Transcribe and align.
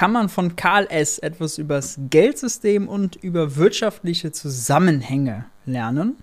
kann 0.00 0.12
man 0.12 0.30
von 0.30 0.56
Karl 0.56 0.86
S. 0.88 1.18
etwas 1.18 1.58
über 1.58 1.74
das 1.74 2.00
Geldsystem 2.08 2.88
und 2.88 3.16
über 3.16 3.56
wirtschaftliche 3.56 4.32
Zusammenhänge 4.32 5.44
lernen? 5.66 6.16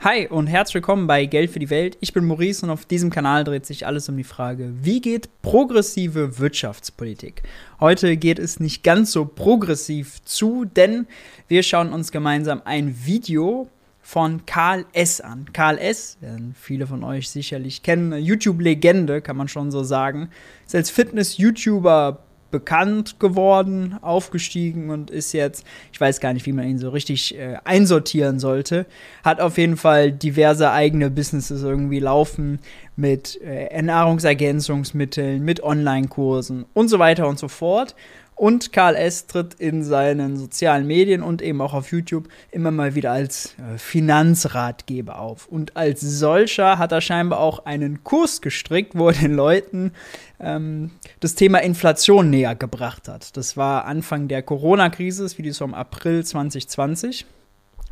Hi 0.00 0.26
und 0.26 0.48
herzlich 0.48 0.74
willkommen 0.74 1.06
bei 1.06 1.26
Geld 1.26 1.52
für 1.52 1.60
die 1.60 1.70
Welt. 1.70 1.96
Ich 2.00 2.12
bin 2.12 2.24
Maurice 2.24 2.66
und 2.66 2.70
auf 2.70 2.86
diesem 2.86 3.10
Kanal 3.10 3.44
dreht 3.44 3.66
sich 3.66 3.86
alles 3.86 4.08
um 4.08 4.16
die 4.16 4.24
Frage, 4.24 4.74
wie 4.82 5.00
geht 5.00 5.28
progressive 5.42 6.40
Wirtschaftspolitik? 6.40 7.44
Heute 7.78 8.16
geht 8.16 8.40
es 8.40 8.58
nicht 8.58 8.82
ganz 8.82 9.12
so 9.12 9.26
progressiv 9.26 10.24
zu, 10.24 10.64
denn 10.64 11.06
wir 11.46 11.62
schauen 11.62 11.92
uns 11.92 12.10
gemeinsam 12.10 12.62
ein 12.64 12.96
Video 13.04 13.68
von 14.06 14.46
Karl 14.46 14.86
S. 14.92 15.20
an. 15.20 15.46
Karl 15.52 15.78
S., 15.78 16.16
werden 16.20 16.54
viele 16.56 16.86
von 16.86 17.02
euch 17.02 17.28
sicherlich 17.28 17.82
kennen, 17.82 18.12
YouTube-Legende, 18.12 19.20
kann 19.20 19.36
man 19.36 19.48
schon 19.48 19.72
so 19.72 19.82
sagen, 19.82 20.28
ist 20.64 20.76
als 20.76 20.90
Fitness-YouTuber 20.90 22.20
bekannt 22.52 23.18
geworden, 23.18 23.98
aufgestiegen 24.02 24.90
und 24.90 25.10
ist 25.10 25.32
jetzt, 25.32 25.66
ich 25.92 26.00
weiß 26.00 26.20
gar 26.20 26.34
nicht, 26.34 26.46
wie 26.46 26.52
man 26.52 26.68
ihn 26.68 26.78
so 26.78 26.90
richtig 26.90 27.36
äh, 27.36 27.56
einsortieren 27.64 28.38
sollte, 28.38 28.86
hat 29.24 29.40
auf 29.40 29.58
jeden 29.58 29.76
Fall 29.76 30.12
diverse 30.12 30.70
eigene 30.70 31.10
Businesses 31.10 31.64
irgendwie 31.64 31.98
laufen 31.98 32.60
mit 32.94 33.40
äh, 33.42 33.82
Nahrungsergänzungsmitteln, 33.82 35.44
mit 35.44 35.64
Online-Kursen 35.64 36.64
und 36.74 36.88
so 36.88 37.00
weiter 37.00 37.26
und 37.26 37.40
so 37.40 37.48
fort 37.48 37.96
und 38.36 38.70
Karl 38.70 38.96
S. 38.96 39.26
tritt 39.26 39.54
in 39.54 39.82
seinen 39.82 40.36
sozialen 40.36 40.86
Medien 40.86 41.22
und 41.22 41.40
eben 41.40 41.62
auch 41.62 41.72
auf 41.72 41.90
YouTube 41.90 42.28
immer 42.50 42.70
mal 42.70 42.94
wieder 42.94 43.10
als 43.10 43.54
äh, 43.58 43.78
Finanzratgeber 43.78 45.18
auf. 45.18 45.48
Und 45.48 45.74
als 45.74 46.02
solcher 46.02 46.78
hat 46.78 46.92
er 46.92 47.00
scheinbar 47.00 47.40
auch 47.40 47.64
einen 47.64 48.04
Kurs 48.04 48.42
gestrickt, 48.42 48.92
wo 48.94 49.08
er 49.08 49.14
den 49.14 49.32
Leuten 49.32 49.92
ähm, 50.38 50.90
das 51.20 51.34
Thema 51.34 51.62
Inflation 51.62 52.28
näher 52.28 52.54
gebracht 52.54 53.08
hat. 53.08 53.38
Das 53.38 53.56
war 53.56 53.86
Anfang 53.86 54.28
der 54.28 54.42
Corona-Krise, 54.42 55.22
das 55.22 55.38
Video 55.38 55.50
ist 55.50 55.58
vom 55.58 55.72
April 55.72 56.22
2020. 56.22 57.24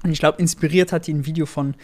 Und 0.02 0.12
ich 0.12 0.18
glaube, 0.18 0.42
inspiriert 0.42 0.92
hat 0.92 1.08
ihn 1.08 1.20
ein 1.20 1.26
Video 1.26 1.46
von 1.46 1.74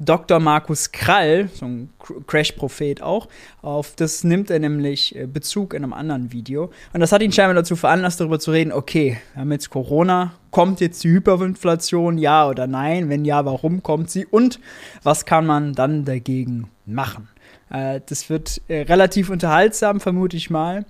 Dr. 0.00 0.38
Markus 0.38 0.92
Krall, 0.92 1.48
so 1.54 1.66
ein 1.66 1.90
Crash-Prophet 2.26 3.02
auch, 3.02 3.28
auf 3.62 3.94
das 3.96 4.22
nimmt 4.22 4.50
er 4.50 4.58
nämlich 4.60 5.16
äh, 5.16 5.26
Bezug 5.26 5.74
in 5.74 5.82
einem 5.82 5.92
anderen 5.92 6.32
Video. 6.32 6.70
Und 6.92 7.00
das 7.00 7.12
hat 7.12 7.22
ihn 7.22 7.32
scheinbar 7.32 7.54
dazu 7.54 7.74
veranlasst, 7.74 8.20
darüber 8.20 8.38
zu 8.38 8.52
reden, 8.52 8.72
okay, 8.72 9.18
wir 9.34 9.40
haben 9.40 9.52
jetzt 9.52 9.70
Corona, 9.70 10.34
kommt 10.50 10.80
jetzt 10.80 11.02
die 11.04 11.10
Hyperinflation, 11.10 12.18
ja 12.18 12.48
oder 12.48 12.66
nein? 12.66 13.08
Wenn 13.08 13.24
ja, 13.24 13.44
warum 13.44 13.82
kommt 13.82 14.10
sie? 14.10 14.26
Und 14.26 14.60
was 15.02 15.26
kann 15.26 15.46
man 15.46 15.74
dann 15.74 16.04
dagegen 16.04 16.68
machen? 16.86 17.28
Äh, 17.70 18.00
das 18.06 18.30
wird 18.30 18.60
äh, 18.68 18.82
relativ 18.82 19.30
unterhaltsam, 19.30 20.00
vermute 20.00 20.36
ich 20.36 20.50
mal. 20.50 20.84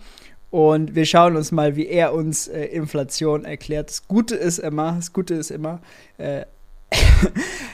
Und 0.51 0.95
wir 0.95 1.05
schauen 1.05 1.37
uns 1.37 1.53
mal, 1.53 1.77
wie 1.77 1.87
er 1.87 2.15
uns 2.15 2.49
äh, 2.49 2.65
Inflation 2.65 3.45
erklärt. 3.45 3.91
Das 3.91 4.09
Gute 4.09 4.35
ist 4.35 4.59
immer, 4.59 4.93
das 4.93 5.13
Gute 5.13 5.35
ist 5.35 5.51
immer, 5.51 5.81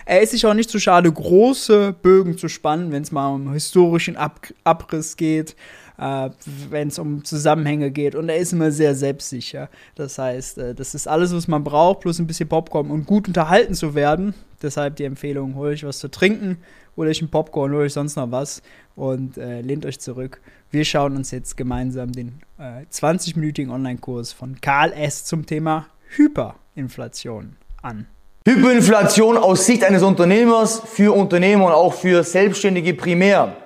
er 0.06 0.22
ist 0.22 0.32
sich 0.32 0.44
auch 0.46 0.54
nicht 0.54 0.70
zu 0.70 0.78
schade, 0.78 1.10
große 1.10 1.94
Bögen 2.02 2.36
zu 2.36 2.48
spannen, 2.48 2.92
wenn 2.92 3.02
es 3.02 3.12
mal 3.12 3.28
um 3.28 3.52
historischen 3.52 4.16
Ab 4.16 4.48
Abriss 4.64 5.16
geht, 5.16 5.56
äh, 5.98 6.30
wenn 6.70 6.88
es 6.88 6.98
um 6.98 7.24
Zusammenhänge 7.24 7.90
geht. 7.90 8.14
Und 8.14 8.28
er 8.28 8.36
ist 8.36 8.52
immer 8.52 8.70
sehr 8.70 8.94
selbstsicher. 8.94 9.68
Das 9.94 10.18
heißt, 10.18 10.58
äh, 10.58 10.74
das 10.74 10.94
ist 10.94 11.06
alles, 11.06 11.34
was 11.34 11.48
man 11.48 11.64
braucht, 11.64 12.00
plus 12.00 12.18
ein 12.18 12.26
bisschen 12.26 12.48
Popcorn 12.48 12.90
und 12.90 13.06
gut 13.06 13.28
unterhalten 13.28 13.74
zu 13.74 13.94
werden. 13.94 14.34
Deshalb 14.62 14.96
die 14.96 15.04
Empfehlung, 15.04 15.54
hol 15.54 15.68
euch 15.68 15.84
was 15.84 15.98
zu 15.98 16.08
trinken, 16.08 16.58
hol 16.96 17.06
euch 17.06 17.22
ein 17.22 17.28
Popcorn, 17.28 17.72
hol 17.72 17.82
euch 17.82 17.92
sonst 17.92 18.16
noch 18.16 18.30
was 18.30 18.62
und 18.96 19.36
äh, 19.36 19.60
lehnt 19.60 19.86
euch 19.86 20.00
zurück. 20.00 20.40
Wir 20.70 20.84
schauen 20.84 21.16
uns 21.16 21.30
jetzt 21.30 21.56
gemeinsam 21.56 22.12
den 22.12 22.40
äh, 22.58 22.84
20-minütigen 22.90 23.70
Online-Kurs 23.70 24.32
von 24.32 24.60
Karl 24.60 24.92
S. 24.92 25.24
zum 25.24 25.46
Thema 25.46 25.86
Hyperinflation 26.16 27.56
an. 27.82 28.06
Hyperinflation 28.46 29.38
aus 29.38 29.64
Sicht 29.64 29.82
eines 29.84 30.02
Unternehmers 30.02 30.82
für 30.84 31.16
Unternehmer 31.16 31.64
und 31.64 31.72
auch 31.72 31.94
für 31.94 32.22
Selbstständige 32.22 32.92
primär. 32.92 33.56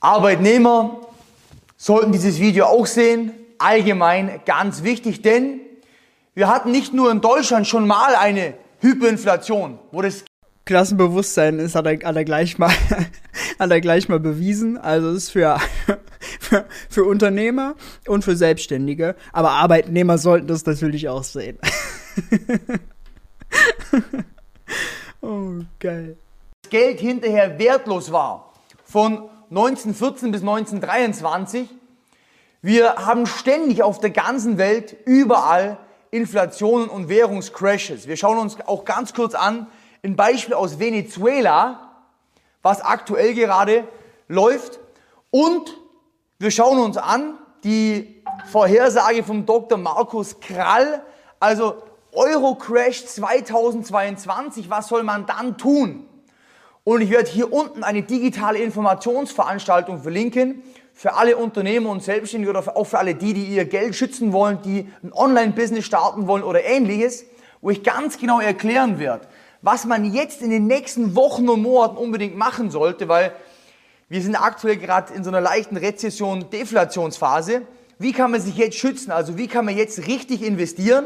Arbeitnehmer 0.00 1.00
sollten 1.78 2.12
dieses 2.12 2.38
Video 2.38 2.66
auch 2.66 2.84
sehen. 2.84 3.32
Allgemein 3.56 4.40
ganz 4.44 4.82
wichtig, 4.82 5.22
denn 5.22 5.60
wir 6.34 6.48
hatten 6.48 6.70
nicht 6.70 6.92
nur 6.92 7.10
in 7.10 7.22
Deutschland 7.22 7.66
schon 7.66 7.86
mal 7.86 8.14
eine 8.14 8.54
Hyperinflation, 8.80 9.78
wo 9.90 10.02
das 10.02 10.22
Klassenbewusstsein 10.66 11.58
ist, 11.58 11.74
hat 11.74 11.86
er, 11.86 11.94
hat 12.06 12.14
er, 12.14 12.24
gleich, 12.26 12.58
mal, 12.58 12.70
hat 13.58 13.70
er 13.70 13.80
gleich 13.80 14.10
mal 14.10 14.20
bewiesen. 14.20 14.76
Also 14.76 15.12
ist 15.12 15.30
für, 15.30 15.58
für, 16.40 16.66
für 16.90 17.04
Unternehmer 17.04 17.74
und 18.06 18.22
für 18.22 18.36
Selbstständige. 18.36 19.16
Aber 19.32 19.52
Arbeitnehmer 19.52 20.18
sollten 20.18 20.46
das 20.46 20.66
natürlich 20.66 21.08
auch 21.08 21.24
sehen. 21.24 21.56
oh, 25.22 25.60
geil. 25.78 26.16
Das 26.62 26.70
Geld 26.70 27.00
hinterher 27.00 27.58
wertlos 27.58 28.12
war. 28.12 28.52
Von 28.84 29.28
1914 29.50 30.30
bis 30.30 30.40
1923. 30.42 31.68
Wir 32.60 32.96
haben 32.96 33.26
ständig 33.26 33.82
auf 33.82 34.00
der 34.00 34.10
ganzen 34.10 34.58
Welt 34.58 34.96
überall 35.06 35.78
Inflationen 36.10 36.88
und 36.88 37.08
Währungscrashes. 37.08 38.06
Wir 38.06 38.16
schauen 38.16 38.38
uns 38.38 38.58
auch 38.66 38.84
ganz 38.84 39.14
kurz 39.14 39.34
an, 39.34 39.66
ein 40.02 40.16
Beispiel 40.16 40.54
aus 40.54 40.78
Venezuela, 40.78 41.92
was 42.62 42.80
aktuell 42.80 43.34
gerade 43.34 43.86
läuft. 44.26 44.80
Und 45.30 45.76
wir 46.38 46.50
schauen 46.50 46.78
uns 46.78 46.96
an 46.96 47.38
die 47.64 48.22
Vorhersage 48.50 49.22
vom 49.22 49.44
Dr. 49.44 49.78
Markus 49.78 50.40
Krall, 50.40 51.02
also 51.40 51.82
Eurocrash 52.12 53.04
2022, 53.04 54.70
was 54.70 54.88
soll 54.88 55.02
man 55.02 55.26
dann 55.26 55.58
tun? 55.58 56.06
Und 56.84 57.02
ich 57.02 57.10
werde 57.10 57.30
hier 57.30 57.52
unten 57.52 57.84
eine 57.84 58.02
digitale 58.02 58.58
Informationsveranstaltung 58.60 60.02
verlinken 60.02 60.62
für 60.94 61.14
alle 61.14 61.36
Unternehmer 61.36 61.90
und 61.90 62.02
Selbstständige 62.02 62.50
oder 62.50 62.76
auch 62.76 62.84
für 62.84 62.98
alle 62.98 63.14
die, 63.14 63.34
die 63.34 63.44
ihr 63.44 63.66
Geld 63.66 63.94
schützen 63.94 64.32
wollen, 64.32 64.62
die 64.62 64.88
ein 65.02 65.12
Online-Business 65.12 65.84
starten 65.84 66.26
wollen 66.26 66.42
oder 66.42 66.64
ähnliches, 66.64 67.26
wo 67.60 67.70
ich 67.70 67.82
ganz 67.82 68.18
genau 68.18 68.40
erklären 68.40 68.98
werde, 68.98 69.28
was 69.60 69.84
man 69.84 70.04
jetzt 70.06 70.40
in 70.40 70.48
den 70.48 70.66
nächsten 70.66 71.14
Wochen 71.14 71.48
und 71.48 71.60
Monaten 71.60 71.98
unbedingt 71.98 72.36
machen 72.36 72.70
sollte, 72.70 73.08
weil 73.08 73.32
wir 74.08 74.22
sind 74.22 74.34
aktuell 74.34 74.78
gerade 74.78 75.12
in 75.12 75.22
so 75.22 75.28
einer 75.28 75.42
leichten 75.42 75.76
Rezession, 75.76 76.48
Deflationsphase. 76.48 77.62
Wie 77.98 78.12
kann 78.12 78.30
man 78.30 78.40
sich 78.40 78.56
jetzt 78.56 78.78
schützen? 78.78 79.10
Also 79.10 79.36
wie 79.36 79.46
kann 79.46 79.66
man 79.66 79.76
jetzt 79.76 80.06
richtig 80.06 80.42
investieren? 80.42 81.04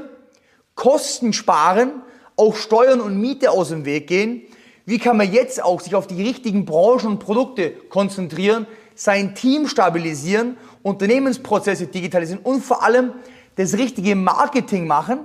Kosten 0.74 1.32
sparen, 1.32 2.02
auch 2.36 2.56
Steuern 2.56 3.00
und 3.00 3.20
Miete 3.20 3.50
aus 3.50 3.68
dem 3.68 3.84
Weg 3.84 4.06
gehen. 4.06 4.42
Wie 4.84 4.98
kann 4.98 5.16
man 5.16 5.32
jetzt 5.32 5.62
auch 5.62 5.80
sich 5.80 5.94
auf 5.94 6.06
die 6.06 6.22
richtigen 6.22 6.64
Branchen 6.64 7.06
und 7.06 7.18
Produkte 7.18 7.70
konzentrieren, 7.70 8.66
sein 8.94 9.34
Team 9.34 9.68
stabilisieren, 9.68 10.56
Unternehmensprozesse 10.82 11.86
digitalisieren 11.86 12.42
und 12.42 12.62
vor 12.62 12.82
allem 12.82 13.12
das 13.56 13.74
richtige 13.74 14.16
Marketing 14.16 14.86
machen, 14.86 15.20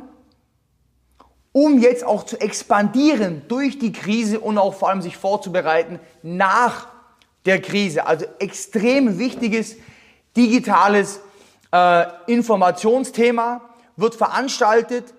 um 1.51 1.79
jetzt 1.79 2.05
auch 2.05 2.23
zu 2.23 2.39
expandieren 2.39 3.41
durch 3.47 3.79
die 3.79 3.91
Krise 3.91 4.39
und 4.39 4.57
auch 4.57 4.75
vor 4.75 4.89
allem 4.89 5.01
sich 5.01 5.17
vorzubereiten 5.17 5.99
nach 6.21 6.87
der 7.45 7.61
Krise. 7.61 8.05
Also 8.05 8.25
extrem 8.39 9.17
wichtiges 9.17 9.77
digitales 10.35 11.19
äh, 11.71 12.05
Informationsthema 12.27 13.61
wird 13.95 14.13
veranstaltet 14.13 15.15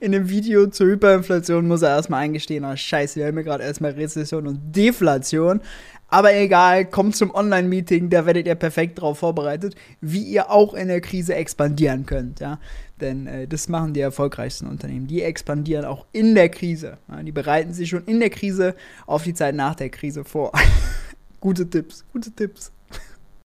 in 0.00 0.12
dem 0.12 0.28
Video 0.28 0.66
zur 0.66 0.86
Hyperinflation 0.88 1.66
muss 1.66 1.82
er 1.82 1.90
erstmal 1.90 2.22
eingestehen, 2.22 2.64
oh 2.64 2.76
scheiße, 2.76 3.16
wir 3.16 3.26
haben 3.26 3.34
hier 3.34 3.44
gerade 3.44 3.64
erstmal 3.64 3.92
Rezession 3.92 4.46
und 4.46 4.74
Deflation. 4.74 5.60
Aber 6.08 6.32
egal, 6.34 6.84
kommt 6.84 7.16
zum 7.16 7.34
Online-Meeting, 7.34 8.08
da 8.08 8.24
werdet 8.24 8.46
ihr 8.46 8.54
perfekt 8.54 8.98
darauf 8.98 9.18
vorbereitet, 9.18 9.74
wie 10.00 10.22
ihr 10.22 10.50
auch 10.50 10.74
in 10.74 10.88
der 10.88 11.00
Krise 11.00 11.34
expandieren 11.34 12.06
könnt. 12.06 12.40
Ja? 12.40 12.60
Denn 13.00 13.26
äh, 13.26 13.48
das 13.48 13.68
machen 13.68 13.94
die 13.94 14.00
erfolgreichsten 14.00 14.68
Unternehmen. 14.68 15.08
Die 15.08 15.22
expandieren 15.22 15.84
auch 15.84 16.06
in 16.12 16.36
der 16.36 16.50
Krise. 16.50 16.98
Ja? 17.08 17.22
Die 17.22 17.32
bereiten 17.32 17.72
sich 17.72 17.88
schon 17.88 18.04
in 18.04 18.20
der 18.20 18.30
Krise 18.30 18.76
auf 19.06 19.24
die 19.24 19.34
Zeit 19.34 19.56
nach 19.56 19.74
der 19.74 19.90
Krise 19.90 20.24
vor. 20.24 20.52
gute 21.40 21.68
Tipps, 21.68 22.04
gute 22.12 22.30
Tipps. 22.30 22.70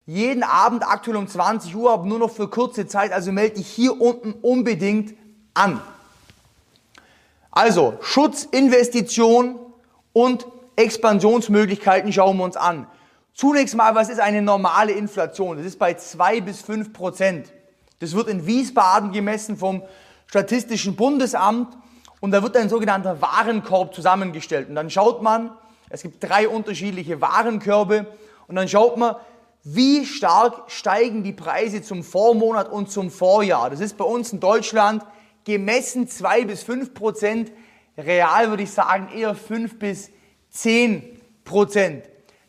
Jeden 0.06 0.44
Abend 0.44 0.84
aktuell 0.86 1.18
um 1.18 1.28
20 1.28 1.74
Uhr, 1.76 1.94
aber 1.94 2.06
nur 2.08 2.20
noch 2.20 2.32
für 2.32 2.50
kurze 2.50 2.88
Zeit. 2.88 3.14
Also 3.14 3.32
melde 3.32 3.56
dich 3.56 3.68
hier 3.68 4.02
unten 4.02 4.34
unbedingt 4.42 5.14
an. 5.54 5.80
Also 7.60 7.96
Schutz, 8.00 8.46
Investition 8.46 9.60
und 10.14 10.48
Expansionsmöglichkeiten 10.78 12.14
schauen 12.14 12.38
wir 12.38 12.46
uns 12.46 12.56
an. 12.56 12.88
Zunächst 13.34 13.76
mal, 13.76 13.96
was 13.96 14.08
ist 14.08 14.22
eine 14.22 14.42
normale 14.42 14.94
Inflation? 14.94 15.58
Das 15.58 15.66
ist 15.66 15.78
bei 15.78 15.96
zwei 15.96 16.40
bis 16.40 16.62
fünf 16.62 16.94
Prozent. 16.94 17.52
Das 18.00 18.14
wird 18.14 18.30
in 18.30 18.46
Wiesbaden 18.46 19.12
gemessen 19.12 19.58
vom 19.58 19.84
Statistischen 20.28 20.96
Bundesamt 20.96 21.78
und 22.22 22.32
da 22.32 22.42
wird 22.44 22.56
ein 22.56 22.70
sogenannter 22.70 23.22
Warenkorb 23.22 23.94
zusammengestellt. 23.94 24.70
Und 24.70 24.76
dann 24.76 24.90
schaut 24.90 25.22
man, 25.22 25.52
es 25.90 26.02
gibt 26.02 26.24
drei 26.24 26.48
unterschiedliche 26.48 27.20
Warenkörbe 27.20 28.06
und 28.48 28.56
dann 28.56 28.70
schaut 28.70 28.96
man, 28.96 29.18
wie 29.66 30.06
stark 30.06 30.72
steigen 30.72 31.24
die 31.24 31.34
Preise 31.34 31.82
zum 31.82 32.04
Vormonat 32.04 32.72
und 32.72 32.90
zum 32.90 33.12
Vorjahr. 33.12 33.70
Das 33.70 33.82
ist 33.82 33.98
bei 33.98 34.06
uns 34.06 34.32
in 34.32 34.40
Deutschland 34.40 35.04
gemessen 35.50 36.08
2 36.08 36.46
bis 36.46 36.62
5 36.62 36.94
Prozent, 36.94 37.52
real 37.98 38.50
würde 38.50 38.64
ich 38.64 38.72
sagen 38.72 39.10
eher 39.16 39.34
5 39.34 39.80
bis 39.80 40.12
10 40.52 41.20
Prozent. 41.44 42.04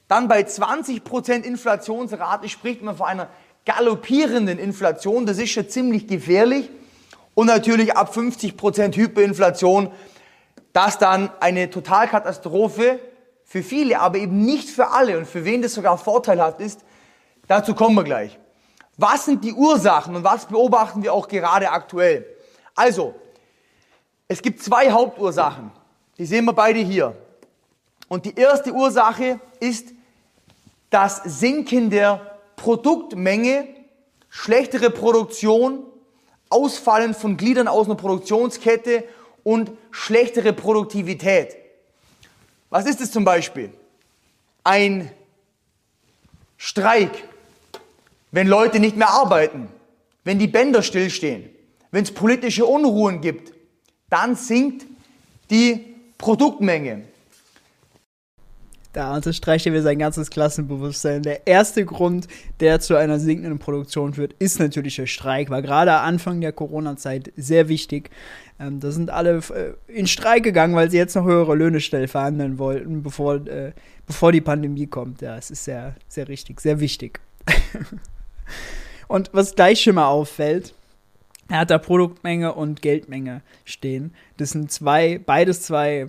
Dann 0.07 0.29
bei 0.29 0.43
20 0.43 1.03
Prozent 1.03 1.47
Inflationsrate 1.47 2.51
spricht 2.51 2.83
man 2.83 2.97
von 2.97 3.07
einer 3.07 3.31
galoppierenden 3.65 4.59
Inflation. 4.59 5.25
Das 5.25 5.39
ist 5.39 5.51
schon 5.51 5.69
ziemlich 5.69 6.09
gefährlich. 6.09 6.69
Und 7.35 7.47
natürlich 7.47 7.97
ab 7.97 8.13
50 8.13 8.59
Prozent 8.59 8.97
Hyperinflation, 8.97 9.91
das 10.75 10.99
dann 10.99 11.31
eine 11.41 11.71
Totalkatastrophe 11.71 12.99
für 13.45 13.63
viele, 13.63 14.01
aber 14.01 14.19
eben 14.19 14.45
nicht 14.45 14.69
für 14.69 14.91
alle 14.91 15.17
und 15.17 15.27
für 15.27 15.47
wen 15.47 15.63
das 15.63 15.73
sogar 15.73 15.97
vorteilhaft 15.97 16.61
ist, 16.61 16.85
dazu 17.47 17.75
kommen 17.75 17.97
wir 17.97 18.05
gleich. 18.05 18.39
Was 18.99 19.25
sind 19.25 19.43
die 19.45 19.55
Ursachen 19.55 20.17
und 20.17 20.25
was 20.25 20.47
beobachten 20.47 21.03
wir 21.03 21.15
auch 21.15 21.29
gerade 21.29 21.71
aktuell? 21.71 22.27
Also, 22.75 23.15
es 24.29 24.43
gibt 24.43 24.63
zwei 24.63 24.91
Hauptursachen. 24.91 25.71
Die 26.19 26.27
sehen 26.27 26.45
wir 26.45 26.53
beide 26.53 26.81
hier. 26.81 27.17
Und 28.09 28.25
die 28.25 28.35
erste 28.35 28.73
Ursache 28.73 29.41
ist 29.61 29.89
das 30.91 31.23
Sinken 31.25 31.91
der 31.91 32.39
Produktmenge, 32.57 33.69
schlechtere 34.29 34.91
Produktion, 34.91 35.85
Ausfallen 36.49 37.15
von 37.15 37.37
Gliedern 37.37 37.69
aus 37.69 37.87
einer 37.87 37.95
Produktionskette 37.95 39.05
und 39.45 39.71
schlechtere 39.93 40.53
Produktivität. 40.53 41.57
Was 42.71 42.87
ist 42.87 43.01
es 43.01 43.13
zum 43.13 43.25
Beispiel? 43.25 43.73
Ein 44.65 45.11
Streik, 46.57 47.25
wenn 48.33 48.47
Leute 48.47 48.81
nicht 48.81 48.97
mehr 48.97 49.11
arbeiten, 49.11 49.69
wenn 50.25 50.39
die 50.39 50.49
Bänder 50.49 50.83
stillstehen, 50.83 51.51
wenn 51.91 52.05
es 52.05 52.13
politische 52.13 52.65
Unruhen 52.65 53.21
gibt, 53.21 53.53
dann 54.09 54.37
sinkt 54.37 54.87
die 55.51 55.87
Produktmenge. 56.19 57.03
Da 58.93 59.15
unterstreicht 59.15 59.67
er 59.67 59.73
wieder 59.73 59.83
sein 59.83 60.01
ganzes 60.01 60.31
Klassenbewusstsein. 60.31 61.23
Der 61.23 61.47
erste 61.47 61.85
Grund, 61.85 62.27
der 62.59 62.81
zu 62.81 62.97
einer 62.97 63.21
sinkenden 63.21 63.61
Produktion 63.61 64.15
führt, 64.15 64.35
ist 64.41 64.59
natürlich 64.59 64.97
der 64.97 65.07
Streik. 65.07 65.49
War 65.49 65.63
gerade 65.63 65.93
Anfang 65.93 66.41
der 66.41 66.53
Corona-Zeit 66.53 67.33
sehr 67.37 67.69
wichtig. 67.69 68.11
Ähm, 68.59 68.81
da 68.81 68.91
sind 68.91 69.11
alle 69.11 69.39
äh, 69.55 69.75
in 69.87 70.09
Streik 70.09 70.43
gegangen, 70.43 70.75
weil 70.75 70.91
sie 70.91 70.97
jetzt 70.97 71.15
noch 71.15 71.25
höhere 71.25 71.55
Löhne 71.55 71.81
schnell 71.81 72.09
verhandeln 72.09 72.59
wollten, 72.59 73.05
bevor, 73.05 73.47
äh, 73.47 73.73
bevor 74.07 74.33
die 74.33 74.41
Pandemie 74.41 74.89
kommt. 74.89 75.23
Ja, 75.23 75.37
es 75.37 75.53
ist 75.53 75.65
sehr, 75.65 75.95
sehr 76.09 76.27
richtig, 76.27 76.61
sehr 76.61 76.81
wichtig. 76.81 77.21
Und 79.07 79.31
was 79.33 79.55
gleich 79.55 79.81
schon 79.81 79.95
mal 79.95 80.09
auffällt, 80.09 80.75
er 81.51 81.59
hat 81.59 81.71
da 81.71 81.79
Produktmenge 81.79 82.55
und 82.55 82.81
Geldmenge 82.81 83.43
stehen. 83.65 84.15
Das 84.37 84.51
sind 84.51 84.71
zwei, 84.71 85.19
beides 85.19 85.63
zwei 85.63 86.07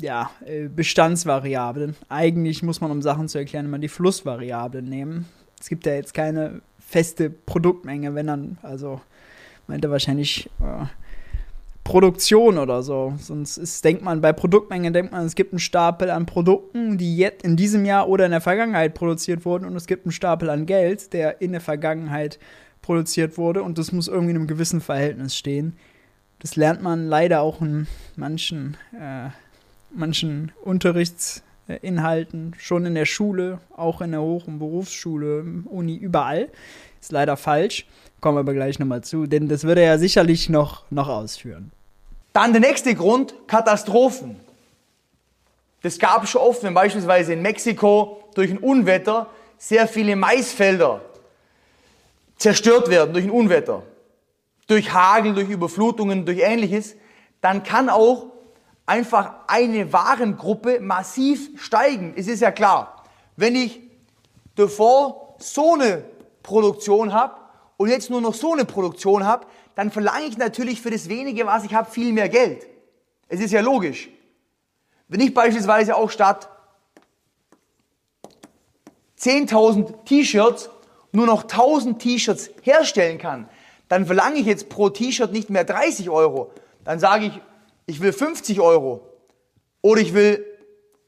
ja, 0.00 0.30
äh, 0.44 0.68
Bestandsvariablen. 0.68 1.94
Eigentlich 2.08 2.62
muss 2.62 2.80
man, 2.80 2.90
um 2.90 3.02
Sachen 3.02 3.28
zu 3.28 3.38
erklären, 3.38 3.66
immer 3.66 3.78
die 3.78 3.88
Flussvariablen 3.88 4.84
nehmen. 4.84 5.26
Es 5.60 5.68
gibt 5.68 5.86
ja 5.86 5.94
jetzt 5.94 6.14
keine 6.14 6.62
feste 6.78 7.30
Produktmenge, 7.30 8.14
wenn 8.14 8.26
dann, 8.26 8.58
also 8.62 9.00
meint 9.66 9.84
er 9.84 9.90
wahrscheinlich 9.90 10.50
äh, 10.60 10.86
Produktion 11.84 12.56
oder 12.56 12.82
so. 12.82 13.14
Sonst 13.18 13.58
ist, 13.58 13.84
denkt 13.84 14.02
man, 14.02 14.22
bei 14.22 14.32
Produktmenge 14.32 14.90
denkt 14.92 15.12
man, 15.12 15.26
es 15.26 15.34
gibt 15.34 15.52
einen 15.52 15.58
Stapel 15.58 16.10
an 16.10 16.24
Produkten, 16.24 16.96
die 16.96 17.16
jetzt 17.18 17.44
in 17.44 17.56
diesem 17.56 17.84
Jahr 17.84 18.08
oder 18.08 18.24
in 18.24 18.30
der 18.30 18.40
Vergangenheit 18.40 18.94
produziert 18.94 19.44
wurden 19.44 19.66
und 19.66 19.76
es 19.76 19.86
gibt 19.86 20.06
einen 20.06 20.12
Stapel 20.12 20.48
an 20.48 20.64
Geld, 20.64 21.12
der 21.12 21.42
in 21.42 21.52
der 21.52 21.60
Vergangenheit 21.60 22.38
produziert 22.84 23.38
wurde 23.38 23.62
und 23.62 23.78
das 23.78 23.92
muss 23.92 24.08
irgendwie 24.08 24.32
in 24.32 24.36
einem 24.36 24.46
gewissen 24.46 24.80
Verhältnis 24.80 25.36
stehen. 25.36 25.76
Das 26.40 26.56
lernt 26.56 26.82
man 26.82 27.08
leider 27.08 27.40
auch 27.40 27.62
in 27.62 27.86
manchen, 28.14 28.76
äh, 28.92 29.30
manchen 29.90 30.52
Unterrichtsinhalten, 30.62 32.54
schon 32.58 32.84
in 32.84 32.94
der 32.94 33.06
Schule, 33.06 33.60
auch 33.74 34.02
in 34.02 34.10
der 34.10 34.20
Hoch- 34.20 34.46
und 34.46 34.58
Berufsschule, 34.58 35.44
Uni, 35.64 35.96
überall. 35.96 36.50
Ist 37.00 37.12
leider 37.12 37.38
falsch. 37.38 37.86
Kommen 38.20 38.36
wir 38.36 38.40
aber 38.40 38.52
gleich 38.52 38.78
nochmal 38.78 39.02
zu, 39.02 39.26
denn 39.26 39.48
das 39.48 39.64
würde 39.64 39.80
er 39.80 39.92
ja 39.92 39.98
sicherlich 39.98 40.50
noch, 40.50 40.84
noch 40.90 41.08
ausführen. 41.08 41.72
Dann 42.34 42.52
der 42.52 42.60
nächste 42.60 42.94
Grund, 42.94 43.34
Katastrophen. 43.46 44.36
Das 45.80 45.98
gab 45.98 46.24
es 46.24 46.30
schon 46.30 46.42
oft, 46.42 46.62
wenn 46.62 46.74
beispielsweise 46.74 47.32
in 47.32 47.40
Mexiko 47.40 48.24
durch 48.34 48.50
ein 48.50 48.58
Unwetter 48.58 49.28
sehr 49.56 49.88
viele 49.88 50.16
Maisfelder 50.16 51.00
zerstört 52.36 52.88
werden 52.88 53.12
durch 53.12 53.24
ein 53.24 53.30
Unwetter, 53.30 53.82
durch 54.66 54.92
Hagel, 54.92 55.34
durch 55.34 55.48
Überflutungen, 55.48 56.24
durch 56.24 56.40
ähnliches, 56.40 56.96
dann 57.40 57.62
kann 57.62 57.88
auch 57.88 58.32
einfach 58.86 59.34
eine 59.46 59.92
Warengruppe 59.92 60.80
massiv 60.80 61.62
steigen. 61.62 62.14
Es 62.16 62.26
ist 62.26 62.40
ja 62.40 62.50
klar, 62.50 63.04
wenn 63.36 63.54
ich 63.54 63.80
davor 64.54 65.36
so 65.38 65.74
eine 65.74 66.04
Produktion 66.42 67.12
habe 67.12 67.36
und 67.76 67.88
jetzt 67.88 68.10
nur 68.10 68.20
noch 68.20 68.34
so 68.34 68.52
eine 68.52 68.64
Produktion 68.64 69.24
habe, 69.24 69.46
dann 69.74 69.90
verlange 69.90 70.26
ich 70.26 70.38
natürlich 70.38 70.80
für 70.80 70.90
das 70.90 71.08
wenige, 71.08 71.46
was 71.46 71.64
ich 71.64 71.74
habe, 71.74 71.90
viel 71.90 72.12
mehr 72.12 72.28
Geld. 72.28 72.66
Es 73.28 73.40
ist 73.40 73.52
ja 73.52 73.60
logisch. 73.60 74.08
Wenn 75.08 75.20
ich 75.20 75.34
beispielsweise 75.34 75.96
auch 75.96 76.10
statt 76.10 76.48
10.000 79.18 80.04
T-Shirts 80.04 80.70
nur 81.14 81.26
noch 81.26 81.42
1000 81.42 82.00
T-Shirts 82.00 82.50
herstellen 82.62 83.18
kann, 83.18 83.48
dann 83.88 84.06
verlange 84.06 84.38
ich 84.38 84.46
jetzt 84.46 84.68
pro 84.68 84.88
T-Shirt 84.88 85.32
nicht 85.32 85.50
mehr 85.50 85.64
30 85.64 86.10
Euro. 86.10 86.50
Dann 86.84 86.98
sage 86.98 87.26
ich, 87.26 87.40
ich 87.86 88.00
will 88.00 88.12
50 88.12 88.60
Euro. 88.60 89.08
Oder 89.82 90.00
ich 90.00 90.14
will 90.14 90.44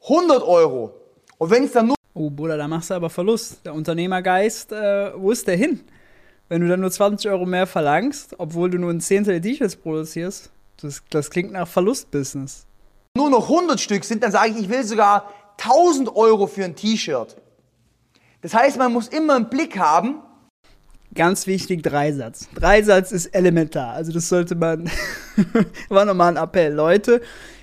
100 0.03 0.43
Euro. 0.43 0.95
Und 1.39 1.51
wenn 1.51 1.65
es 1.65 1.73
dann 1.73 1.89
nur. 1.89 1.97
Oh, 2.15 2.31
Bruder, 2.31 2.57
da 2.57 2.69
machst 2.69 2.91
du 2.91 2.95
aber 2.95 3.11
Verlust. 3.11 3.65
Der 3.65 3.75
Unternehmergeist, 3.75 4.73
äh, 4.73 5.13
wo 5.17 5.31
ist 5.33 5.47
der 5.47 5.57
hin? 5.57 5.81
Wenn 6.49 6.61
du 6.61 6.69
dann 6.69 6.81
nur 6.81 6.91
20 6.91 7.29
Euro 7.31 7.45
mehr 7.45 7.67
verlangst, 7.67 8.37
obwohl 8.39 8.71
du 8.71 8.79
nur 8.79 8.91
ein 8.91 9.01
Zehntel 9.01 9.41
T-Shirts 9.41 9.77
produzierst, 9.77 10.51
das, 10.81 11.03
das 11.11 11.31
klingt 11.31 11.53
nach 11.53 11.67
Verlustbusiness. 11.67 12.67
Nur 13.17 13.31
noch 13.31 13.51
100 13.51 13.81
Stück 13.81 14.05
sind, 14.05 14.23
dann 14.23 14.31
sage 14.31 14.51
ich, 14.51 14.59
ich 14.59 14.69
will 14.69 14.85
sogar 14.85 15.33
1000 15.59 16.15
Euro 16.15 16.47
für 16.47 16.65
ein 16.65 16.77
T-Shirt. 16.77 17.37
Das 18.47 18.55
heißt, 18.55 18.79
man 18.79 18.93
muss 18.93 19.09
immer 19.09 19.35
einen 19.35 19.49
Blick 19.49 19.77
haben. 19.77 20.21
Ganz 21.17 21.49
wichtig, 21.49 21.83
Dreisatz. 21.83 22.49
Dreisatz 22.55 23.11
ist 23.11 23.27
elementar. 23.35 23.93
Also 23.95 24.13
das 24.13 24.29
sollte 24.29 24.55
man, 24.55 24.89
war 25.89 26.05
nochmal 26.05 26.37
ein 26.37 26.41
Appell. 26.41 26.73
Leute, 26.73 27.23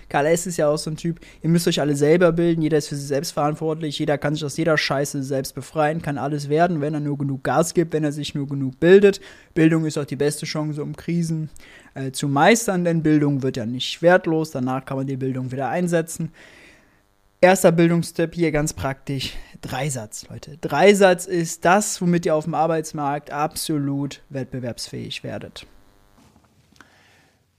Karl 0.10 0.26
S. 0.26 0.46
ist 0.46 0.58
ja 0.58 0.68
auch 0.68 0.78
so 0.78 0.90
ein 0.90 0.98
Typ, 0.98 1.22
ihr 1.42 1.50
müsst 1.50 1.70
euch 1.70 1.80
alle 1.80 1.96
selber 1.96 2.34
bilden, 2.34 2.62
jeder 2.62 2.80
ist 2.80 2.90
für 2.90 2.98
sich 2.98 3.08
selbst 3.08 3.32
verantwortlich, 3.32 3.98
jeder 3.98 4.18
kann 4.18 4.34
sich 4.34 4.44
aus 4.44 4.58
jeder 4.58 4.78
Scheiße 4.78 5.24
selbst 5.24 5.56
befreien, 5.56 6.02
kann 6.02 6.18
alles 6.18 6.50
werden, 6.50 6.82
wenn 6.82 6.94
er 6.94 7.00
nur 7.00 7.18
genug 7.18 7.46
Gas 7.46 7.74
gibt, 7.74 7.94
wenn 7.94 8.04
er 8.04 8.12
sich 8.12 8.36
nur 8.36 8.50
genug 8.50 8.82
bildet. 8.82 9.22
Bildung 9.54 9.86
ist 9.86 9.98
auch 9.98 10.04
die 10.04 10.18
beste 10.18 10.46
Chance, 10.46 10.84
um 10.84 10.98
Krisen 10.98 11.50
äh, 11.94 12.12
zu 12.12 12.28
meistern, 12.28 12.84
denn 12.84 13.04
Bildung 13.04 13.42
wird 13.42 13.56
ja 13.56 13.66
nicht 13.66 14.02
wertlos, 14.02 14.52
danach 14.52 14.84
kann 14.84 14.98
man 14.98 15.08
die 15.08 15.16
Bildung 15.16 15.50
wieder 15.54 15.70
einsetzen. 15.70 16.34
Erster 17.40 17.72
Bildungstipp 17.72 18.36
hier 18.36 18.52
ganz 18.52 18.74
praktisch. 18.74 19.34
Dreisatz, 19.64 20.28
Leute. 20.30 20.58
Dreisatz 20.58 21.26
ist 21.26 21.64
das, 21.64 22.02
womit 22.02 22.26
ihr 22.26 22.36
auf 22.36 22.44
dem 22.44 22.54
Arbeitsmarkt 22.54 23.32
absolut 23.32 24.22
wettbewerbsfähig 24.30 25.24
werdet. 25.24 25.66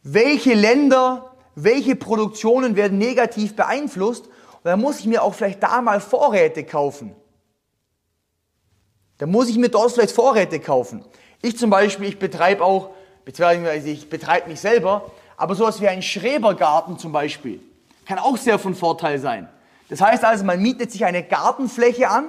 Welche 0.03 0.53
Länder, 0.53 1.35
welche 1.55 1.97
Produktionen 1.97 2.77
werden 2.77 2.99
negativ 2.99 3.57
beeinflusst? 3.57 4.27
Und 4.27 4.65
da 4.65 4.77
muss 4.77 5.01
ich 5.01 5.07
mir 5.07 5.23
auch 5.23 5.35
vielleicht 5.35 5.63
da 5.63 5.81
mal 5.81 5.99
Vorräte 5.99 6.63
kaufen. 6.65 7.17
Da 9.17 9.25
muss 9.25 9.49
ich 9.49 9.57
mir 9.57 9.71
dort 9.71 9.93
vielleicht 9.93 10.15
Vorräte 10.15 10.61
kaufen. 10.61 11.03
Ich 11.41 11.57
zum 11.57 11.71
Beispiel, 11.71 12.09
ich 12.09 12.19
betreibe 12.19 12.63
auch, 12.63 12.91
beziehungsweise 13.25 13.89
ich 13.89 14.11
betreibe 14.11 14.51
mich 14.51 14.61
selber, 14.61 15.11
aber 15.39 15.55
sowas 15.55 15.81
wie 15.81 15.89
ein 15.89 16.03
Schrebergarten 16.03 16.99
zum 16.99 17.13
Beispiel, 17.13 17.61
kann 18.05 18.19
auch 18.19 18.37
sehr 18.37 18.59
von 18.59 18.75
Vorteil 18.75 19.19
sein. 19.19 19.49
Das 19.95 20.01
heißt 20.01 20.25
also, 20.25 20.45
man 20.45 20.61
mietet 20.61 20.91
sich 20.91 21.05
eine 21.05 21.23
Gartenfläche 21.23 22.09
an, 22.09 22.25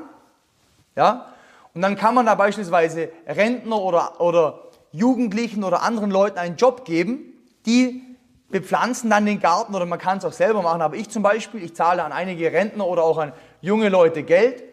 ja, 0.96 1.34
und 1.74 1.82
dann 1.82 1.96
kann 1.96 2.14
man 2.14 2.28
da 2.28 2.36
beispielsweise 2.36 3.10
Rentner 3.26 3.82
oder, 3.82 4.22
oder 4.22 4.66
Jugendlichen 4.92 5.64
oder 5.64 5.82
anderen 5.82 6.12
Leuten 6.12 6.38
einen 6.38 6.58
Job 6.58 6.86
geben, 6.86 7.34
die 7.66 8.04
bepflanzen 8.50 9.10
dann 9.10 9.26
den 9.26 9.40
Garten 9.40 9.74
oder 9.74 9.88
man 9.88 9.98
kann 9.98 10.20
es 10.20 10.26
auch 10.26 10.32
selber 10.32 10.62
machen. 10.62 10.84
Aber 10.84 10.96
ich 10.96 11.10
zum 11.10 11.24
Beispiel, 11.24 11.64
ich 11.64 11.76
zahle 11.76 12.04
an 12.04 12.12
einige 12.12 12.54
Rentner 12.54 12.86
oder 12.86 13.02
auch 13.02 13.18
an 13.18 13.34
junge 13.62 13.90
Leute 13.90 14.22
Geld, 14.22 14.64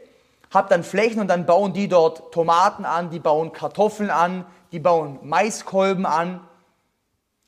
habe 0.50 0.68
dann 0.68 0.84
Flächen 0.84 1.18
und 1.18 1.28
dann 1.28 1.46
bauen 1.46 1.72
die 1.72 1.88
dort 1.88 2.30
Tomaten 2.30 2.84
an, 2.84 3.08
die 3.08 3.20
bauen 3.20 3.54
Kartoffeln 3.54 4.10
an, 4.10 4.44
die 4.70 4.80
bauen 4.80 5.18
Maiskolben 5.22 6.04
an. 6.04 6.46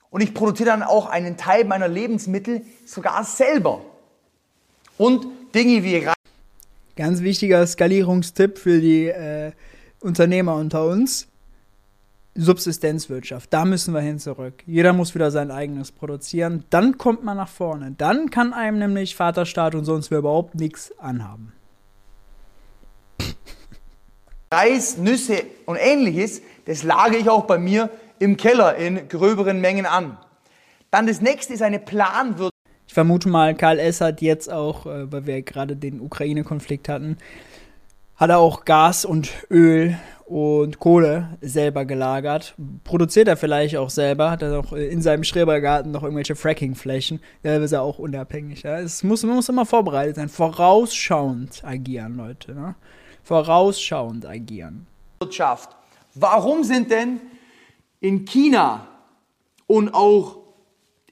Und 0.08 0.22
ich 0.22 0.32
produziere 0.32 0.70
dann 0.70 0.82
auch 0.82 1.04
einen 1.04 1.36
Teil 1.36 1.66
meiner 1.66 1.88
Lebensmittel 1.88 2.64
sogar 2.86 3.24
selber. 3.24 3.82
Und 4.96 5.26
Dinge 5.54 5.84
wie 5.84 6.04
Ganz 6.96 7.22
wichtiger 7.22 7.66
Skalierungstipp 7.66 8.58
für 8.58 8.80
die 8.80 9.06
äh, 9.06 9.52
Unternehmer 10.00 10.56
unter 10.56 10.86
uns. 10.86 11.28
Subsistenzwirtschaft, 12.36 13.52
da 13.52 13.64
müssen 13.64 13.94
wir 13.94 14.00
hin 14.00 14.18
zurück. 14.18 14.64
Jeder 14.66 14.92
muss 14.92 15.14
wieder 15.14 15.30
sein 15.30 15.52
eigenes 15.52 15.92
produzieren. 15.92 16.64
Dann 16.70 16.98
kommt 16.98 17.22
man 17.22 17.36
nach 17.36 17.48
vorne. 17.48 17.94
Dann 17.96 18.30
kann 18.30 18.52
einem 18.52 18.80
nämlich 18.80 19.14
Vaterstaat 19.14 19.76
und 19.76 19.84
sonst 19.84 20.10
wer 20.10 20.18
überhaupt 20.18 20.56
nichts 20.56 20.96
anhaben. 20.98 21.52
Reis, 24.52 24.98
Nüsse 24.98 25.44
und 25.66 25.76
ähnliches, 25.76 26.42
das 26.64 26.82
lagere 26.82 27.18
ich 27.18 27.28
auch 27.28 27.44
bei 27.44 27.58
mir 27.58 27.90
im 28.18 28.36
Keller 28.36 28.74
in 28.76 29.08
gröberen 29.08 29.60
Mengen 29.60 29.86
an. 29.86 30.16
Dann 30.90 31.06
das 31.06 31.20
nächste 31.20 31.54
ist 31.54 31.62
eine 31.62 31.78
Planwirtschaft. 31.78 32.53
Ich 32.94 32.96
vermute 32.96 33.28
mal, 33.28 33.56
Karl 33.56 33.80
S. 33.80 34.00
hat 34.00 34.22
jetzt 34.22 34.48
auch, 34.48 34.86
äh, 34.86 35.10
weil 35.10 35.26
wir 35.26 35.42
gerade 35.42 35.74
den 35.74 36.00
Ukraine-Konflikt 36.00 36.88
hatten, 36.88 37.16
hat 38.14 38.30
er 38.30 38.38
auch 38.38 38.64
Gas 38.64 39.04
und 39.04 39.32
Öl 39.50 39.98
und 40.26 40.78
Kohle 40.78 41.36
selber 41.40 41.86
gelagert. 41.86 42.54
Produziert 42.84 43.26
er 43.26 43.36
vielleicht 43.36 43.76
auch 43.78 43.90
selber, 43.90 44.30
hat 44.30 44.42
er 44.42 44.60
auch 44.60 44.72
in 44.72 45.02
seinem 45.02 45.24
Schrebergarten 45.24 45.90
noch 45.90 46.04
irgendwelche 46.04 46.36
Fracking-Flächen. 46.36 47.18
Da 47.42 47.56
ist 47.56 47.72
er 47.72 47.82
auch 47.82 47.98
unabhängig. 47.98 48.62
Ja. 48.62 48.78
Es 48.78 49.02
muss, 49.02 49.24
man 49.24 49.34
muss 49.34 49.48
immer 49.48 49.66
vorbereitet 49.66 50.14
sein, 50.14 50.28
vorausschauend 50.28 51.64
agieren, 51.64 52.16
Leute. 52.16 52.54
Ne? 52.54 52.76
Vorausschauend 53.24 54.24
agieren. 54.24 54.86
Wirtschaft. 55.18 55.70
Warum 56.14 56.62
sind 56.62 56.92
denn 56.92 57.20
in 57.98 58.24
China 58.24 58.86
und 59.66 59.92
auch 59.92 60.36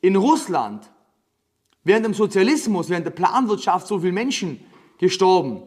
in 0.00 0.14
Russland 0.14 0.91
während 1.84 2.06
dem 2.06 2.14
Sozialismus, 2.14 2.88
während 2.88 3.06
der 3.06 3.12
Planwirtschaft 3.12 3.86
so 3.86 3.98
viele 3.98 4.12
Menschen 4.12 4.60
gestorben? 4.98 5.62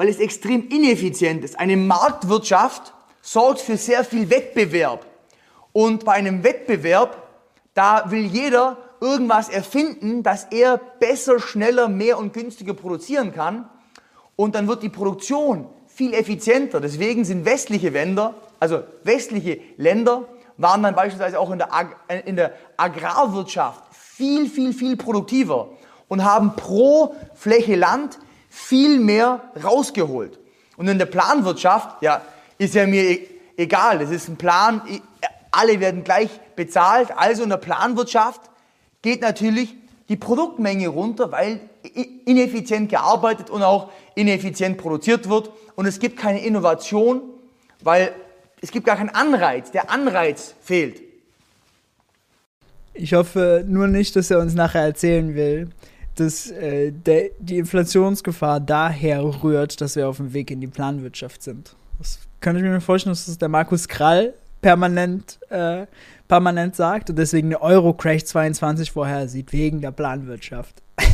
weil 0.00 0.08
es 0.08 0.18
extrem 0.18 0.66
ineffizient 0.68 1.44
ist. 1.44 1.58
Eine 1.58 1.76
Marktwirtschaft 1.76 2.94
sorgt 3.20 3.60
für 3.60 3.76
sehr 3.76 4.02
viel 4.02 4.30
Wettbewerb. 4.30 5.04
Und 5.72 6.06
bei 6.06 6.12
einem 6.12 6.42
Wettbewerb, 6.42 7.28
da 7.74 8.10
will 8.10 8.24
jeder 8.24 8.78
irgendwas 9.02 9.50
erfinden, 9.50 10.22
dass 10.22 10.44
er 10.44 10.78
besser, 10.78 11.38
schneller, 11.38 11.88
mehr 11.88 12.16
und 12.16 12.32
günstiger 12.32 12.72
produzieren 12.72 13.34
kann. 13.34 13.68
Und 14.36 14.54
dann 14.54 14.68
wird 14.68 14.82
die 14.82 14.88
Produktion 14.88 15.66
viel 15.86 16.14
effizienter. 16.14 16.80
Deswegen 16.80 17.26
sind 17.26 17.44
westliche 17.44 17.90
Länder, 17.90 18.34
also 18.58 18.82
westliche 19.04 19.60
Länder, 19.76 20.26
waren 20.60 20.82
dann 20.82 20.94
beispielsweise 20.94 21.38
auch 21.38 21.50
in 21.50 21.58
der, 21.58 21.72
Ag 21.72 21.96
in 22.26 22.36
der 22.36 22.52
Agrarwirtschaft 22.76 23.82
viel, 23.92 24.48
viel, 24.48 24.72
viel 24.72 24.96
produktiver 24.96 25.70
und 26.08 26.24
haben 26.24 26.56
pro 26.56 27.14
Fläche 27.34 27.76
Land 27.76 28.18
viel 28.50 29.00
mehr 29.00 29.40
rausgeholt. 29.62 30.38
Und 30.76 30.88
in 30.88 30.98
der 30.98 31.06
Planwirtschaft, 31.06 32.02
ja, 32.02 32.20
ist 32.58 32.74
ja 32.74 32.86
mir 32.86 33.02
e-, 33.02 33.28
egal, 33.56 34.00
es 34.02 34.10
ist 34.10 34.28
ein 34.28 34.36
Plan, 34.36 34.82
alle 35.50 35.80
werden 35.80 36.04
gleich 36.04 36.30
bezahlt. 36.56 37.10
Also 37.16 37.42
in 37.42 37.50
der 37.50 37.56
Planwirtschaft 37.56 38.40
geht 39.02 39.22
natürlich 39.22 39.74
die 40.08 40.16
Produktmenge 40.16 40.88
runter, 40.88 41.30
weil 41.32 41.60
ineffizient 42.24 42.90
gearbeitet 42.90 43.48
und 43.48 43.62
auch 43.62 43.90
ineffizient 44.14 44.76
produziert 44.76 45.28
wird. 45.28 45.50
Und 45.76 45.86
es 45.86 45.98
gibt 46.00 46.18
keine 46.18 46.42
Innovation, 46.44 47.22
weil 47.82 48.12
es 48.60 48.70
gibt 48.70 48.86
gar 48.86 48.96
keinen 48.96 49.10
Anreiz. 49.10 49.70
Der 49.70 49.90
Anreiz 49.90 50.54
fehlt. 50.60 51.00
Ich 52.92 53.14
hoffe 53.14 53.64
nur 53.66 53.86
nicht, 53.86 54.16
dass 54.16 54.30
er 54.30 54.40
uns 54.40 54.54
nachher 54.54 54.82
erzählen 54.82 55.34
will, 55.34 55.70
dass 56.16 56.50
äh, 56.50 56.92
der, 56.92 57.30
die 57.38 57.58
Inflationsgefahr 57.58 58.60
daher 58.60 59.22
rührt, 59.42 59.80
dass 59.80 59.96
wir 59.96 60.08
auf 60.08 60.18
dem 60.18 60.32
Weg 60.32 60.50
in 60.50 60.60
die 60.60 60.66
Planwirtschaft 60.66 61.42
sind. 61.42 61.74
Das 61.98 62.18
könnte 62.40 62.60
ich 62.60 62.66
mir 62.66 62.80
vorstellen, 62.80 63.12
dass 63.12 63.26
das 63.26 63.38
der 63.38 63.48
Markus 63.48 63.88
Krall 63.88 64.34
permanent, 64.60 65.38
äh, 65.48 65.86
permanent 66.28 66.76
sagt 66.76 67.10
und 67.10 67.16
deswegen 67.16 67.48
eine 67.48 67.62
Euro-Crash 67.62 68.24
22 68.24 68.90
vorher 68.90 69.28
sieht, 69.28 69.52
wegen 69.52 69.80
der 69.80 69.92
Planwirtschaft. 69.92 70.82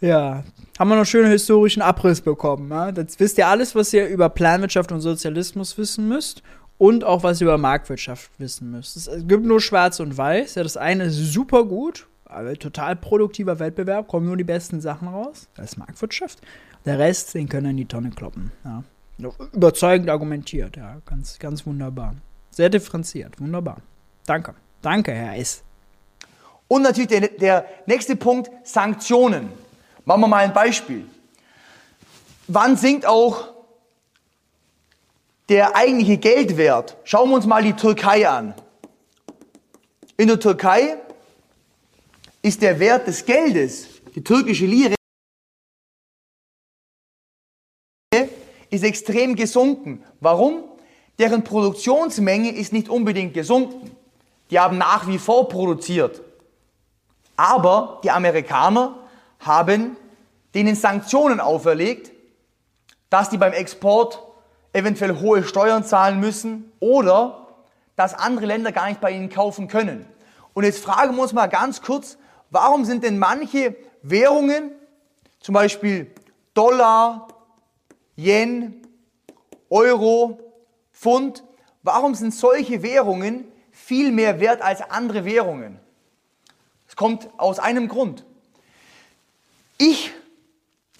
ja, 0.00 0.44
haben 0.78 0.88
wir 0.88 0.96
noch 0.96 1.06
schönen 1.06 1.30
historischen 1.30 1.82
Abriss 1.82 2.20
bekommen. 2.20 2.70
Ja? 2.70 2.90
Jetzt 2.90 3.18
wisst 3.20 3.38
ihr 3.38 3.48
alles, 3.48 3.74
was 3.74 3.92
ihr 3.92 4.06
über 4.08 4.28
Planwirtschaft 4.28 4.92
und 4.92 5.00
Sozialismus 5.00 5.78
wissen 5.78 6.08
müsst 6.08 6.42
und 6.78 7.04
auch 7.04 7.22
was 7.22 7.40
ihr 7.40 7.46
über 7.46 7.58
Marktwirtschaft 7.58 8.30
wissen 8.38 8.70
müsst. 8.70 8.96
Es 8.96 9.08
gibt 9.26 9.44
nur 9.44 9.60
Schwarz 9.60 10.00
und 10.00 10.16
Weiß. 10.16 10.56
Ja, 10.56 10.62
das 10.62 10.76
eine 10.76 11.04
ist 11.04 11.32
super 11.32 11.64
gut 11.64 12.06
total 12.58 12.96
produktiver 12.96 13.58
Wettbewerb, 13.58 14.08
kommen 14.08 14.26
nur 14.26 14.36
die 14.36 14.44
besten 14.44 14.80
Sachen 14.80 15.08
raus. 15.08 15.48
Das 15.54 15.72
ist 15.72 15.76
Marktwirtschaft. 15.78 16.40
Der 16.84 16.98
Rest, 16.98 17.34
den 17.34 17.48
können 17.48 17.70
in 17.70 17.76
die 17.78 17.86
Tonne 17.86 18.10
kloppen. 18.10 18.52
Ja. 18.64 18.82
Überzeugend 19.52 20.10
argumentiert, 20.10 20.76
ja. 20.76 20.98
Ganz, 21.06 21.38
ganz 21.38 21.66
wunderbar. 21.66 22.14
Sehr 22.50 22.68
differenziert, 22.68 23.40
wunderbar. 23.40 23.78
Danke. 24.26 24.54
Danke, 24.82 25.12
Herr 25.12 25.36
S. 25.36 25.62
Und 26.68 26.82
natürlich 26.82 27.08
der, 27.08 27.28
der 27.28 27.66
nächste 27.86 28.16
Punkt, 28.16 28.50
Sanktionen. 28.64 29.48
Machen 30.06 30.20
wir 30.20 30.28
mal 30.28 30.44
ein 30.44 30.54
Beispiel. 30.54 31.04
Wann 32.46 32.76
sinkt 32.76 33.06
auch 33.06 33.48
der 35.48 35.74
eigentliche 35.74 36.16
Geldwert? 36.16 36.96
Schauen 37.02 37.28
wir 37.30 37.34
uns 37.34 37.44
mal 37.44 37.64
die 37.64 37.72
Türkei 37.72 38.28
an. 38.28 38.54
In 40.16 40.28
der 40.28 40.38
Türkei 40.38 40.96
ist 42.40 42.62
der 42.62 42.78
Wert 42.78 43.08
des 43.08 43.26
Geldes, 43.26 43.88
die 44.14 44.22
türkische 44.22 44.66
Lire, 44.66 44.94
ist 48.70 48.84
extrem 48.84 49.34
gesunken. 49.34 50.04
Warum? 50.20 50.62
Deren 51.18 51.42
Produktionsmenge 51.42 52.52
ist 52.52 52.72
nicht 52.72 52.88
unbedingt 52.88 53.34
gesunken. 53.34 53.90
Die 54.50 54.60
haben 54.60 54.78
nach 54.78 55.08
wie 55.08 55.18
vor 55.18 55.48
produziert. 55.48 56.22
Aber 57.36 58.00
die 58.04 58.10
Amerikaner 58.12 59.05
haben 59.40 59.96
denen 60.54 60.74
Sanktionen 60.74 61.40
auferlegt, 61.40 62.12
dass 63.10 63.30
die 63.30 63.38
beim 63.38 63.52
Export 63.52 64.22
eventuell 64.72 65.20
hohe 65.20 65.44
Steuern 65.44 65.84
zahlen 65.84 66.20
müssen 66.20 66.72
oder 66.80 67.46
dass 67.94 68.14
andere 68.14 68.46
Länder 68.46 68.72
gar 68.72 68.88
nicht 68.88 69.00
bei 69.00 69.10
ihnen 69.10 69.30
kaufen 69.30 69.68
können. 69.68 70.06
Und 70.54 70.64
jetzt 70.64 70.82
fragen 70.82 71.16
wir 71.16 71.22
uns 71.22 71.32
mal 71.32 71.46
ganz 71.46 71.82
kurz, 71.82 72.18
Warum 72.50 72.84
sind 72.84 73.02
denn 73.04 73.18
manche 73.18 73.76
Währungen, 74.02 74.72
zum 75.40 75.54
Beispiel 75.54 76.10
Dollar, 76.54 77.28
Yen, 78.16 78.82
Euro, 79.68 80.40
Pfund, 80.92 81.44
warum 81.82 82.14
sind 82.14 82.34
solche 82.34 82.82
Währungen 82.82 83.46
viel 83.70 84.12
mehr 84.12 84.40
wert 84.40 84.62
als 84.62 84.80
andere 84.80 85.24
Währungen? 85.24 85.80
Es 86.88 86.96
kommt 86.96 87.28
aus 87.36 87.58
einem 87.58 87.88
Grund. 87.88 88.24
Ich 89.78 90.10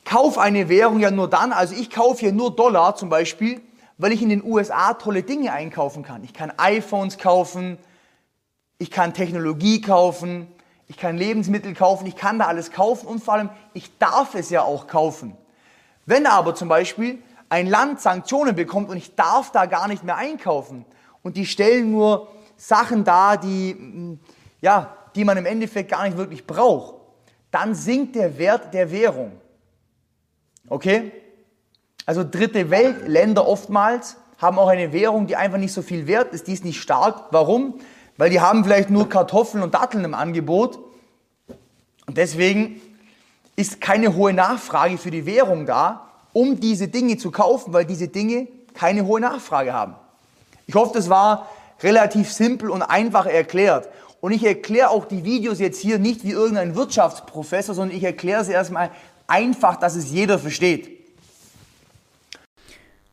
kaufe 0.04 0.40
eine 0.40 0.68
Währung 0.68 1.00
ja 1.00 1.11
nur 1.11 1.28
dann, 1.28 1.52
also 1.52 1.75
ich 1.75 1.90
kaufe 1.90 2.21
hier 2.21 2.33
nur 2.33 2.54
Dollar 2.54 2.95
zum 2.97 3.09
Beispiel, 3.09 3.61
weil 3.99 4.12
ich 4.12 4.23
in 4.23 4.28
den 4.28 4.45
USA 4.45 4.95
tolle 4.95 5.23
Dinge 5.23 5.52
einkaufen 5.52 6.02
kann. 6.02 6.23
Ich 6.25 6.35
kann 6.35 6.52
iPhones 6.59 7.18
kaufen, 7.18 7.78
ich 8.78 8.90
kann 8.90 9.14
Technologie 9.14 9.80
kaufen, 9.80 10.49
ich 10.87 10.97
kann 10.97 11.16
Lebensmittel 11.16 11.75
kaufen, 11.75 12.06
ich 12.06 12.16
kann 12.16 12.38
da 12.38 12.47
alles 12.47 12.71
kaufen 12.71 13.06
und 13.06 13.25
vor 13.25 13.35
allem, 13.35 13.50
ich 13.73 13.97
darf 13.99 14.35
es 14.35 14.50
ja 14.50 14.62
auch 14.62 14.87
kaufen. 14.87 15.37
Wenn 16.04 16.26
aber 16.26 16.54
zum 16.54 16.68
Beispiel 16.68 17.23
ein 17.49 17.66
Land 17.66 18.00
Sanktionen 18.00 18.54
bekommt 18.54 18.90
und 18.90 18.97
ich 18.97 19.14
darf 19.14 19.50
da 19.52 19.66
gar 19.66 19.88
nicht 19.88 20.04
mehr 20.04 20.16
einkaufen 20.16 20.85
und 21.23 21.37
die 21.37 21.47
stellen 21.47 21.92
nur 21.92 22.28
Sachen 22.56 23.04
dar, 23.04 23.38
die, 23.38 23.75
mm, 23.75 24.21
ja, 24.61 24.97
die 25.14 25.25
man 25.25 25.37
im 25.37 25.47
Endeffekt 25.47 25.90
gar 25.90 26.04
nicht 26.04 26.16
wirklich 26.16 26.47
braucht, 26.47 26.96
dann 27.56 27.75
sinkt 27.75 28.14
der 28.14 28.38
Wert 28.38 28.72
der 28.72 28.90
Währung. 28.90 29.32
Okay? 30.68 31.12
Also 32.04 32.22
dritte 32.22 32.70
Weltländer 32.70 33.46
oftmals 33.46 34.16
haben 34.38 34.58
auch 34.58 34.68
eine 34.68 34.92
Währung, 34.92 35.26
die 35.26 35.36
einfach 35.36 35.58
nicht 35.58 35.72
so 35.72 35.82
viel 35.82 36.06
wert 36.06 36.32
ist, 36.32 36.46
die 36.46 36.52
ist 36.52 36.64
nicht 36.64 36.80
stark. 36.80 37.25
Warum? 37.30 37.80
weil 38.16 38.30
die 38.30 38.40
haben 38.40 38.64
vielleicht 38.64 38.90
nur 38.90 39.08
Kartoffeln 39.08 39.62
und 39.62 39.75
Datteln 39.75 40.04
im 40.04 40.14
Angebot. 40.14 40.78
Und 42.06 42.16
deswegen 42.16 42.80
ist 43.56 43.80
keine 43.80 44.14
hohe 44.14 44.32
Nachfrage 44.32 44.98
für 44.98 45.10
die 45.10 45.26
Währung 45.26 45.66
da, 45.66 46.08
um 46.32 46.60
diese 46.60 46.88
Dinge 46.88 47.16
zu 47.16 47.30
kaufen, 47.30 47.72
weil 47.72 47.84
diese 47.84 48.08
Dinge 48.08 48.48
keine 48.75 49.06
hohe 49.06 49.20
Nachfrage 49.20 49.72
haben. 49.72 49.94
Ich 50.66 50.75
hoffe, 50.75 50.92
das 50.94 51.08
war 51.08 51.48
relativ 51.82 52.32
simpel 52.32 52.70
und 52.70 52.82
einfach 52.82 53.26
erklärt. 53.26 53.88
Und 54.20 54.32
ich 54.32 54.44
erkläre 54.44 54.90
auch 54.90 55.04
die 55.04 55.25
Videos 55.25 55.58
jetzt 55.58 55.80
hier 55.80 55.99
nicht 55.99 56.25
wie 56.25 56.32
irgendein 56.32 56.75
Wirtschaftsprofessor, 56.75 57.75
sondern 57.75 57.96
ich 57.96 58.04
erkläre 58.04 58.44
sie 58.44 58.52
erstmal 58.52 58.90
einfach, 59.26 59.76
dass 59.76 59.96
es 59.96 60.11
jeder 60.11 60.38
versteht. 60.38 60.90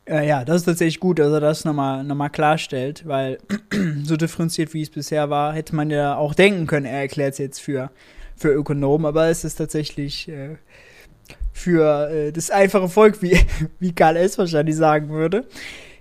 Äh, 0.06 0.28
ja, 0.28 0.44
das 0.44 0.56
ist 0.56 0.64
tatsächlich 0.64 1.00
gut, 1.00 1.18
dass 1.18 1.32
er 1.32 1.40
das 1.40 1.64
nochmal 1.64 2.04
noch 2.04 2.14
mal 2.14 2.28
klarstellt, 2.28 3.06
weil 3.06 3.38
so 4.04 4.16
differenziert 4.16 4.74
wie 4.74 4.82
es 4.82 4.90
bisher 4.90 5.30
war, 5.30 5.54
hätte 5.54 5.74
man 5.74 5.90
ja 5.90 6.16
auch 6.16 6.34
denken 6.34 6.66
können, 6.66 6.86
er 6.86 7.00
erklärt 7.00 7.32
es 7.32 7.38
jetzt 7.38 7.60
für, 7.60 7.90
für 8.36 8.48
Ökonomen, 8.52 9.06
aber 9.06 9.28
es 9.28 9.44
ist 9.44 9.56
tatsächlich 9.56 10.28
äh, 10.28 10.56
für 11.52 12.10
äh, 12.10 12.32
das 12.32 12.50
einfache 12.50 12.88
Volk, 12.88 13.22
wie, 13.22 13.38
wie 13.78 13.94
Karl 13.94 14.16
S. 14.16 14.36
wahrscheinlich 14.36 14.76
sagen 14.76 15.08
würde. 15.08 15.46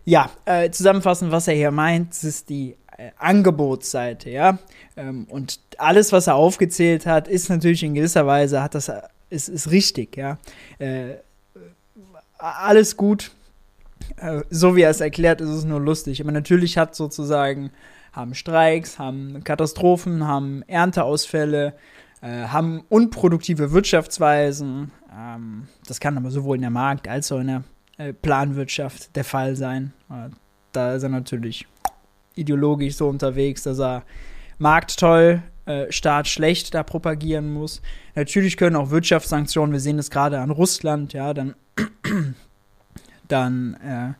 Ja, 0.03 0.29
äh, 0.43 0.69
zusammenfassend, 0.69 1.31
was 1.31 1.47
er 1.47 1.53
hier 1.53 1.71
meint, 1.71 2.11
ist 2.23 2.49
die 2.49 2.75
äh, 2.97 3.11
Angebotsseite, 3.17 4.29
ja. 4.29 4.57
Ähm, 4.95 5.25
und 5.29 5.59
alles, 5.77 6.11
was 6.11 6.27
er 6.27 6.35
aufgezählt 6.35 7.05
hat, 7.05 7.27
ist 7.27 7.49
natürlich 7.49 7.83
in 7.83 7.93
gewisser 7.93 8.25
Weise, 8.27 8.61
hat 8.61 8.75
das, 8.75 8.91
ist, 9.29 9.49
ist 9.49 9.71
richtig, 9.71 10.15
ja. 10.17 10.37
Äh, 10.79 11.15
alles 12.37 12.97
gut. 12.97 13.31
Äh, 14.17 14.41
so 14.49 14.75
wie 14.75 14.81
er 14.81 14.89
es 14.89 15.01
erklärt, 15.01 15.41
ist 15.41 15.49
es 15.49 15.65
nur 15.65 15.79
lustig. 15.79 16.21
Aber 16.21 16.31
natürlich 16.31 16.77
hat 16.77 16.95
sozusagen, 16.95 17.71
haben 18.11 18.35
Streiks, 18.35 18.99
haben 18.99 19.43
Katastrophen, 19.43 20.27
haben 20.27 20.63
Ernteausfälle, 20.67 21.73
äh, 22.21 22.47
haben 22.47 22.83
unproduktive 22.89 23.71
Wirtschaftsweisen. 23.71 24.91
Ähm, 25.15 25.67
das 25.87 25.99
kann 25.99 26.17
aber 26.17 26.31
sowohl 26.31 26.57
in 26.57 26.61
der 26.61 26.69
Markt- 26.69 27.07
als 27.07 27.31
auch 27.31 27.39
in 27.39 27.47
der 27.47 27.63
äh, 27.97 28.13
Planwirtschaft 28.13 29.15
der 29.15 29.23
Fall 29.23 29.55
sein. 29.55 29.93
Äh, 30.09 30.29
da 30.71 30.95
ist 30.95 31.03
er 31.03 31.09
natürlich 31.09 31.67
ideologisch 32.35 32.95
so 32.95 33.07
unterwegs, 33.07 33.63
dass 33.63 33.79
er 33.79 34.03
Markt 34.63 34.99
toll, 34.99 35.43
äh, 35.65 35.91
Staat 35.91 36.27
schlecht 36.27 36.73
da 36.73 36.83
propagieren 36.83 37.53
muss. 37.53 37.81
Natürlich 38.15 38.57
können 38.57 38.75
auch 38.75 38.89
Wirtschaftssanktionen, 38.89 39.73
wir 39.73 39.79
sehen 39.79 39.97
das 39.97 40.09
gerade 40.09 40.39
an 40.39 40.49
Russland, 40.49 41.13
ja, 41.13 41.33
dann, 41.33 41.53
dann, 43.27 43.75
äh, 43.75 44.13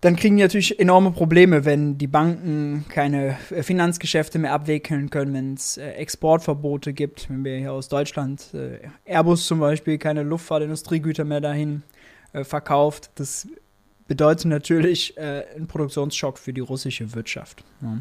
dann 0.00 0.16
kriegen 0.16 0.36
die 0.36 0.42
natürlich 0.42 0.78
enorme 0.78 1.12
Probleme, 1.12 1.64
wenn 1.64 1.98
die 1.98 2.08
Banken 2.08 2.84
keine 2.88 3.36
äh, 3.50 3.62
Finanzgeschäfte 3.62 4.38
mehr 4.38 4.52
abwickeln 4.52 5.08
können, 5.08 5.32
wenn 5.34 5.54
es 5.54 5.76
äh, 5.78 5.92
Exportverbote 5.92 6.92
gibt, 6.92 7.30
wenn 7.30 7.44
wir 7.44 7.56
hier 7.56 7.72
aus 7.72 7.88
Deutschland 7.88 8.54
äh, 8.54 8.78
Airbus 9.04 9.46
zum 9.46 9.60
Beispiel 9.60 9.98
keine 9.98 10.24
Luftfahrtindustriegüter 10.24 11.24
mehr 11.24 11.40
dahin 11.40 11.82
äh, 12.32 12.44
verkauft. 12.44 13.10
Das 13.14 13.48
bedeutet 14.08 14.46
natürlich 14.46 15.18
einen 15.18 15.66
Produktionsschock 15.66 16.38
für 16.38 16.52
die 16.52 16.60
russische 16.60 17.12
Wirtschaft. 17.12 17.64
Ja. 17.82 17.98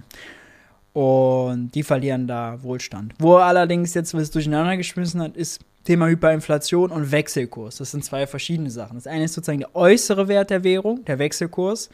Und 0.95 1.75
die 1.75 1.83
verlieren 1.83 2.25
da 2.25 2.63
Wohlstand. 2.63 3.15
Wo 3.19 3.35
allerdings 3.35 3.93
jetzt 3.95 4.13
was 4.13 4.31
durcheinander 4.31 4.77
geschmissen 4.77 5.21
hat, 5.21 5.35
ist 5.35 5.59
Thema 5.83 6.07
Hyperinflation 6.07 6.89
und 6.89 7.11
Wechselkurs. 7.11 7.75
Das 7.75 7.91
sind 7.91 8.05
zwei 8.05 8.25
verschiedene 8.25 8.69
Sachen. 8.69 8.95
Das 8.95 9.05
eine 9.05 9.25
ist 9.25 9.33
sozusagen 9.33 9.59
der 9.59 9.75
äußere 9.75 10.29
Wert 10.29 10.51
der 10.51 10.63
Währung, 10.63 11.03
der 11.03 11.19
Wechselkurs. 11.19 11.89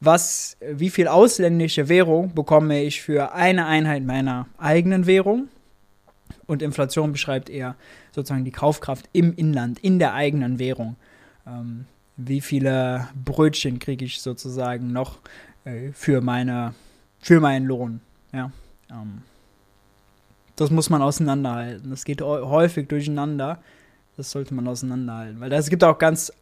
Was, 0.00 0.58
wie 0.70 0.90
viel 0.90 1.08
ausländische 1.08 1.88
Währung 1.88 2.34
bekomme 2.34 2.82
ich 2.82 3.00
für 3.00 3.32
eine 3.32 3.64
Einheit 3.64 4.04
meiner 4.04 4.48
eigenen 4.58 5.06
Währung? 5.06 5.48
Und 6.46 6.60
Inflation 6.60 7.10
beschreibt 7.10 7.48
eher 7.48 7.74
sozusagen 8.14 8.44
die 8.44 8.50
Kaufkraft 8.50 9.08
im 9.14 9.34
Inland, 9.34 9.78
in 9.78 9.98
der 9.98 10.12
eigenen 10.12 10.58
Währung. 10.58 10.96
Ähm, 11.46 11.86
wie 12.18 12.42
viele 12.42 13.08
Brötchen 13.24 13.78
kriege 13.78 14.04
ich 14.04 14.20
sozusagen 14.20 14.92
noch 14.92 15.20
äh, 15.64 15.92
für, 15.94 16.20
meine, 16.20 16.74
für 17.18 17.40
meinen 17.40 17.64
Lohn? 17.64 18.02
Ja. 18.32 18.50
Ähm, 18.90 19.22
das 20.56 20.70
muss 20.70 20.90
man 20.90 21.02
auseinanderhalten. 21.02 21.90
Das 21.90 22.04
geht 22.04 22.20
häufig 22.20 22.88
durcheinander. 22.88 23.58
Das 24.16 24.30
sollte 24.30 24.54
man 24.54 24.68
auseinanderhalten. 24.68 25.40
Weil 25.40 25.52
es 25.52 25.70
gibt 25.70 25.82
auch 25.82 25.98
ganz, 25.98 26.32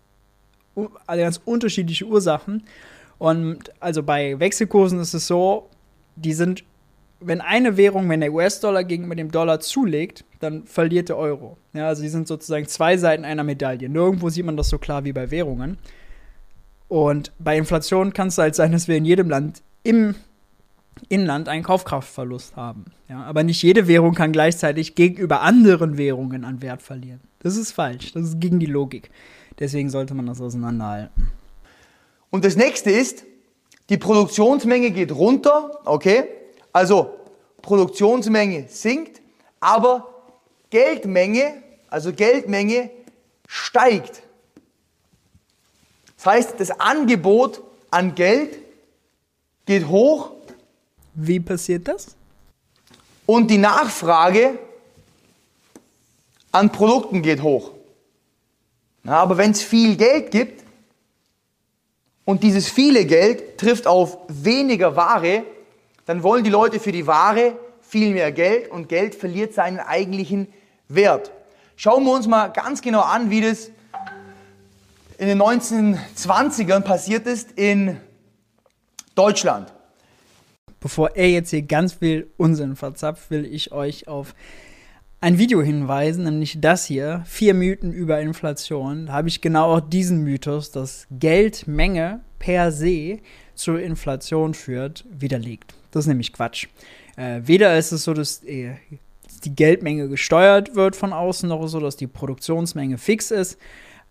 also 0.75 1.23
ganz 1.23 1.41
unterschiedliche 1.45 2.07
Ursachen. 2.07 2.65
Und 3.19 3.71
also 3.81 4.03
bei 4.03 4.39
Wechselkursen 4.41 4.99
ist 4.99 5.15
es 5.15 5.27
so, 5.27 5.69
die 6.17 6.33
sind, 6.33 6.65
wenn 7.21 7.41
eine 7.41 7.77
Währung, 7.77 8.09
wenn 8.09 8.21
der 8.21 8.33
US-Dollar 8.33 8.83
gegenüber 8.85 9.15
dem 9.15 9.31
Dollar 9.31 9.61
zulegt, 9.61 10.25
dann 10.41 10.65
verliert 10.65 11.09
der 11.09 11.17
Euro. 11.17 11.57
Ja, 11.73 11.87
also 11.89 12.03
die 12.03 12.09
sind 12.09 12.27
sozusagen 12.27 12.67
zwei 12.67 12.97
Seiten 12.97 13.25
einer 13.25 13.45
Medaille. 13.45 13.89
Nirgendwo 13.89 14.29
sieht 14.31 14.45
man 14.45 14.57
das 14.57 14.71
so 14.71 14.79
klar 14.79 15.05
wie 15.05 15.13
bei 15.13 15.31
Währungen. 15.31 15.79
Und 16.89 17.31
bei 17.39 17.57
Inflation 17.57 18.13
kann 18.13 18.29
es 18.29 18.39
halt 18.39 18.57
sein, 18.57 18.73
dass 18.73 18.89
wir 18.89 18.97
in 18.97 19.05
jedem 19.05 19.31
Land 19.31 19.63
im 19.85 20.17
Inland 21.09 21.49
einen 21.49 21.63
Kaufkraftverlust 21.63 22.57
haben. 22.57 22.87
Ja, 23.09 23.23
aber 23.23 23.43
nicht 23.43 23.63
jede 23.63 23.89
Währung 23.89 24.15
kann 24.15 24.33
gleichzeitig 24.33 24.95
gegenüber 24.95 25.41
anderen 25.43 25.99
Währungen 25.99 26.45
an 26.45 26.63
Wert 26.63 26.83
verlieren. 26.83 27.21
Das 27.41 27.57
ist 27.57 27.73
falsch. 27.73 28.13
Das 28.13 28.25
ist 28.25 28.41
gegen 28.41 28.61
die 28.61 28.67
Logik. 28.67 29.11
Deswegen 29.59 29.91
sollte 29.91 30.15
man 30.15 30.27
das 30.27 30.41
auseinanderhalten. 30.41 31.31
Und 32.31 32.45
das 32.45 32.57
nächste 32.57 32.91
ist, 32.91 33.25
die 33.89 33.99
Produktionsmenge 33.99 34.93
geht 34.93 35.13
runter, 35.13 35.81
okay? 35.85 36.25
Also 36.73 37.15
Produktionsmenge 37.61 38.67
sinkt, 38.69 39.21
aber 39.59 40.09
Geldmenge, 40.71 41.63
also 41.89 42.13
Geldmenge 42.13 42.91
steigt. 43.47 44.23
Das 46.17 46.27
heißt, 46.27 46.61
das 46.61 46.71
Angebot 46.79 47.63
an 47.91 48.15
Geld 48.15 48.59
geht 49.67 49.89
hoch 49.89 50.33
wie 51.15 51.41
passiert 51.41 51.89
das? 51.89 52.17
Und 53.27 53.49
die 53.51 53.59
Nachfrage 53.59 54.59
an 56.53 56.71
Produkten 56.71 57.23
geht 57.23 57.43
hoch. 57.43 57.73
Ja, 59.05 59.19
aber 59.19 59.39
wenn 59.39 59.53
es 59.53 59.63
viel 59.63 59.97
Geld 59.97 60.31
gibt 60.31 60.65
und 62.25 62.43
dieses 62.43 62.69
viele 62.69 63.07
Geld 63.07 63.59
trifft 63.59 63.87
auf 63.87 64.19
weniger 64.29 64.97
Ware, 64.97 65.45
dann 66.07 66.23
wollen 66.23 66.45
die 66.45 66.51
Leute 66.51 66.81
für 66.81 66.93
die 66.93 67.07
Ware 67.07 67.57
viel 67.81 68.13
mehr 68.13 68.33
Geld 68.33 68.71
und 68.71 68.89
Geld 68.89 69.15
verliert 69.15 69.55
seinen 69.55 69.79
eigentlichen 69.79 70.49
Wert. 70.89 71.31
Schauen 71.77 72.05
wir 72.05 72.13
uns 72.13 72.27
mal 72.27 72.49
ganz 72.49 72.83
genau 72.83 73.01
an, 73.01 73.31
wie 73.31 73.41
das 73.41 73.71
in 75.19 75.29
den 75.29 75.41
1920ern 75.41 76.81
passiert 76.81 77.27
ist 77.27 77.53
in 77.53 78.01
Deutschland 79.15 79.73
bevor 80.81 81.17
er 81.17 81.31
jetzt 81.31 81.51
hier 81.51 81.63
ganz 81.63 81.95
viel 81.95 82.29
Unsinn 82.37 82.77
verzapft, 82.77 83.31
will 83.31 83.45
ich 83.45 83.73
euch 83.73 84.09
auf 84.09 84.35
ein 85.21 85.39
Video 85.39 85.63
hinweisen, 85.63 86.25
nämlich 86.25 86.61
das 86.61 86.87
hier, 86.87 87.23
vier 87.27 87.53
Mythen 87.53 87.93
über 87.93 88.21
Inflation. 88.21 89.07
Da 89.07 89.13
habe 89.13 89.29
ich 89.29 89.43
genau 89.43 89.77
auch 89.77 89.81
diesen 89.81 90.25
Mythos, 90.25 90.71
dass 90.71 91.07
Geldmenge 91.11 92.21
per 92.39 92.73
se 92.73 93.19
zur 93.55 93.81
Inflation 93.81 94.55
führt, 94.55 95.05
widerlegt. 95.11 95.75
Das 95.91 96.05
ist 96.05 96.09
nämlich 96.09 96.33
Quatsch. 96.33 96.69
Äh, 97.17 97.43
weder 97.45 97.77
ist 97.77 97.93
es 97.93 98.05
so, 98.05 98.15
dass 98.15 98.43
äh, 98.45 98.77
die 99.45 99.55
Geldmenge 99.55 100.09
gesteuert 100.09 100.75
wird 100.75 100.97
von 100.97 101.13
außen, 101.13 101.49
noch 101.49 101.67
so, 101.67 101.81
dass 101.81 101.97
die 101.97 102.07
Produktionsmenge 102.07 102.97
fix 102.97 103.31
ist 103.31 103.59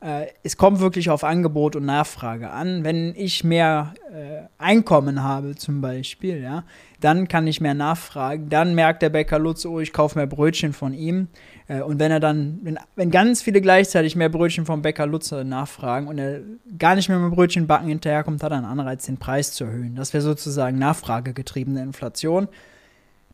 es 0.02 0.56
kommt 0.56 0.80
wirklich 0.80 1.10
auf 1.10 1.26
Angebot 1.26 1.76
und 1.76 1.86
Nachfrage 1.86 2.52
an. 2.52 2.86
Wenn 2.86 3.14
ich 3.18 3.44
mehr 3.44 3.94
äh, 4.14 4.48
Einkommen 4.58 5.24
habe, 5.24 5.56
zum 5.56 5.82
Beispiel, 5.82 6.42
ja, 6.42 6.64
dann 7.02 7.28
kann 7.28 7.48
ich 7.48 7.60
mehr 7.60 7.74
nachfragen. 7.74 8.48
Dann 8.50 8.76
merkt 8.76 9.02
der 9.02 9.10
Bäcker 9.10 9.40
Lutz, 9.40 9.66
oh, 9.66 9.82
ich 9.82 9.92
kaufe 9.92 10.18
mehr 10.18 10.28
Brötchen 10.28 10.72
von 10.72 10.94
ihm. 10.94 11.28
Äh, 11.68 11.82
und 11.82 12.00
wenn 12.00 12.12
er 12.12 12.22
dann, 12.22 12.60
wenn, 12.64 12.80
wenn 12.96 13.12
ganz 13.12 13.42
viele 13.42 13.60
gleichzeitig 13.60 14.16
mehr 14.16 14.30
Brötchen 14.30 14.66
vom 14.66 14.82
Bäcker 14.82 15.06
Lutz 15.06 15.32
nachfragen 15.32 16.08
und 16.08 16.18
er 16.18 16.40
gar 16.78 16.96
nicht 16.96 17.10
mehr 17.10 17.20
mit 17.20 17.36
Brötchen 17.36 17.68
backen 17.68 17.90
hinterherkommt, 17.90 18.42
hat 18.42 18.54
er 18.54 18.58
einen 18.60 18.68
Anreiz, 18.68 19.06
den 19.06 19.18
Preis 19.18 19.52
zu 19.52 19.66
erhöhen. 19.66 19.96
Das 19.96 20.14
wäre 20.14 20.22
sozusagen 20.22 20.80
nachfragegetriebene 20.80 21.84
Inflation. 21.84 22.48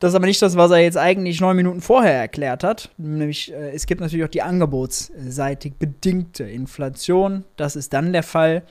Das 0.05 0.11
ist 0.11 0.17
aber 0.17 0.27
nicht 0.27 0.43
das, 0.43 0.55
was 0.55 0.69
er 0.69 0.77
jetzt 0.77 0.99
eigentlich 0.99 1.41
neun 1.41 1.57
Minuten 1.57 1.81
vorher 1.81 2.13
erklärt 2.13 2.63
hat. 2.63 2.91
Nämlich, 2.95 3.51
äh, 3.51 3.71
es 3.71 3.87
gibt 3.87 4.01
natürlich 4.01 4.23
auch 4.23 4.29
die 4.29 4.43
angebotsseitig 4.43 5.77
bedingte 5.79 6.43
Inflation. 6.43 7.43
Das 7.55 7.75
ist 7.75 7.91
dann 7.91 8.13
der 8.13 8.21
Fall, 8.21 8.61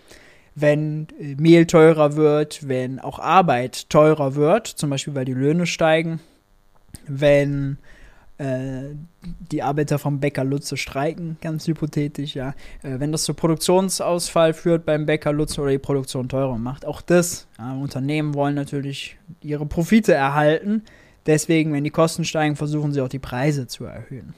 wenn 0.54 1.08
äh, 1.18 1.34
Mehl 1.34 1.66
teurer 1.66 2.14
wird, 2.14 2.68
wenn 2.68 3.00
auch 3.00 3.18
Arbeit 3.18 3.90
teurer 3.90 4.36
wird, 4.36 4.68
zum 4.68 4.90
Beispiel 4.90 5.16
weil 5.16 5.24
die 5.24 5.34
Löhne 5.34 5.66
steigen, 5.66 6.20
wenn 7.08 7.78
äh, 8.38 8.94
die 9.50 9.64
Arbeiter 9.64 9.98
vom 9.98 10.20
Bäcker 10.20 10.44
Lutze 10.44 10.76
streiken, 10.76 11.36
ganz 11.40 11.66
hypothetisch, 11.66 12.36
ja. 12.36 12.50
Äh, 12.84 13.00
wenn 13.00 13.10
das 13.10 13.24
zu 13.24 13.34
Produktionsausfall 13.34 14.54
führt 14.54 14.86
beim 14.86 15.04
Bäcker 15.04 15.32
Lutze 15.32 15.60
oder 15.62 15.72
die 15.72 15.78
Produktion 15.78 16.28
teurer 16.28 16.58
macht, 16.58 16.86
auch 16.86 17.00
das. 17.00 17.48
Ja, 17.58 17.72
Unternehmen 17.72 18.34
wollen 18.34 18.54
natürlich 18.54 19.16
ihre 19.40 19.66
Profite 19.66 20.14
erhalten 20.14 20.84
Deswegen, 21.26 21.72
wenn 21.72 21.84
die 21.84 21.90
Kosten 21.90 22.24
steigen, 22.24 22.56
versuchen 22.56 22.92
sie 22.92 23.00
auch 23.00 23.08
die 23.08 23.18
Preise 23.18 23.66
zu 23.66 23.84
erhöhen. 23.84 24.34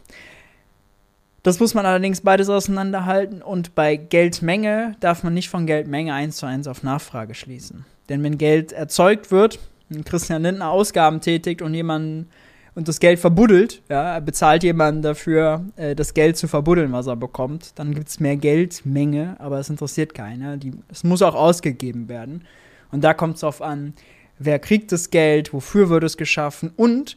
Das 1.42 1.60
muss 1.60 1.74
man 1.74 1.86
allerdings 1.86 2.22
beides 2.22 2.48
auseinanderhalten 2.48 3.40
und 3.40 3.76
bei 3.76 3.94
Geldmenge 3.94 4.96
darf 4.98 5.22
man 5.22 5.32
nicht 5.32 5.48
von 5.48 5.64
Geldmenge 5.66 6.12
eins 6.12 6.38
zu 6.38 6.46
eins 6.46 6.66
auf 6.66 6.82
Nachfrage 6.82 7.34
schließen. 7.34 7.84
Denn 8.08 8.22
wenn 8.24 8.36
Geld 8.36 8.72
erzeugt 8.72 9.30
wird, 9.30 9.60
wenn 9.88 10.04
Christian 10.04 10.42
Lindner 10.42 10.70
Ausgaben 10.70 11.20
tätigt 11.20 11.62
und 11.62 11.72
jemanden 11.74 12.30
und 12.74 12.88
das 12.88 12.98
Geld 12.98 13.20
verbuddelt, 13.20 13.80
ja, 13.88 14.18
bezahlt 14.20 14.64
jemanden 14.64 15.02
dafür, 15.02 15.64
äh, 15.76 15.94
das 15.94 16.14
Geld 16.14 16.36
zu 16.36 16.48
verbuddeln, 16.48 16.92
was 16.92 17.06
er 17.06 17.16
bekommt, 17.16 17.78
dann 17.78 17.94
gibt 17.94 18.08
es 18.08 18.18
mehr 18.18 18.36
Geldmenge, 18.36 19.36
aber 19.38 19.58
es 19.60 19.70
interessiert 19.70 20.14
keiner. 20.14 20.58
es 20.90 21.04
muss 21.04 21.22
auch 21.22 21.36
ausgegeben 21.36 22.08
werden. 22.08 22.44
Und 22.90 23.04
da 23.04 23.14
kommt 23.14 23.36
es 23.36 23.40
darauf 23.42 23.62
an, 23.62 23.94
wer 24.38 24.58
kriegt 24.58 24.92
das 24.92 25.10
Geld, 25.10 25.52
wofür 25.52 25.88
wird 25.88 26.04
es 26.04 26.16
geschaffen 26.16 26.72
und 26.76 27.16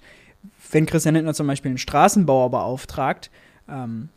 wenn 0.72 0.86
Christian 0.86 1.16
Lindner 1.16 1.34
zum 1.34 1.48
Beispiel 1.48 1.70
einen 1.70 1.78
Straßenbauer 1.78 2.52
beauftragt, 2.52 3.32
ähm, 3.68 4.10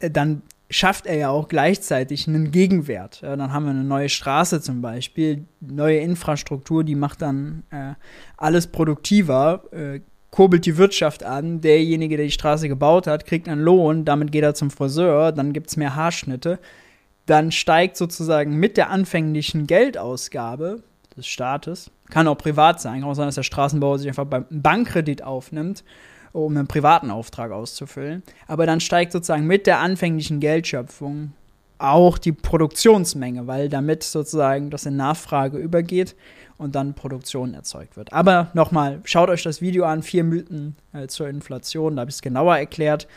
dann 0.00 0.42
schafft 0.70 1.06
er 1.06 1.16
ja 1.16 1.30
auch 1.30 1.48
gleichzeitig 1.48 2.28
einen 2.28 2.52
Gegenwert. 2.52 3.20
Ja, 3.22 3.36
dann 3.36 3.52
haben 3.52 3.64
wir 3.64 3.70
eine 3.70 3.84
neue 3.84 4.08
Straße 4.08 4.60
zum 4.60 4.80
Beispiel, 4.80 5.44
neue 5.60 5.98
Infrastruktur, 5.98 6.84
die 6.84 6.94
macht 6.94 7.22
dann 7.22 7.64
äh, 7.70 7.94
alles 8.36 8.68
produktiver, 8.68 9.64
äh, 9.72 10.00
kurbelt 10.30 10.64
die 10.64 10.76
Wirtschaft 10.76 11.24
an. 11.24 11.60
Derjenige, 11.60 12.16
der 12.16 12.26
die 12.26 12.32
Straße 12.32 12.68
gebaut 12.68 13.08
hat, 13.08 13.26
kriegt 13.26 13.48
einen 13.48 13.60
Lohn, 13.60 14.04
damit 14.04 14.30
geht 14.30 14.44
er 14.44 14.54
zum 14.54 14.70
Friseur, 14.70 15.32
dann 15.32 15.52
gibt 15.52 15.70
es 15.70 15.76
mehr 15.76 15.96
Haarschnitte. 15.96 16.60
Dann 17.26 17.50
steigt 17.50 17.96
sozusagen 17.96 18.56
mit 18.56 18.76
der 18.76 18.90
anfänglichen 18.90 19.66
Geldausgabe 19.66 20.82
des 21.16 21.26
Staates, 21.26 21.90
kann 22.10 22.28
auch 22.28 22.38
privat 22.38 22.80
sein, 22.80 23.00
kann 23.00 23.10
auch 23.10 23.14
sein, 23.14 23.26
dass 23.26 23.36
der 23.36 23.42
Straßenbauer 23.42 23.98
sich 23.98 24.08
einfach 24.08 24.26
beim 24.26 24.46
Bankkredit 24.50 25.22
aufnimmt 25.22 25.84
um 26.32 26.56
einen 26.56 26.66
privaten 26.66 27.10
Auftrag 27.10 27.50
auszufüllen. 27.50 28.22
Aber 28.46 28.66
dann 28.66 28.80
steigt 28.80 29.12
sozusagen 29.12 29.46
mit 29.46 29.66
der 29.66 29.80
anfänglichen 29.80 30.40
Geldschöpfung 30.40 31.32
auch 31.78 32.18
die 32.18 32.32
Produktionsmenge, 32.32 33.46
weil 33.46 33.68
damit 33.68 34.02
sozusagen 34.02 34.70
das 34.70 34.84
in 34.86 34.96
Nachfrage 34.96 35.58
übergeht 35.58 36.14
und 36.58 36.74
dann 36.74 36.94
Produktion 36.94 37.54
erzeugt 37.54 37.96
wird. 37.96 38.12
Aber 38.12 38.50
nochmal, 38.52 39.00
schaut 39.04 39.30
euch 39.30 39.42
das 39.42 39.62
Video 39.62 39.84
an, 39.86 40.02
vier 40.02 40.24
Mythen 40.24 40.76
äh, 40.92 41.06
zur 41.06 41.28
Inflation, 41.28 41.96
da 41.96 42.00
habe 42.00 42.10
ich 42.10 42.16
es 42.16 42.22
genauer 42.22 42.58
erklärt. 42.58 43.08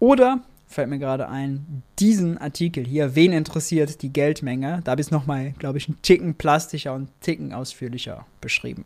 Oder, 0.00 0.40
fällt 0.72 0.88
mir 0.88 0.98
gerade 0.98 1.28
ein, 1.28 1.82
diesen 1.98 2.38
Artikel 2.38 2.84
hier, 2.84 3.14
wen 3.14 3.32
interessiert 3.32 4.02
die 4.02 4.12
Geldmenge, 4.12 4.80
da 4.84 4.92
habe 4.92 5.00
ich 5.00 5.08
es 5.08 5.10
nochmal, 5.10 5.52
glaube 5.58 5.78
ich, 5.78 5.88
einen 5.88 6.00
Ticken 6.02 6.34
plastischer 6.34 6.94
und 6.94 7.02
einen 7.02 7.20
Ticken 7.20 7.52
ausführlicher 7.52 8.26
beschrieben. 8.40 8.84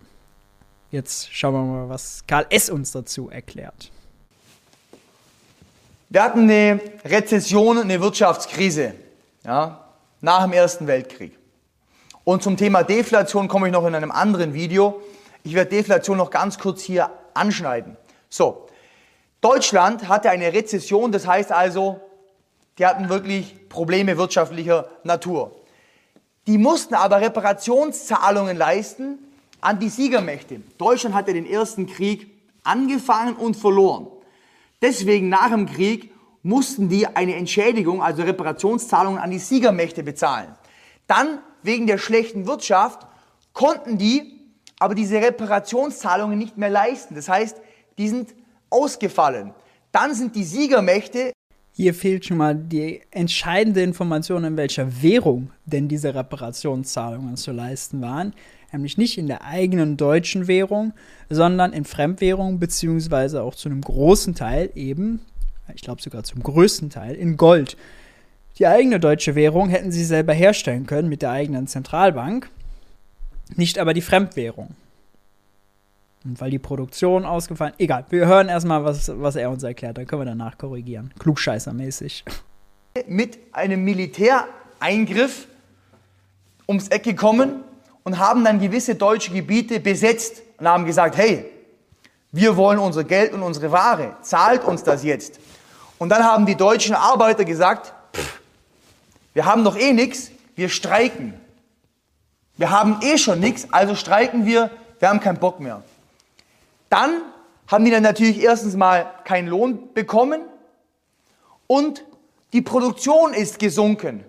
Jetzt 0.91 1.33
schauen 1.33 1.55
wir 1.55 1.63
mal, 1.63 1.89
was 1.89 2.25
Karl 2.27 2.47
S. 2.51 2.71
uns 2.71 2.93
dazu 2.93 3.29
erklärt. 3.29 3.91
Wir 6.09 6.23
hatten 6.23 6.43
eine 6.43 6.81
Rezession, 7.05 7.79
eine 7.79 8.01
Wirtschaftskrise 8.01 8.95
ja, 9.45 9.85
nach 10.21 10.45
dem 10.45 10.53
Ersten 10.53 10.87
Weltkrieg. 10.87 11.37
Und 12.23 12.43
zum 12.43 12.57
Thema 12.57 12.83
Deflation 12.83 13.49
komme 13.49 13.67
ich 13.67 13.73
noch 13.73 13.87
in 13.87 13.95
einem 13.95 14.11
anderen 14.11 14.55
Video. 14.55 15.01
Ich 15.43 15.55
werde 15.55 15.71
Deflation 15.71 16.17
noch 16.17 16.31
ganz 16.31 16.59
kurz 16.59 16.83
hier 16.83 17.11
anschneiden. 17.35 17.97
So, 18.29 18.67
Deutschland 19.41 20.09
hatte 20.09 20.31
eine 20.31 20.53
Rezession, 20.53 21.13
das 21.13 21.27
heißt 21.27 21.53
also, 21.53 22.01
die 22.79 22.87
hatten 22.87 23.09
wirklich 23.09 23.69
Probleme 23.69 24.17
wirtschaftlicher 24.19 24.89
Natur. 25.05 25.53
Die 26.47 26.59
mussten 26.59 26.95
aber 26.95 27.21
Reparationszahlungen 27.21 28.57
leisten 28.57 29.19
an 29.61 29.79
die 29.79 29.89
Siegermächte. 29.89 30.61
Deutschland 30.79 31.15
hatte 31.15 31.33
den 31.33 31.47
ersten 31.47 31.87
Krieg 31.87 32.31
angefangen 32.63 33.37
und 33.37 33.57
verloren. 33.57 34.09
Deswegen 34.83 35.29
nach 35.29 35.51
dem 35.51 35.67
Krieg 35.67 36.13
mussten 36.43 36.89
die 36.89 37.07
eine 37.07 37.35
Entschädigung, 37.35 38.03
also 38.03 38.23
Reparationszahlungen 38.23 39.21
an 39.21 39.31
die 39.31 39.39
Siegermächte 39.39 40.03
bezahlen. 40.03 40.55
Dann, 41.07 41.39
wegen 41.63 41.87
der 41.87 41.99
schlechten 41.99 42.47
Wirtschaft, 42.47 43.07
konnten 43.53 43.99
die 43.99 44.37
aber 44.79 44.95
diese 44.95 45.17
Reparationszahlungen 45.17 46.39
nicht 46.39 46.59
mehr 46.59 46.69
leisten. 46.69 47.15
Das 47.15 47.29
heißt, 47.29 47.57
die 47.99 48.09
sind 48.09 48.35
ausgefallen. 48.71 49.53
Dann 49.93 50.15
sind 50.15 50.35
die 50.35 50.45
Siegermächte 50.45 51.33
hier 51.79 51.93
fehlt 51.93 52.25
schon 52.25 52.39
mal 52.39 52.55
die 52.55 53.03
entscheidende 53.11 53.83
Information, 53.83 54.45
in 54.45 54.57
welcher 54.57 55.03
Währung 55.03 55.51
denn 55.67 55.89
diese 55.89 56.15
Reparationszahlungen 56.15 57.37
zu 57.37 57.53
leisten 57.53 58.01
waren 58.01 58.33
nämlich 58.73 58.99
nicht 58.99 59.19
in 59.19 59.27
der 59.27 59.45
eigenen 59.45 59.97
deutschen 59.97 60.47
Währung, 60.47 60.93
sondern 61.29 61.73
in 61.73 61.85
Fremdwährung, 61.85 62.59
beziehungsweise 62.59 63.43
auch 63.43 63.55
zu 63.55 63.69
einem 63.69 63.81
großen 63.81 64.35
Teil 64.35 64.71
eben, 64.75 65.21
ich 65.75 65.83
glaube 65.83 66.03
sogar 66.03 66.25
zum 66.25 66.43
größten 66.43 66.91
Teil, 66.91 67.15
in 67.15 67.37
Gold. 67.37 67.77
Die 68.59 68.67
eigene 68.67 69.01
deutsche 69.01 69.35
Währung 69.35 69.69
hätten 69.69 69.93
sie 69.93 70.05
selber 70.05 70.33
herstellen 70.33 70.87
können 70.87 71.09
mit 71.09 71.23
der 71.23 71.31
eigenen 71.31 71.67
Zentralbank, 71.67 72.51
nicht 73.55 73.79
aber 73.79 73.95
die 73.95 74.03
Fremdwährung. 74.03 74.75
Weil 76.39 76.51
die 76.51 76.59
Produktion 76.59 77.25
ausgefallen 77.25 77.75
egal, 77.79 78.05
wir 78.09 78.27
hören 78.27 78.49
erstmal, 78.49 78.85
was, 78.85 79.11
was 79.15 79.37
er 79.37 79.51
uns 79.51 79.63
erklärt, 79.63 79.99
dann 79.99 80.07
können 80.07 80.23
wir 80.23 80.27
danach 80.27 80.59
korrigieren. 80.59 81.13
Klugscheißermäßig. 81.19 82.25
Mit 83.07 83.39
einem 83.53 83.85
Militäreingriff 83.85 85.47
ums 86.69 86.89
Eck 86.89 87.05
gekommen 87.05 87.63
und 88.03 88.19
haben 88.19 88.45
dann 88.45 88.61
gewisse 88.61 88.95
deutsche 88.95 89.33
Gebiete 89.33 89.81
besetzt 89.81 90.43
und 90.59 90.67
haben 90.67 90.85
gesagt, 90.85 91.17
hey, 91.17 91.45
wir 92.33 92.57
wollen 92.57 92.79
unser 92.79 93.05
Geld 93.05 93.33
und 93.33 93.43
unsere 93.43 93.71
Ware, 93.73 94.17
zahlt 94.23 94.65
uns 94.65 94.83
das 94.83 95.05
jetzt. 95.05 95.39
Und 95.99 96.11
dann 96.11 96.25
haben 96.25 96.47
die 96.47 96.57
deutschen 96.57 96.95
Arbeiter 96.95 97.45
gesagt, 97.45 97.93
pff, 98.15 98.41
wir 99.35 99.45
haben 99.45 99.65
doch 99.65 99.77
eh 99.77 99.93
nichts, 99.93 100.31
wir 100.55 100.69
streiken. 100.69 101.35
Wir 102.57 102.71
haben 102.71 103.01
eh 103.03 103.19
schon 103.19 103.41
nichts, 103.41 103.69
also 103.71 103.95
streiken 103.95 104.47
wir, 104.47 104.71
wir 104.99 105.09
haben 105.09 105.21
keinen 105.21 105.39
Bock 105.39 105.61
mehr. 105.61 105.83
Dann 106.89 107.23
haben 107.67 107.85
die 107.85 107.91
dann 107.91 108.03
natürlich 108.03 108.43
erstens 108.43 108.77
mal 108.77 109.11
keinen 109.25 109.49
Lohn 109.49 109.93
bekommen 109.93 110.43
und 111.67 112.05
die 112.53 112.63
Produktion 112.63 113.35
ist 113.35 113.59
gesunken. 113.59 114.25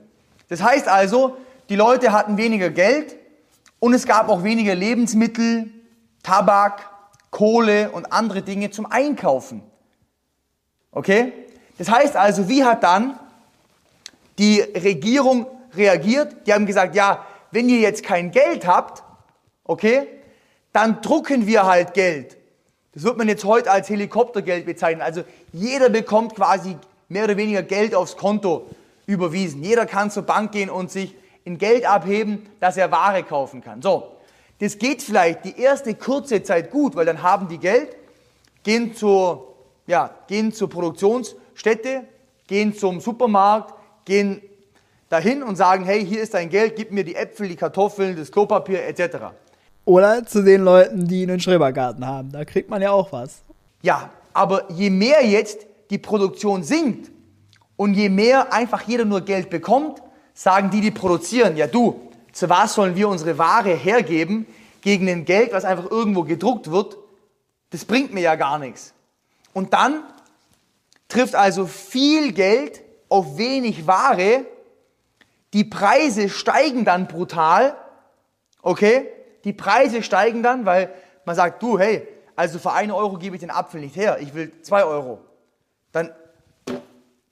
Das 0.49 0.61
heißt 0.61 0.87
also, 0.87 1.37
die 1.69 1.75
Leute 1.75 2.11
hatten 2.11 2.37
weniger 2.37 2.69
Geld 2.69 3.15
und 3.79 3.93
es 3.93 4.05
gab 4.05 4.29
auch 4.29 4.43
weniger 4.43 4.73
Lebensmittel, 4.73 5.71
Tabak, 6.23 6.89
Kohle 7.29 7.91
und 7.91 8.11
andere 8.11 8.41
Dinge 8.41 8.71
zum 8.71 8.85
Einkaufen. 8.85 9.61
Okay? 10.91 11.33
Das 11.77 11.89
heißt 11.89 12.15
also, 12.15 12.49
wie 12.49 12.63
hat 12.63 12.83
dann 12.83 13.19
die 14.39 14.61
Regierung 14.61 15.45
reagiert? 15.73 16.47
Die 16.47 16.53
haben 16.53 16.65
gesagt, 16.65 16.95
ja, 16.95 17.25
wenn 17.51 17.69
ihr 17.69 17.79
jetzt 17.79 18.03
kein 18.03 18.31
Geld 18.31 18.65
habt, 18.65 19.03
okay, 19.63 20.07
dann 20.73 21.01
drucken 21.01 21.45
wir 21.47 21.65
halt 21.65 21.93
Geld. 21.93 22.36
Das 22.97 23.03
wird 23.03 23.19
man 23.19 23.27
jetzt 23.27 23.45
heute 23.45 23.69
als 23.69 23.91
Helikoptergeld 23.91 24.65
bezeichnen. 24.65 25.03
Also 25.03 25.23
jeder 25.53 25.89
bekommt 25.89 26.33
quasi 26.33 26.77
mehr 27.09 27.25
oder 27.25 27.37
weniger 27.37 27.61
Geld 27.61 27.93
aufs 27.93 28.17
Konto 28.17 28.65
überwiesen. 29.05 29.61
Jeder 29.61 29.85
kann 29.85 30.09
zur 30.09 30.23
Bank 30.23 30.51
gehen 30.51 30.71
und 30.71 30.89
sich 30.89 31.13
in 31.45 31.59
Geld 31.59 31.87
abheben, 31.87 32.49
dass 32.59 32.75
er 32.75 32.91
Ware 32.91 33.21
kaufen 33.21 33.61
kann. 33.61 33.83
So, 33.83 34.13
das 34.57 34.79
geht 34.79 35.03
vielleicht 35.03 35.45
die 35.45 35.59
erste 35.61 35.93
kurze 35.93 36.41
Zeit 36.41 36.71
gut, 36.71 36.95
weil 36.95 37.05
dann 37.05 37.21
haben 37.21 37.49
die 37.49 37.59
Geld, 37.59 37.95
gehen 38.63 38.95
zur, 38.95 39.53
ja, 39.85 40.09
gehen 40.25 40.51
zur 40.51 40.67
Produktionsstätte, 40.67 42.03
gehen 42.47 42.73
zum 42.73 42.99
Supermarkt, 42.99 43.75
gehen 44.05 44.41
dahin 45.07 45.43
und 45.43 45.55
sagen, 45.55 45.85
hey, 45.85 46.03
hier 46.03 46.23
ist 46.23 46.33
dein 46.33 46.49
Geld, 46.49 46.75
gib 46.75 46.91
mir 46.91 47.03
die 47.03 47.13
Äpfel, 47.13 47.47
die 47.47 47.57
Kartoffeln, 47.57 48.15
das 48.17 48.31
Klopapier 48.31 48.87
etc. 48.87 49.17
Oder 49.87 50.25
zu 50.25 50.43
den 50.43 50.65
Leuten, 50.65 51.07
die 51.07 51.23
einen 51.23 51.39
Schrebergarten 51.39 52.05
haben, 52.05 52.29
da 52.33 52.43
kriegt 52.43 52.69
man 52.69 52.81
ja 52.81 52.91
auch 52.91 53.13
was. 53.13 53.43
Ja, 53.81 54.09
aber 54.33 54.69
je 54.69 54.89
mehr 54.89 55.25
jetzt 55.25 55.65
die 55.91 55.97
Produktion 55.97 56.61
sinkt 56.61 57.09
und 57.77 57.93
je 57.93 58.09
mehr 58.09 58.51
einfach 58.51 58.81
jeder 58.81 59.05
nur 59.05 59.21
Geld 59.21 59.49
bekommt, 59.49 60.01
sagen 60.33 60.71
die, 60.71 60.81
die 60.81 60.91
produzieren, 60.91 61.55
ja 61.55 61.67
du, 61.67 62.01
zu 62.33 62.49
was 62.49 62.73
sollen 62.73 62.97
wir 62.97 63.07
unsere 63.07 63.37
Ware 63.37 63.73
hergeben 63.73 64.45
gegen 64.81 65.07
ein 65.07 65.23
Geld, 65.23 65.53
was 65.53 65.63
einfach 65.63 65.89
irgendwo 65.89 66.23
gedruckt 66.23 66.69
wird? 66.69 66.97
Das 67.69 67.85
bringt 67.85 68.13
mir 68.13 68.19
ja 68.19 68.35
gar 68.35 68.59
nichts. 68.59 68.93
Und 69.53 69.71
dann 69.71 70.03
trifft 71.07 71.33
also 71.33 71.65
viel 71.65 72.33
Geld 72.33 72.81
auf 73.07 73.37
wenig 73.37 73.87
Ware. 73.87 74.43
Die 75.53 75.63
Preise 75.63 76.27
steigen 76.27 76.83
dann 76.83 77.07
brutal. 77.07 77.77
Okay? 78.61 79.13
Die 79.47 79.53
Preise 79.53 80.03
steigen 80.03 80.43
dann, 80.43 80.65
weil 80.65 80.89
man 81.23 81.33
sagt, 81.33 81.63
du, 81.63 81.79
hey, 81.79 82.05
also 82.35 82.59
für 82.59 82.73
einen 82.73 82.91
Euro 82.91 83.17
gebe 83.17 83.37
ich 83.37 83.39
den 83.39 83.49
Apfel 83.49 83.79
nicht 83.79 83.95
her. 83.95 84.17
Ich 84.19 84.33
will 84.33 84.51
zwei 84.61 84.83
Euro. 84.83 85.19
Dann 85.93 86.11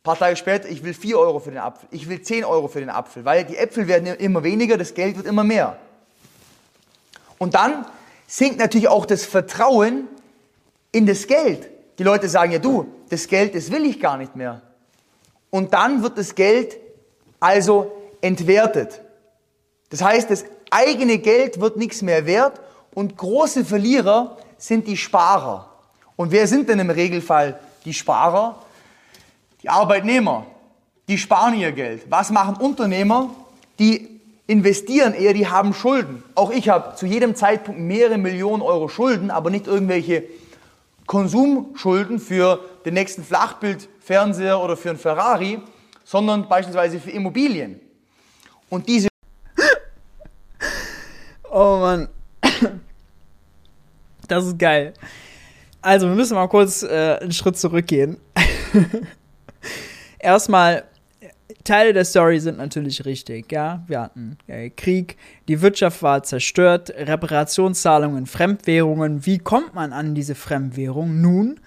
paar 0.05 0.17
Tage 0.17 0.37
später, 0.37 0.69
ich 0.69 0.81
will 0.81 0.93
4 0.93 1.19
Euro 1.19 1.39
für 1.39 1.49
den 1.49 1.59
Apfel, 1.59 1.89
ich 1.91 2.07
will 2.07 2.21
10 2.21 2.45
Euro 2.45 2.69
für 2.69 2.79
den 2.79 2.89
Apfel, 2.89 3.25
weil 3.25 3.43
die 3.43 3.57
Äpfel 3.57 3.89
werden 3.89 4.07
immer 4.15 4.43
weniger, 4.43 4.77
das 4.77 4.93
Geld 4.93 5.17
wird 5.17 5.25
immer 5.25 5.43
mehr. 5.43 5.77
Und 7.37 7.55
dann 7.55 7.85
sinkt 8.25 8.59
natürlich 8.59 8.87
auch 8.87 9.05
das 9.05 9.25
Vertrauen 9.25 10.07
in 10.93 11.05
das 11.05 11.27
Geld. 11.27 11.69
Die 11.99 12.03
Leute 12.03 12.29
sagen 12.29 12.53
ja, 12.53 12.59
du, 12.59 12.87
das 13.09 13.27
Geld, 13.27 13.55
das 13.55 13.71
will 13.71 13.83
ich 13.85 13.99
gar 13.99 14.17
nicht 14.17 14.37
mehr. 14.37 14.61
Und 15.49 15.73
dann 15.73 16.01
wird 16.01 16.17
das 16.17 16.35
Geld 16.35 16.77
also 17.41 17.91
entwertet. 18.21 19.01
Das 19.89 20.01
heißt, 20.01 20.29
das 20.29 20.45
eigene 20.75 21.17
Geld 21.19 21.61
wird 21.61 21.77
nichts 21.77 22.01
mehr 22.01 22.25
wert 22.25 22.59
und 22.93 23.17
große 23.17 23.63
Verlierer 23.63 24.37
sind 24.57 24.87
die 24.87 24.97
Sparer. 24.97 25.69
Und 26.15 26.31
wer 26.31 26.47
sind 26.47 26.67
denn 26.69 26.79
im 26.79 26.89
Regelfall 26.89 27.59
die 27.85 27.93
Sparer? 27.93 28.61
Die 29.63 29.69
Arbeitnehmer, 29.69 30.45
die 31.07 31.17
sparen 31.17 31.55
ihr 31.55 31.71
Geld. 31.71 32.03
Was 32.09 32.29
machen 32.29 32.55
Unternehmer? 32.57 33.29
Die 33.79 34.19
investieren 34.47 35.13
eher, 35.13 35.33
die 35.33 35.47
haben 35.47 35.73
Schulden. 35.73 36.23
Auch 36.35 36.51
ich 36.51 36.69
habe 36.69 36.95
zu 36.95 37.05
jedem 37.05 37.35
Zeitpunkt 37.35 37.79
mehrere 37.79 38.17
Millionen 38.17 38.61
Euro 38.61 38.89
Schulden, 38.89 39.31
aber 39.31 39.49
nicht 39.49 39.67
irgendwelche 39.67 40.23
Konsumschulden 41.07 42.19
für 42.19 42.59
den 42.85 42.93
nächsten 42.95 43.23
Flachbildfernseher 43.23 44.59
oder 44.59 44.75
für 44.77 44.89
einen 44.89 44.99
Ferrari, 44.99 45.59
sondern 46.03 46.47
beispielsweise 46.47 46.99
für 46.99 47.11
Immobilien. 47.11 47.79
Und 48.69 48.87
diese. 48.87 49.07
Oh 51.57 51.77
Mann. 51.79 52.09
Das 54.27 54.45
ist 54.45 54.59
geil. 54.59 54.91
Also, 55.81 56.09
wir 56.09 56.15
müssen 56.15 56.35
mal 56.35 56.47
kurz 56.47 56.83
äh, 56.83 57.17
einen 57.21 57.31
Schritt 57.31 57.57
zurückgehen. 57.57 58.17
Erstmal, 60.19 60.83
Teile 61.63 61.93
der 61.93 62.03
Story 62.03 62.41
sind 62.41 62.57
natürlich 62.57 63.05
richtig, 63.05 63.53
ja. 63.53 63.85
Wir 63.87 64.01
hatten 64.01 64.37
äh, 64.47 64.69
Krieg, 64.69 65.15
die 65.47 65.61
Wirtschaft 65.61 66.03
war 66.03 66.23
zerstört, 66.23 66.89
Reparationszahlungen, 66.89 68.25
Fremdwährungen. 68.25 69.25
Wie 69.25 69.37
kommt 69.37 69.73
man 69.73 69.93
an 69.93 70.13
diese 70.13 70.35
Fremdwährung? 70.35 71.21
Nun, 71.21 71.61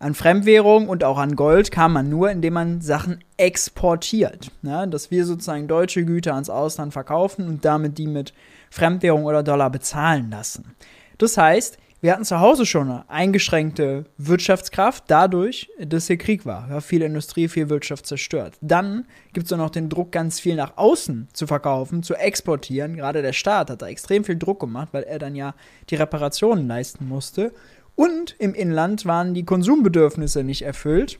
an 0.00 0.12
Fremdwährung 0.12 0.86
und 0.86 1.02
auch 1.02 1.16
an 1.16 1.34
Gold 1.34 1.70
kam 1.70 1.94
man 1.94 2.10
nur, 2.10 2.30
indem 2.30 2.52
man 2.52 2.80
Sachen 2.82 3.24
exportiert. 3.38 4.50
Ja, 4.60 4.84
dass 4.84 5.10
wir 5.10 5.24
sozusagen 5.24 5.66
deutsche 5.66 6.04
Güter 6.04 6.34
ans 6.34 6.50
Ausland 6.50 6.92
verkaufen 6.92 7.48
und 7.48 7.64
damit 7.64 7.96
die 7.96 8.06
mit 8.06 8.34
Fremdwährung 8.70 9.24
oder 9.24 9.42
Dollar 9.42 9.70
bezahlen 9.70 10.30
lassen. 10.30 10.74
Das 11.18 11.36
heißt, 11.36 11.78
wir 12.02 12.12
hatten 12.12 12.24
zu 12.24 12.40
Hause 12.40 12.64
schon 12.64 12.90
eine 12.90 13.10
eingeschränkte 13.10 14.06
Wirtschaftskraft, 14.16 15.04
dadurch, 15.08 15.68
dass 15.78 16.06
hier 16.06 16.16
Krieg 16.16 16.46
war. 16.46 16.66
Ja, 16.70 16.80
viel 16.80 17.02
Industrie, 17.02 17.46
viel 17.46 17.68
Wirtschaft 17.68 18.06
zerstört. 18.06 18.54
Dann 18.62 19.04
gibt 19.34 19.50
es 19.50 19.56
noch 19.56 19.68
den 19.68 19.90
Druck, 19.90 20.10
ganz 20.10 20.40
viel 20.40 20.56
nach 20.56 20.78
außen 20.78 21.28
zu 21.34 21.46
verkaufen, 21.46 22.02
zu 22.02 22.14
exportieren. 22.14 22.96
Gerade 22.96 23.20
der 23.20 23.34
Staat 23.34 23.68
hat 23.68 23.82
da 23.82 23.86
extrem 23.86 24.24
viel 24.24 24.38
Druck 24.38 24.60
gemacht, 24.60 24.88
weil 24.92 25.02
er 25.02 25.18
dann 25.18 25.34
ja 25.34 25.54
die 25.90 25.96
Reparationen 25.96 26.66
leisten 26.66 27.06
musste. 27.06 27.52
Und 27.96 28.34
im 28.38 28.54
Inland 28.54 29.04
waren 29.04 29.34
die 29.34 29.44
Konsumbedürfnisse 29.44 30.42
nicht 30.42 30.62
erfüllt, 30.62 31.18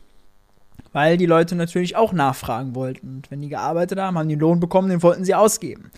weil 0.95 1.19
die 1.19 1.27
Leute 1.27 1.57
natürlich 1.57 1.95
auch 1.95 2.15
nachfragen 2.15 2.75
wollten. 2.75 3.17
Und 3.17 3.31
wenn 3.31 3.43
die 3.43 3.51
gearbeitet 3.51 3.99
haben, 3.99 4.17
haben 4.17 4.31
die 4.31 4.35
Lohn 4.35 4.61
bekommen, 4.61 4.89
den 4.89 5.03
wollten 5.03 5.27
sie 5.27 5.35
ausgeben. 5.35 5.91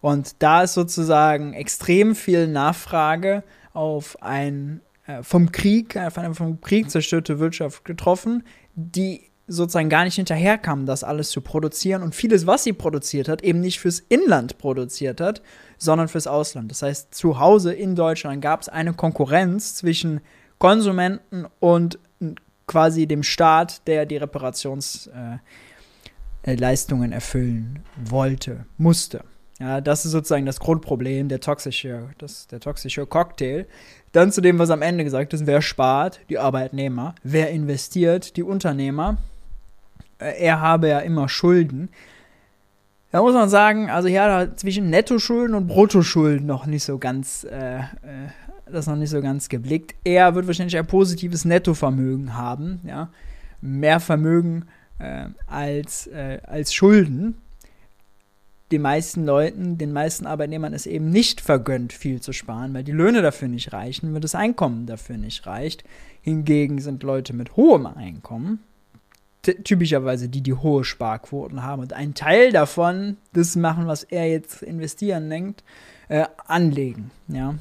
Und 0.00 0.42
da 0.42 0.62
ist 0.62 0.74
sozusagen 0.74 1.52
extrem 1.52 2.14
viel 2.14 2.48
Nachfrage 2.48 3.42
auf 3.72 4.20
ein 4.22 4.80
äh, 5.06 5.22
vom 5.22 5.52
Krieg, 5.52 5.96
auf 5.96 6.18
eine 6.18 6.34
vom 6.34 6.60
Krieg 6.60 6.90
zerstörte 6.90 7.38
Wirtschaft 7.38 7.84
getroffen, 7.84 8.42
die 8.74 9.30
sozusagen 9.46 9.88
gar 9.88 10.04
nicht 10.04 10.14
hinterherkam, 10.14 10.86
das 10.86 11.02
alles 11.02 11.30
zu 11.30 11.40
produzieren 11.40 12.02
und 12.02 12.14
vieles, 12.14 12.46
was 12.46 12.62
sie 12.62 12.72
produziert 12.72 13.28
hat, 13.28 13.42
eben 13.42 13.60
nicht 13.60 13.80
fürs 13.80 13.98
Inland 13.98 14.58
produziert 14.58 15.20
hat, 15.20 15.42
sondern 15.76 16.06
fürs 16.06 16.28
Ausland. 16.28 16.70
Das 16.70 16.82
heißt, 16.82 17.12
zu 17.12 17.40
Hause 17.40 17.72
in 17.72 17.96
Deutschland 17.96 18.42
gab 18.42 18.62
es 18.62 18.68
eine 18.68 18.94
Konkurrenz 18.94 19.74
zwischen 19.74 20.20
Konsumenten 20.58 21.46
und 21.58 21.98
quasi 22.66 23.08
dem 23.08 23.24
Staat, 23.24 23.88
der 23.88 24.06
die 24.06 24.18
Reparationsleistungen 24.18 27.12
äh, 27.12 27.14
erfüllen 27.14 27.80
wollte, 27.96 28.66
musste. 28.78 29.24
Ja, 29.60 29.82
das 29.82 30.06
ist 30.06 30.12
sozusagen 30.12 30.46
das 30.46 30.58
Grundproblem, 30.58 31.28
der 31.28 31.40
toxische, 31.40 32.08
das, 32.16 32.46
der 32.46 32.60
toxische 32.60 33.04
Cocktail. 33.04 33.66
Dann 34.12 34.32
zu 34.32 34.40
dem, 34.40 34.58
was 34.58 34.70
am 34.70 34.80
Ende 34.80 35.04
gesagt 35.04 35.34
ist, 35.34 35.46
wer 35.46 35.60
spart? 35.60 36.20
Die 36.30 36.38
Arbeitnehmer. 36.38 37.14
Wer 37.22 37.50
investiert? 37.50 38.38
Die 38.38 38.42
Unternehmer. 38.42 39.18
Äh, 40.18 40.42
er 40.42 40.60
habe 40.62 40.88
ja 40.88 41.00
immer 41.00 41.28
Schulden. 41.28 41.90
Da 43.12 43.20
muss 43.20 43.34
man 43.34 43.50
sagen, 43.50 43.90
also 43.90 44.08
ja, 44.08 44.56
zwischen 44.56 44.88
Nettoschulden 44.88 45.54
und 45.54 45.66
Bruttoschulden 45.66 46.46
noch 46.46 46.64
nicht 46.64 46.84
so 46.84 46.98
ganz, 46.98 47.44
äh, 47.44 47.80
äh, 47.80 47.82
das 48.70 48.86
noch 48.86 48.96
nicht 48.96 49.10
so 49.10 49.20
ganz 49.20 49.50
geblickt. 49.50 49.94
Er 50.04 50.34
wird 50.34 50.46
wahrscheinlich 50.46 50.78
ein 50.78 50.86
positives 50.86 51.44
Nettovermögen 51.44 52.34
haben, 52.36 52.80
ja. 52.84 53.10
Mehr 53.60 54.00
Vermögen 54.00 54.66
äh, 54.98 55.26
als, 55.46 56.06
äh, 56.06 56.38
als 56.46 56.72
Schulden 56.72 57.36
den 58.70 58.82
meisten 58.82 59.24
Leuten, 59.24 59.78
den 59.78 59.92
meisten 59.92 60.26
Arbeitnehmern 60.26 60.72
ist 60.72 60.86
eben 60.86 61.10
nicht 61.10 61.40
vergönnt, 61.40 61.92
viel 61.92 62.20
zu 62.20 62.32
sparen, 62.32 62.72
weil 62.72 62.84
die 62.84 62.92
Löhne 62.92 63.20
dafür 63.20 63.48
nicht 63.48 63.72
reichen, 63.72 64.14
weil 64.14 64.20
das 64.20 64.34
Einkommen 64.34 64.86
dafür 64.86 65.16
nicht 65.16 65.46
reicht. 65.46 65.84
Hingegen 66.22 66.80
sind 66.80 67.02
Leute 67.02 67.32
mit 67.32 67.56
hohem 67.56 67.86
Einkommen, 67.86 68.60
typischerweise 69.42 70.28
die, 70.28 70.42
die 70.42 70.54
hohe 70.54 70.84
Sparquoten 70.84 71.62
haben 71.62 71.82
und 71.82 71.92
einen 71.92 72.14
Teil 72.14 72.52
davon, 72.52 73.16
das 73.32 73.56
machen, 73.56 73.86
was 73.86 74.04
er 74.04 74.28
jetzt 74.28 74.62
investieren 74.62 75.28
denkt, 75.30 75.64
äh, 76.08 76.26
anlegen. 76.46 77.10
Ja? 77.28 77.54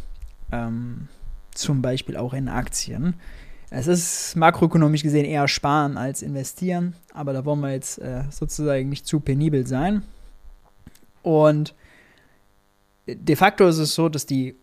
Ähm, 0.51 1.07
zum 1.53 1.81
Beispiel 1.81 2.17
auch 2.17 2.33
in 2.33 2.49
Aktien. 2.49 3.15
Es 3.71 3.87
ist 3.87 4.35
makroökonomisch 4.35 5.03
gesehen 5.03 5.25
eher 5.25 5.47
sparen 5.47 5.97
als 5.97 6.21
investieren, 6.21 6.95
aber 7.13 7.33
da 7.33 7.45
wollen 7.45 7.59
wir 7.61 7.71
jetzt 7.71 7.99
äh, 7.99 8.23
sozusagen 8.29 8.89
nicht 8.89 9.05
zu 9.05 9.19
penibel 9.19 9.65
sein. 9.65 10.03
Und 11.21 11.73
de 13.07 13.35
facto 13.35 13.67
ist 13.67 13.77
es 13.77 13.95
so, 13.95 14.09
dass 14.09 14.25
die 14.25 14.55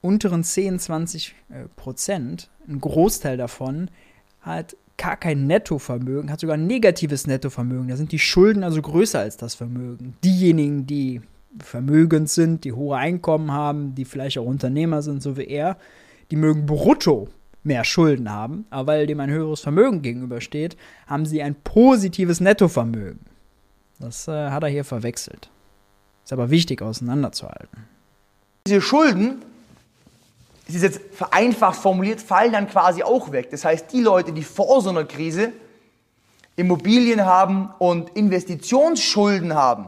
unteren 0.00 0.44
10, 0.44 0.78
20 0.78 1.34
äh, 1.50 1.64
Prozent, 1.76 2.50
ein 2.68 2.80
Großteil 2.80 3.36
davon, 3.36 3.90
hat 4.40 4.76
gar 4.96 5.16
kein 5.16 5.46
Nettovermögen, 5.46 6.30
hat 6.30 6.40
sogar 6.40 6.56
ein 6.56 6.66
negatives 6.66 7.26
Nettovermögen. 7.26 7.88
Da 7.88 7.96
sind 7.96 8.12
die 8.12 8.18
Schulden 8.18 8.64
also 8.64 8.82
größer 8.82 9.20
als 9.20 9.36
das 9.36 9.54
Vermögen. 9.54 10.16
Diejenigen, 10.24 10.86
die 10.86 11.20
vermögend 11.60 12.28
sind, 12.28 12.64
die 12.64 12.72
hohe 12.72 12.96
Einkommen 12.96 13.52
haben, 13.52 13.94
die 13.94 14.04
vielleicht 14.04 14.38
auch 14.38 14.44
Unternehmer 14.44 15.02
sind, 15.02 15.22
so 15.22 15.36
wie 15.36 15.46
er, 15.46 15.78
die 16.30 16.36
mögen 16.36 16.66
brutto 16.66 17.28
mehr 17.64 17.84
Schulden 17.84 18.30
haben, 18.30 18.66
aber 18.70 18.92
weil 18.92 19.06
dem 19.06 19.20
ein 19.20 19.30
höheres 19.30 19.60
Vermögen 19.60 20.02
gegenübersteht, 20.02 20.76
haben 21.06 21.26
sie 21.26 21.42
ein 21.42 21.54
positives 21.54 22.40
Nettovermögen. 22.40 23.20
Das 23.98 24.28
äh, 24.28 24.50
hat 24.50 24.62
er 24.62 24.68
hier 24.68 24.84
verwechselt. 24.84 25.50
Ist 26.28 26.32
aber 26.34 26.50
wichtig 26.50 26.82
auseinanderzuhalten. 26.82 27.86
Diese 28.66 28.82
Schulden, 28.82 29.40
das 30.66 30.74
ist 30.76 30.82
jetzt 30.82 31.00
vereinfacht 31.14 31.80
formuliert, 31.80 32.20
fallen 32.20 32.52
dann 32.52 32.68
quasi 32.68 33.02
auch 33.02 33.32
weg. 33.32 33.48
Das 33.50 33.64
heißt, 33.64 33.90
die 33.94 34.02
Leute, 34.02 34.34
die 34.34 34.44
vor 34.44 34.82
so 34.82 34.90
einer 34.90 35.04
Krise 35.04 35.54
Immobilien 36.56 37.24
haben 37.24 37.70
und 37.78 38.10
Investitionsschulden 38.10 39.54
haben, 39.54 39.86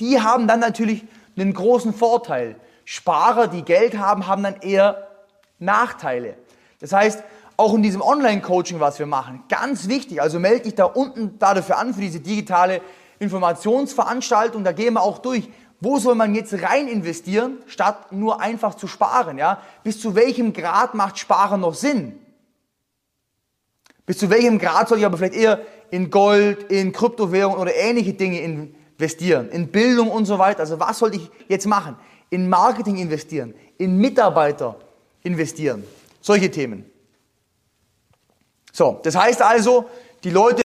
die 0.00 0.18
haben 0.18 0.48
dann 0.48 0.60
natürlich 0.60 1.04
einen 1.36 1.52
großen 1.52 1.92
Vorteil. 1.92 2.56
Sparer, 2.86 3.46
die 3.46 3.66
Geld 3.66 3.98
haben, 3.98 4.26
haben 4.26 4.42
dann 4.44 4.62
eher 4.62 5.08
Nachteile. 5.58 6.38
Das 6.80 6.94
heißt, 6.94 7.22
auch 7.58 7.74
in 7.74 7.82
diesem 7.82 8.00
Online-Coaching, 8.00 8.80
was 8.80 8.98
wir 8.98 9.04
machen, 9.04 9.42
ganz 9.50 9.88
wichtig, 9.88 10.22
also 10.22 10.40
melde 10.40 10.62
dich 10.62 10.74
da 10.74 10.86
unten 10.86 11.38
da 11.38 11.52
dafür 11.52 11.76
an, 11.76 11.92
für 11.92 12.00
diese 12.00 12.20
digitale 12.20 12.80
Informationsveranstaltung, 13.24 14.64
da 14.64 14.72
gehen 14.72 14.94
wir 14.94 15.02
auch 15.02 15.18
durch, 15.18 15.48
wo 15.80 15.98
soll 15.98 16.14
man 16.14 16.34
jetzt 16.34 16.54
rein 16.62 16.88
investieren, 16.88 17.58
statt 17.66 18.12
nur 18.12 18.40
einfach 18.40 18.74
zu 18.74 18.86
sparen, 18.86 19.36
ja? 19.38 19.60
Bis 19.82 20.00
zu 20.00 20.14
welchem 20.14 20.52
Grad 20.52 20.94
macht 20.94 21.18
Sparen 21.18 21.60
noch 21.60 21.74
Sinn? 21.74 22.18
Bis 24.06 24.18
zu 24.18 24.30
welchem 24.30 24.58
Grad 24.58 24.88
soll 24.88 24.98
ich 24.98 25.06
aber 25.06 25.16
vielleicht 25.16 25.34
eher 25.34 25.60
in 25.90 26.10
Gold, 26.10 26.70
in 26.70 26.92
Kryptowährungen 26.92 27.58
oder 27.58 27.74
ähnliche 27.74 28.14
Dinge 28.14 28.40
investieren, 28.40 29.48
in 29.50 29.68
Bildung 29.68 30.10
und 30.10 30.26
so 30.26 30.38
weiter? 30.38 30.60
Also 30.60 30.80
was 30.80 30.98
soll 30.98 31.14
ich 31.14 31.30
jetzt 31.48 31.66
machen? 31.66 31.96
In 32.30 32.48
Marketing 32.48 32.96
investieren, 32.96 33.54
in 33.78 33.98
Mitarbeiter 33.98 34.76
investieren, 35.22 35.84
solche 36.20 36.50
Themen. 36.50 36.90
So, 38.72 39.00
das 39.02 39.14
heißt 39.14 39.40
also, 39.40 39.88
die 40.24 40.30
Leute 40.30 40.63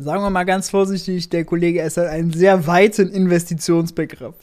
sagen 0.00 0.22
wir 0.22 0.30
mal 0.30 0.44
ganz 0.44 0.70
vorsichtig, 0.70 1.28
der 1.28 1.44
Kollege 1.44 1.82
ist 1.82 1.96
halt 1.96 2.08
einen 2.08 2.32
sehr 2.32 2.66
weiten 2.66 3.10
Investitionsbegriff. 3.10 4.34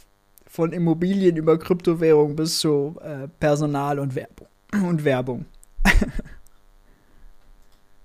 Von 0.50 0.72
Immobilien 0.72 1.36
über 1.36 1.60
Kryptowährung 1.60 2.36
bis 2.36 2.60
zu 2.60 2.96
äh, 3.04 3.28
Personal 3.40 4.00
und 4.00 4.16
Werbung. 4.16 4.48
Und 4.72 5.04
Werbung. 5.04 5.46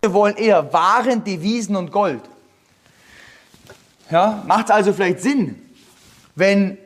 Wir 0.03 0.13
wollen 0.13 0.37
eher 0.37 0.73
Waren, 0.73 1.23
Devisen 1.23 1.77
und 1.77 1.93
Gold. 1.93 2.23
Ja, 4.11 4.43
macht 4.47 4.67
es 4.67 4.71
also 4.73 4.93
vielleicht 4.93 5.21
Sinn, 5.21 5.55
wenn 6.35 6.77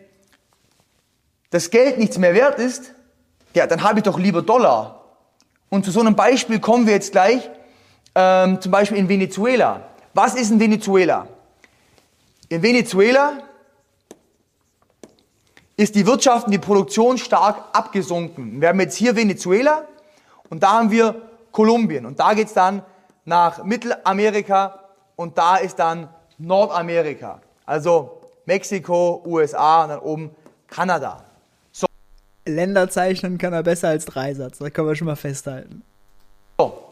das 1.51 1.71
Geld 1.71 1.99
nichts 1.99 2.19
mehr 2.19 2.35
wert 2.35 2.59
ist, 2.59 2.93
ja, 3.55 3.67
dann 3.67 3.83
habe 3.83 4.01
ich 4.01 4.05
doch 4.05 4.19
lieber 4.19 4.43
Dollar. 4.43 5.05
Und 5.71 5.85
zu 5.85 5.91
so 5.91 6.01
einem 6.01 6.15
Beispiel 6.15 6.61
kommen 6.61 6.87
wir 6.87 6.93
jetzt 6.93 7.13
gleich, 7.13 7.49
ähm, 8.15 8.61
zum 8.61 8.71
Beispiel 8.71 8.99
in 8.99 9.09
Venezuela. 9.09 9.96
Was 10.17 10.35
ist 10.35 10.51
in 10.51 10.59
Venezuela? 10.59 11.29
In 12.49 12.63
Venezuela 12.63 13.43
ist 15.77 15.95
die 15.95 16.07
Wirtschaft 16.07 16.47
und 16.47 16.53
die 16.53 16.59
Produktion 16.59 17.19
stark 17.19 17.59
abgesunken. 17.75 18.59
Wir 18.59 18.69
haben 18.69 18.81
jetzt 18.81 18.97
hier 18.97 19.15
Venezuela 19.15 19.87
und 20.49 20.63
da 20.63 20.71
haben 20.71 20.91
wir 20.91 21.21
Kolumbien 21.53 22.07
und 22.07 22.19
da 22.19 22.33
geht 22.33 22.47
es 22.47 22.55
dann 22.55 22.83
nach 23.27 23.63
Mittelamerika 23.63 24.85
und 25.17 25.37
da 25.37 25.57
ist 25.57 25.79
dann 25.79 26.09
Nordamerika. 26.39 27.43
Also 27.67 28.23
Mexiko, 28.47 29.23
USA 29.27 29.83
und 29.83 29.91
dann 29.91 29.99
oben 29.99 30.31
Kanada. 30.67 31.25
So. 31.73 31.87
Länder 32.47 32.89
zeichnen 32.89 33.37
kann 33.37 33.53
er 33.53 33.63
besser 33.63 33.89
als 33.89 34.07
Dreisatz, 34.07 34.57
das 34.57 34.73
können 34.73 34.89
wir 34.89 34.97
schon 34.97 35.09
mal 35.09 35.17
festhalten. 35.17 35.83
So. 36.59 36.87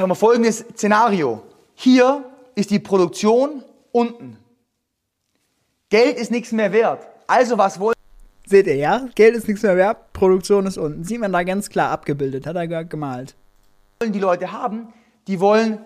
Haben 0.00 0.10
wir 0.10 0.14
folgendes 0.14 0.64
Szenario. 0.72 1.42
Hier 1.74 2.24
ist 2.54 2.70
die 2.70 2.78
Produktion 2.78 3.62
unten. 3.92 4.38
Geld 5.88 6.16
ist 6.16 6.30
nichts 6.30 6.52
mehr 6.52 6.72
wert. 6.72 7.06
Also 7.26 7.58
was 7.58 7.78
wollen 7.80 7.94
Seht 8.46 8.66
ihr, 8.66 8.76
ja? 8.76 9.08
Geld 9.14 9.36
ist 9.36 9.46
nichts 9.46 9.62
mehr 9.62 9.76
wert, 9.76 10.12
Produktion 10.12 10.66
ist 10.66 10.76
unten. 10.76 11.04
Sieht 11.04 11.20
man 11.20 11.32
da 11.32 11.44
ganz 11.44 11.70
klar 11.70 11.90
abgebildet, 11.90 12.46
hat 12.46 12.56
er 12.56 12.84
gemalt. 12.84 13.36
die 14.02 14.18
Leute 14.18 14.50
haben? 14.50 14.92
Die 15.28 15.38
wollen 15.38 15.78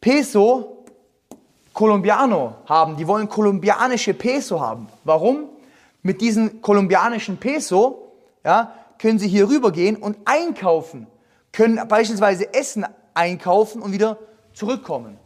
Peso 0.00 0.84
Colombiano 1.72 2.56
haben. 2.66 2.96
Die 2.96 3.06
wollen 3.06 3.28
kolumbianische 3.28 4.14
Peso 4.14 4.60
haben. 4.60 4.88
Warum? 5.04 5.48
Mit 6.02 6.20
diesem 6.20 6.60
kolumbianischen 6.60 7.36
Peso 7.36 8.12
ja, 8.44 8.74
können 8.98 9.18
sie 9.18 9.28
hier 9.28 9.48
rübergehen 9.48 9.96
und 9.96 10.16
einkaufen. 10.24 11.06
Können 11.52 11.86
beispielsweise 11.88 12.52
Essen 12.54 12.86
einkaufen 13.14 13.82
und 13.82 13.92
wieder 13.92 14.18
zurückkommen. 14.52 15.18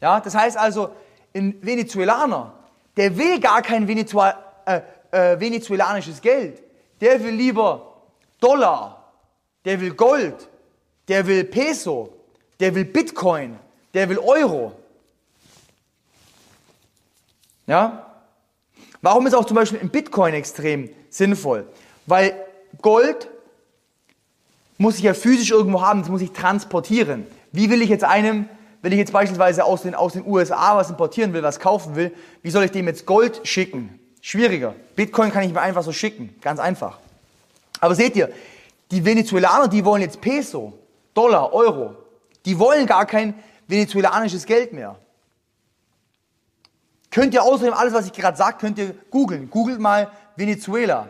Ja, 0.00 0.20
das 0.20 0.34
heißt 0.34 0.56
also, 0.56 0.90
ein 1.34 1.58
Venezuelaner, 1.62 2.54
der 2.96 3.16
will 3.16 3.40
gar 3.40 3.62
kein 3.62 3.88
Venezuel, 3.88 4.34
äh, 4.64 4.80
äh, 5.10 5.40
venezuelanisches 5.40 6.20
Geld. 6.20 6.62
Der 7.00 7.22
will 7.22 7.34
lieber 7.34 8.02
Dollar, 8.40 9.12
der 9.64 9.80
will 9.80 9.94
Gold, 9.94 10.48
der 11.08 11.26
will 11.26 11.44
Peso, 11.44 12.12
der 12.60 12.74
will 12.74 12.84
Bitcoin, 12.84 13.58
der 13.92 14.08
will 14.08 14.18
Euro. 14.18 14.72
Ja? 17.66 18.06
Warum 19.02 19.26
ist 19.26 19.34
auch 19.34 19.44
zum 19.44 19.56
Beispiel 19.56 19.80
ein 19.80 19.90
Bitcoin 19.90 20.34
extrem 20.34 20.90
sinnvoll? 21.10 21.68
Weil 22.06 22.34
Gold 22.80 23.28
muss 24.78 24.96
ich 24.96 25.02
ja 25.02 25.14
physisch 25.14 25.50
irgendwo 25.50 25.80
haben, 25.80 26.00
das 26.00 26.10
muss 26.10 26.20
ich 26.20 26.32
transportieren. 26.32 27.26
Wie 27.52 27.70
will 27.70 27.82
ich 27.82 27.88
jetzt 27.88 28.04
einem, 28.04 28.48
wenn 28.82 28.92
ich 28.92 28.98
jetzt 28.98 29.12
beispielsweise 29.12 29.64
aus 29.64 29.82
den, 29.82 29.94
aus 29.94 30.12
den 30.12 30.26
USA 30.26 30.76
was 30.76 30.90
importieren 30.90 31.32
will, 31.32 31.42
was 31.42 31.60
kaufen 31.60 31.96
will, 31.96 32.12
wie 32.42 32.50
soll 32.50 32.64
ich 32.64 32.70
dem 32.70 32.86
jetzt 32.86 33.06
Gold 33.06 33.40
schicken? 33.44 33.98
Schwieriger. 34.20 34.74
Bitcoin 34.96 35.30
kann 35.30 35.44
ich 35.44 35.52
mir 35.52 35.60
einfach 35.60 35.82
so 35.82 35.92
schicken, 35.92 36.34
ganz 36.40 36.60
einfach. 36.60 36.98
Aber 37.80 37.94
seht 37.94 38.16
ihr, 38.16 38.30
die 38.90 39.04
Venezuelaner, 39.04 39.68
die 39.68 39.84
wollen 39.84 40.02
jetzt 40.02 40.20
Peso, 40.20 40.72
Dollar, 41.14 41.52
Euro. 41.52 41.94
Die 42.44 42.58
wollen 42.58 42.86
gar 42.86 43.06
kein 43.06 43.34
venezuelanisches 43.66 44.46
Geld 44.46 44.72
mehr. 44.72 44.96
Könnt 47.10 47.34
ihr 47.34 47.42
außerdem 47.42 47.72
alles, 47.72 47.94
was 47.94 48.06
ich 48.06 48.12
gerade 48.12 48.36
sage, 48.36 48.58
könnt 48.60 48.78
ihr 48.78 48.94
googeln. 49.10 49.50
Googelt 49.50 49.80
mal 49.80 50.10
Venezuela. 50.36 51.08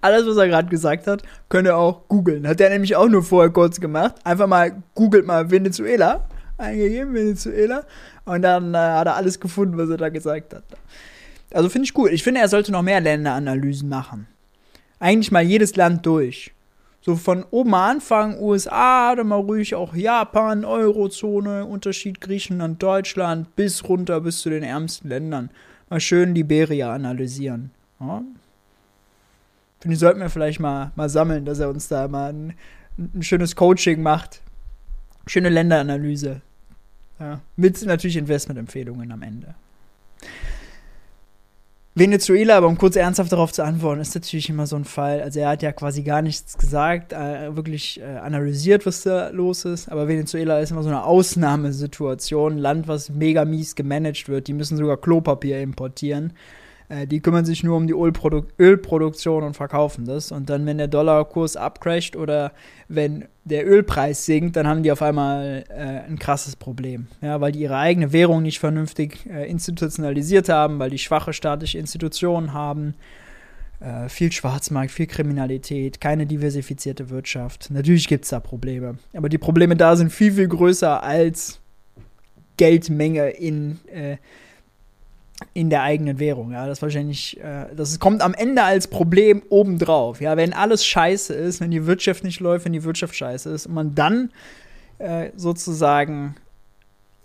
Alles, 0.00 0.26
was 0.26 0.36
er 0.36 0.48
gerade 0.48 0.68
gesagt 0.68 1.06
hat, 1.06 1.22
könnt 1.48 1.66
ihr 1.66 1.76
auch 1.76 2.08
googeln. 2.08 2.46
Hat 2.46 2.60
er 2.60 2.70
nämlich 2.70 2.96
auch 2.96 3.08
nur 3.08 3.22
vorher 3.22 3.50
kurz 3.50 3.80
gemacht. 3.80 4.14
Einfach 4.24 4.46
mal 4.46 4.82
googelt 4.94 5.26
mal 5.26 5.50
Venezuela, 5.50 6.28
eingegeben, 6.58 7.14
Venezuela. 7.14 7.84
Und 8.24 8.42
dann 8.42 8.74
äh, 8.74 8.78
hat 8.78 9.06
er 9.06 9.16
alles 9.16 9.40
gefunden, 9.40 9.76
was 9.78 9.90
er 9.90 9.96
da 9.96 10.08
gesagt 10.08 10.54
hat. 10.54 10.64
Also 11.52 11.68
finde 11.68 11.84
ich 11.84 11.94
gut. 11.94 12.10
Ich 12.10 12.22
finde, 12.22 12.40
er 12.40 12.48
sollte 12.48 12.72
noch 12.72 12.82
mehr 12.82 13.00
Länderanalysen 13.00 13.88
machen. 13.88 14.26
Eigentlich 14.98 15.30
mal 15.30 15.42
jedes 15.42 15.76
Land 15.76 16.04
durch. 16.06 16.52
So 17.00 17.14
von 17.14 17.44
oben 17.52 17.72
anfangen, 17.74 18.36
USA, 18.40 19.14
dann 19.14 19.28
mal 19.28 19.36
ruhig 19.36 19.76
auch 19.76 19.94
Japan, 19.94 20.64
Eurozone, 20.64 21.64
Unterschied 21.64 22.20
Griechenland, 22.20 22.82
Deutschland, 22.82 23.54
bis 23.54 23.88
runter 23.88 24.20
bis 24.20 24.40
zu 24.40 24.50
den 24.50 24.64
ärmsten 24.64 25.08
Ländern. 25.08 25.50
Mal 25.88 26.00
schön 26.00 26.34
Liberia 26.34 26.92
analysieren. 26.92 27.70
Ja. 28.00 28.22
Ich, 29.84 29.98
sollten 29.98 30.20
wir 30.20 30.30
vielleicht 30.30 30.60
mal, 30.60 30.92
mal 30.96 31.08
sammeln, 31.08 31.44
dass 31.44 31.58
er 31.58 31.68
uns 31.68 31.88
da 31.88 32.08
mal 32.08 32.32
ein, 32.32 32.54
ein 32.98 33.22
schönes 33.22 33.56
Coaching 33.56 34.02
macht. 34.02 34.40
Schöne 35.26 35.48
Länderanalyse. 35.48 36.40
Ja. 37.18 37.40
Mit 37.56 37.84
natürlich 37.84 38.16
Investmentempfehlungen 38.16 39.10
am 39.12 39.22
Ende. 39.22 39.54
Venezuela, 41.98 42.58
aber 42.58 42.66
um 42.66 42.76
kurz 42.76 42.94
ernsthaft 42.94 43.32
darauf 43.32 43.54
zu 43.54 43.64
antworten, 43.64 44.02
ist 44.02 44.14
natürlich 44.14 44.50
immer 44.50 44.66
so 44.66 44.76
ein 44.76 44.84
Fall. 44.84 45.22
Also 45.22 45.40
er 45.40 45.48
hat 45.48 45.62
ja 45.62 45.72
quasi 45.72 46.02
gar 46.02 46.20
nichts 46.20 46.58
gesagt, 46.58 47.14
äh, 47.14 47.56
wirklich 47.56 47.98
äh, 48.02 48.18
analysiert, 48.18 48.84
was 48.84 49.02
da 49.02 49.30
los 49.30 49.64
ist. 49.64 49.88
Aber 49.88 50.06
Venezuela 50.06 50.60
ist 50.60 50.72
immer 50.72 50.82
so 50.82 50.90
eine 50.90 51.04
Ausnahmesituation, 51.04 52.56
ein 52.56 52.58
Land, 52.58 52.86
was 52.86 53.08
mega 53.08 53.46
mies 53.46 53.76
gemanagt 53.76 54.28
wird. 54.28 54.46
Die 54.46 54.52
müssen 54.52 54.76
sogar 54.76 54.98
Klopapier 54.98 55.62
importieren. 55.62 56.34
Äh, 56.88 57.06
die 57.06 57.20
kümmern 57.20 57.44
sich 57.44 57.64
nur 57.64 57.76
um 57.76 57.86
die 57.86 57.92
Ölprodu 57.92 58.44
Ölproduktion 58.58 59.42
und 59.42 59.54
verkaufen 59.54 60.04
das. 60.04 60.32
Und 60.32 60.50
dann, 60.50 60.66
wenn 60.66 60.78
der 60.78 60.88
Dollarkurs 60.88 61.56
abcrasht 61.56 62.16
oder 62.16 62.52
wenn 62.88 63.26
der 63.44 63.66
Ölpreis 63.66 64.24
sinkt, 64.24 64.56
dann 64.56 64.66
haben 64.66 64.82
die 64.82 64.92
auf 64.92 65.02
einmal 65.02 65.64
äh, 65.68 66.08
ein 66.08 66.18
krasses 66.18 66.56
Problem. 66.56 67.06
Ja, 67.20 67.40
weil 67.40 67.52
die 67.52 67.60
ihre 67.60 67.76
eigene 67.76 68.12
Währung 68.12 68.42
nicht 68.42 68.58
vernünftig 68.58 69.26
äh, 69.26 69.48
institutionalisiert 69.48 70.48
haben, 70.48 70.78
weil 70.78 70.90
die 70.90 70.98
schwache 70.98 71.32
staatliche 71.32 71.78
Institutionen 71.78 72.52
haben. 72.52 72.94
Äh, 73.80 74.08
viel 74.08 74.32
Schwarzmarkt, 74.32 74.90
viel 74.90 75.06
Kriminalität, 75.06 76.00
keine 76.00 76.26
diversifizierte 76.26 77.10
Wirtschaft. 77.10 77.70
Natürlich 77.70 78.08
gibt 78.08 78.24
es 78.24 78.30
da 78.30 78.40
Probleme. 78.40 78.96
Aber 79.14 79.28
die 79.28 79.38
Probleme 79.38 79.76
da 79.76 79.96
sind 79.96 80.10
viel, 80.10 80.32
viel 80.32 80.48
größer 80.48 81.02
als 81.02 81.60
Geldmenge 82.56 83.28
in 83.30 83.78
äh, 83.92 84.16
in 85.52 85.70
der 85.70 85.82
eigenen 85.82 86.18
Währung. 86.18 86.52
Ja, 86.52 86.66
das 86.66 86.80
wahrscheinlich, 86.80 87.38
äh, 87.40 87.66
das 87.74 87.98
kommt 87.98 88.22
am 88.22 88.34
Ende 88.34 88.62
als 88.62 88.88
Problem 88.88 89.42
obendrauf. 89.48 90.20
Ja, 90.20 90.36
wenn 90.36 90.52
alles 90.52 90.84
scheiße 90.86 91.34
ist, 91.34 91.60
wenn 91.60 91.70
die 91.70 91.86
Wirtschaft 91.86 92.24
nicht 92.24 92.40
läuft, 92.40 92.64
wenn 92.64 92.72
die 92.72 92.84
Wirtschaft 92.84 93.14
scheiße 93.14 93.50
ist 93.50 93.66
und 93.66 93.74
man 93.74 93.94
dann 93.94 94.30
äh, 94.98 95.30
sozusagen 95.36 96.36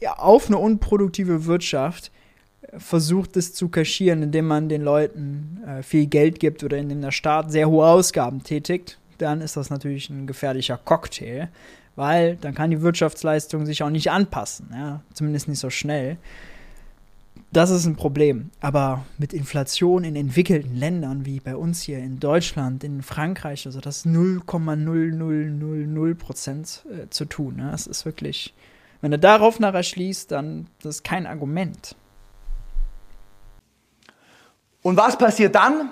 ja, 0.02 0.18
auf 0.18 0.48
eine 0.48 0.58
unproduktive 0.58 1.46
Wirtschaft 1.46 2.12
äh, 2.64 2.80
versucht 2.80 3.38
es 3.38 3.54
zu 3.54 3.70
kaschieren, 3.70 4.24
indem 4.24 4.48
man 4.48 4.68
den 4.68 4.82
Leuten 4.82 5.62
äh, 5.66 5.84
viel 5.84 6.08
Geld 6.08 6.40
gibt 6.40 6.64
oder 6.64 6.78
indem 6.78 7.02
der 7.02 7.12
Staat 7.12 7.52
sehr 7.52 7.70
hohe 7.70 7.86
Ausgaben 7.86 8.44
tätigt, 8.44 8.98
dann 9.20 9.40
ist 9.40 9.56
das 9.56 9.70
natürlich 9.70 10.10
ein 10.10 10.28
gefährlicher 10.28 10.78
Cocktail, 10.78 11.48
weil 11.96 12.36
dann 12.38 12.56
kann 12.56 12.72
die 12.72 12.82
Wirtschaftsleistung 12.82 13.66
sich 13.66 13.84
auch 13.84 13.90
nicht 13.90 14.12
anpassen, 14.12 14.70
ja, 14.74 15.02
zumindest 15.14 15.48
nicht 15.48 15.60
so 15.60 15.70
schnell. 15.70 16.18
Das 17.54 17.70
ist 17.70 17.86
ein 17.86 17.98
Problem. 17.98 18.50
Aber 18.62 19.04
mit 19.18 19.34
Inflation 19.34 20.06
in 20.06 20.16
entwickelten 20.16 20.74
Ländern 20.74 21.26
wie 21.26 21.42
bei 21.42 21.58
uns 21.58 21.82
hier 21.82 22.00
in 22.00 22.18
Deutschland, 22.20 22.86
in 22.86 23.04
Frankreich, 23.04 23.66
also 23.66 23.82
das 23.82 24.06
0,0000 24.06 26.16
Prozent 26.16 26.86
äh, 26.90 27.10
zu 27.10 27.26
tun. 27.26 27.58
Ne? 27.58 27.70
Das 27.72 27.88
ist 27.88 28.06
wirklich, 28.06 28.54
wenn 29.02 29.12
er 29.12 29.18
darauf 29.18 29.60
nachher 29.60 29.84
schließt, 29.84 30.32
dann 30.32 30.68
das 30.82 30.96
ist 30.98 31.04
kein 31.04 31.28
Argument. 31.28 31.98
Und 34.82 34.96
was 34.96 35.18
passiert 35.18 35.54
dann? 35.56 35.90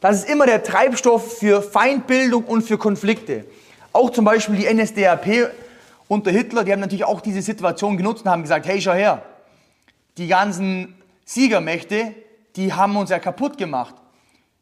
Das 0.00 0.18
ist 0.18 0.30
immer 0.30 0.46
der 0.46 0.62
Treibstoff 0.62 1.38
für 1.38 1.60
Feindbildung 1.60 2.44
und 2.44 2.62
für 2.62 2.78
Konflikte. 2.78 3.46
Auch 3.92 4.10
zum 4.10 4.24
Beispiel 4.24 4.54
die 4.56 4.72
NSDAP 4.72 5.50
unter 6.06 6.30
Hitler, 6.30 6.62
die 6.62 6.70
haben 6.72 6.80
natürlich 6.80 7.04
auch 7.04 7.20
diese 7.20 7.42
Situation 7.42 7.96
genutzt 7.96 8.24
und 8.24 8.30
haben 8.30 8.42
gesagt, 8.42 8.66
hey, 8.66 8.80
schau 8.80 8.92
her, 8.92 9.24
die 10.18 10.26
ganzen 10.26 10.94
Siegermächte, 11.24 12.14
die 12.56 12.72
haben 12.72 12.96
uns 12.96 13.10
ja 13.10 13.18
kaputt 13.18 13.58
gemacht. 13.58 13.94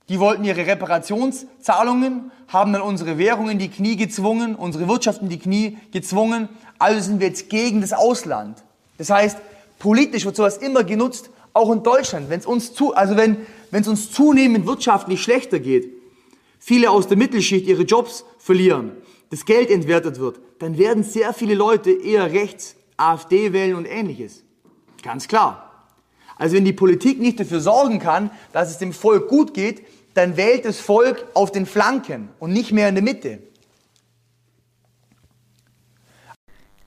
Die 0.09 0.19
wollten 0.19 0.45
ihre 0.45 0.67
Reparationszahlungen, 0.67 2.33
haben 2.49 2.73
dann 2.73 2.83
unsere 2.83 3.17
Währung 3.17 3.49
in 3.49 3.59
die 3.59 3.69
Knie 3.69 3.97
gezwungen, 3.97 4.57
unsere 4.57 4.89
Wirtschaft 4.89 5.23
in 5.23 5.29
die 5.29 5.39
Knie 5.39 5.79
gezwungen. 5.93 6.49
Also 6.79 7.01
sind 7.01 7.21
wir 7.21 7.29
jetzt 7.29 7.49
gegen 7.49 7.81
das 7.81 7.93
Ausland. 7.93 8.63
Das 8.99 9.11
heißt, 9.11 9.39
politisch 9.79 10.25
wird 10.25 10.37
sowas 10.37 10.57
immer 10.57 10.83
genutzt, 10.85 11.31
auch 11.53 11.71
in 11.71 11.83
Deutschland. 11.83 12.29
Wenn 12.29 12.41
es 12.41 12.47
uns 12.47 12.75
zu, 12.75 12.95
also 12.95 13.17
wenn 13.17 13.47
es 13.71 13.89
uns 13.89 14.11
zunehmend 14.11 14.67
wirtschaftlich 14.67 15.23
schlechter 15.23 15.61
geht, 15.61 15.89
viele 16.59 16.91
aus 16.91 17.07
der 17.07 17.17
Mittelschicht 17.17 17.67
ihre 17.67 17.83
Jobs 17.83 18.25
verlieren, 18.39 18.93
das 19.31 19.45
Geld 19.45 19.71
entwertet 19.71 20.19
wird, 20.19 20.41
dann 20.59 20.77
werden 20.77 21.05
sehr 21.05 21.33
viele 21.33 21.55
Leute 21.55 21.91
eher 21.91 22.33
rechts 22.33 22.75
AfD 22.97 23.53
wählen 23.53 23.77
und 23.77 23.87
ähnliches. 23.87 24.43
Ganz 25.03 25.29
klar. 25.29 25.89
Also 26.37 26.57
wenn 26.57 26.65
die 26.65 26.73
Politik 26.73 27.21
nicht 27.21 27.39
dafür 27.39 27.61
sorgen 27.61 27.99
kann, 27.99 28.31
dass 28.53 28.71
es 28.71 28.79
dem 28.79 28.93
Volk 28.93 29.29
gut 29.29 29.53
geht, 29.55 29.87
dann 30.15 30.37
wählt 30.37 30.65
das 30.65 30.81
Volk 30.81 31.27
auf 31.35 31.53
den 31.53 31.67
Flanken 31.67 32.31
und 32.39 32.53
nicht 32.53 32.73
mehr 32.73 32.89
in 32.89 32.95
der 32.95 33.05
Mitte. 33.05 33.41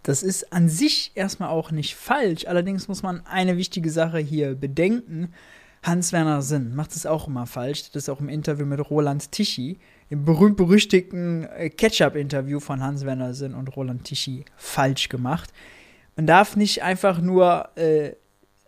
Das 0.03 0.21
ist 0.21 0.51
an 0.51 0.67
sich 0.67 1.11
erstmal 1.15 1.49
auch 1.49 1.71
nicht 1.71 1.95
falsch. 1.95 2.45
Allerdings 2.45 2.89
muss 2.89 3.03
man 3.03 3.25
eine 3.25 3.55
wichtige 3.55 3.89
Sache 3.89 4.17
hier 4.17 4.53
bedenken. 4.53 5.33
Hans-Werner 5.81 6.41
Sinn 6.41 6.75
macht 6.75 6.91
es 6.95 7.05
auch 7.05 7.27
immer 7.27 7.45
falsch. 7.45 7.91
Das 7.91 8.03
ist 8.03 8.09
auch 8.09 8.19
im 8.19 8.29
Interview 8.29 8.65
mit 8.65 8.89
Roland 8.89 9.31
Tichy, 9.31 9.79
im 10.09 10.25
berühmt-berüchtigten 10.25 11.43
äh, 11.43 11.69
Ketchup-Interview 11.69 12.59
von 12.59 12.81
Hans-Werner 12.81 13.33
Sinn 13.33 13.53
und 13.53 13.75
Roland 13.75 14.03
Tichy 14.03 14.45
falsch 14.57 15.09
gemacht. 15.09 15.53
Man 16.15 16.27
darf 16.27 16.55
nicht 16.55 16.83
einfach 16.83 17.19
nur 17.19 17.69
äh, 17.75 18.13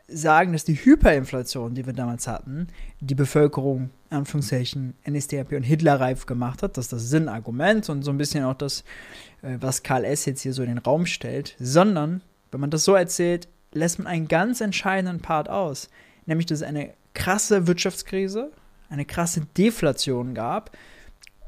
sagen, 0.08 0.54
dass 0.54 0.64
die 0.64 0.76
Hyperinflation, 0.76 1.74
die 1.74 1.86
wir 1.86 1.93
damals 1.93 2.28
hatten, 2.28 2.68
die 3.00 3.16
Bevölkerung, 3.16 3.89
Anführungszeichen, 4.10 4.93
NSDAP 5.08 5.54
und 5.54 5.64
Hitler 5.64 6.00
reif 6.00 6.26
gemacht 6.26 6.64
hat. 6.64 6.78
Das 6.78 6.86
ist 6.86 6.93
das 6.93 7.10
Sinnargument 7.10 7.89
und 7.89 8.04
so 8.04 8.12
ein 8.12 8.18
bisschen 8.18 8.43
auch 8.43 8.56
das, 8.56 8.84
äh, 9.41 9.58
was 9.60 9.84
Karl 9.84 10.06
S. 10.06 10.26
jetzt 10.26 10.41
hier 10.41 10.54
so 10.54 10.62
in 10.64 10.70
den 10.70 10.78
Raum 10.78 11.06
stellt. 11.06 11.56
Sondern, 11.60 12.22
wenn 12.52 12.62
man 12.62 12.70
das 12.70 12.84
so 12.84 12.96
erzählt, 12.96 13.48
lässt 13.72 14.00
man 14.00 14.08
einen 14.08 14.28
ganz 14.28 14.62
entscheidenden 14.62 15.22
Part 15.22 15.50
aus. 15.50 15.89
Nämlich, 16.26 16.46
dass 16.46 16.60
es 16.60 16.68
eine 16.68 16.93
krasse 17.14 17.68
Wirtschaftskrise, 17.68 18.52
eine 18.89 19.06
krasse 19.06 19.41
Deflation 19.58 20.34
gab, 20.34 20.72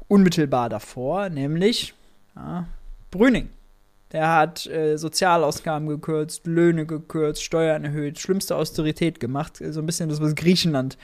unmittelbar 0.08 0.68
davor, 0.68 1.28
nämlich 1.28 1.94
ja, 2.34 2.66
Brüning. 3.10 3.50
Der 4.12 4.34
hat 4.34 4.66
äh, 4.66 4.96
Sozialausgaben 4.96 5.86
gekürzt, 5.86 6.46
Löhne 6.46 6.86
gekürzt, 6.86 7.42
Steuern 7.42 7.84
erhöht, 7.84 8.18
schlimmste 8.18 8.56
Austerität 8.56 9.20
gemacht. 9.20 9.62
So 9.62 9.80
ein 9.80 9.86
bisschen 9.86 10.08
das, 10.08 10.20
was 10.20 10.34
Griechenland 10.34 10.96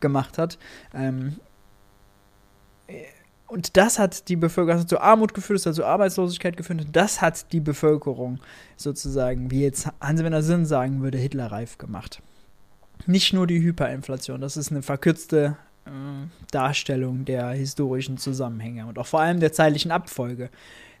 gemacht 0.00 0.38
hat. 0.38 0.58
Ähm, 0.92 1.36
und 3.46 3.76
das 3.76 3.98
hat 3.98 4.28
die 4.28 4.36
Bevölkerung, 4.36 4.80
hat 4.80 4.88
zu 4.88 5.00
Armut 5.00 5.34
geführt, 5.34 5.60
das 5.60 5.66
hat 5.66 5.74
zu 5.74 5.86
Arbeitslosigkeit 5.86 6.56
geführt. 6.56 6.84
Und 6.84 6.96
das 6.96 7.22
hat 7.22 7.52
die 7.52 7.60
Bevölkerung 7.60 8.40
sozusagen, 8.76 9.50
wie 9.50 9.62
jetzt 9.62 9.88
Hans-Werner 10.00 10.42
Sinn 10.42 10.66
sagen 10.66 11.02
würde, 11.02 11.16
Hitlerreif 11.16 11.78
gemacht. 11.78 12.22
Nicht 13.06 13.32
nur 13.32 13.46
die 13.46 13.60
Hyperinflation, 13.60 14.40
das 14.40 14.56
ist 14.56 14.70
eine 14.70 14.82
verkürzte 14.82 15.56
äh, 15.86 15.90
Darstellung 16.50 17.24
der 17.24 17.50
historischen 17.50 18.18
Zusammenhänge 18.18 18.86
und 18.86 18.98
auch 18.98 19.06
vor 19.06 19.20
allem 19.20 19.40
der 19.40 19.52
zeitlichen 19.52 19.92
Abfolge. 19.92 20.50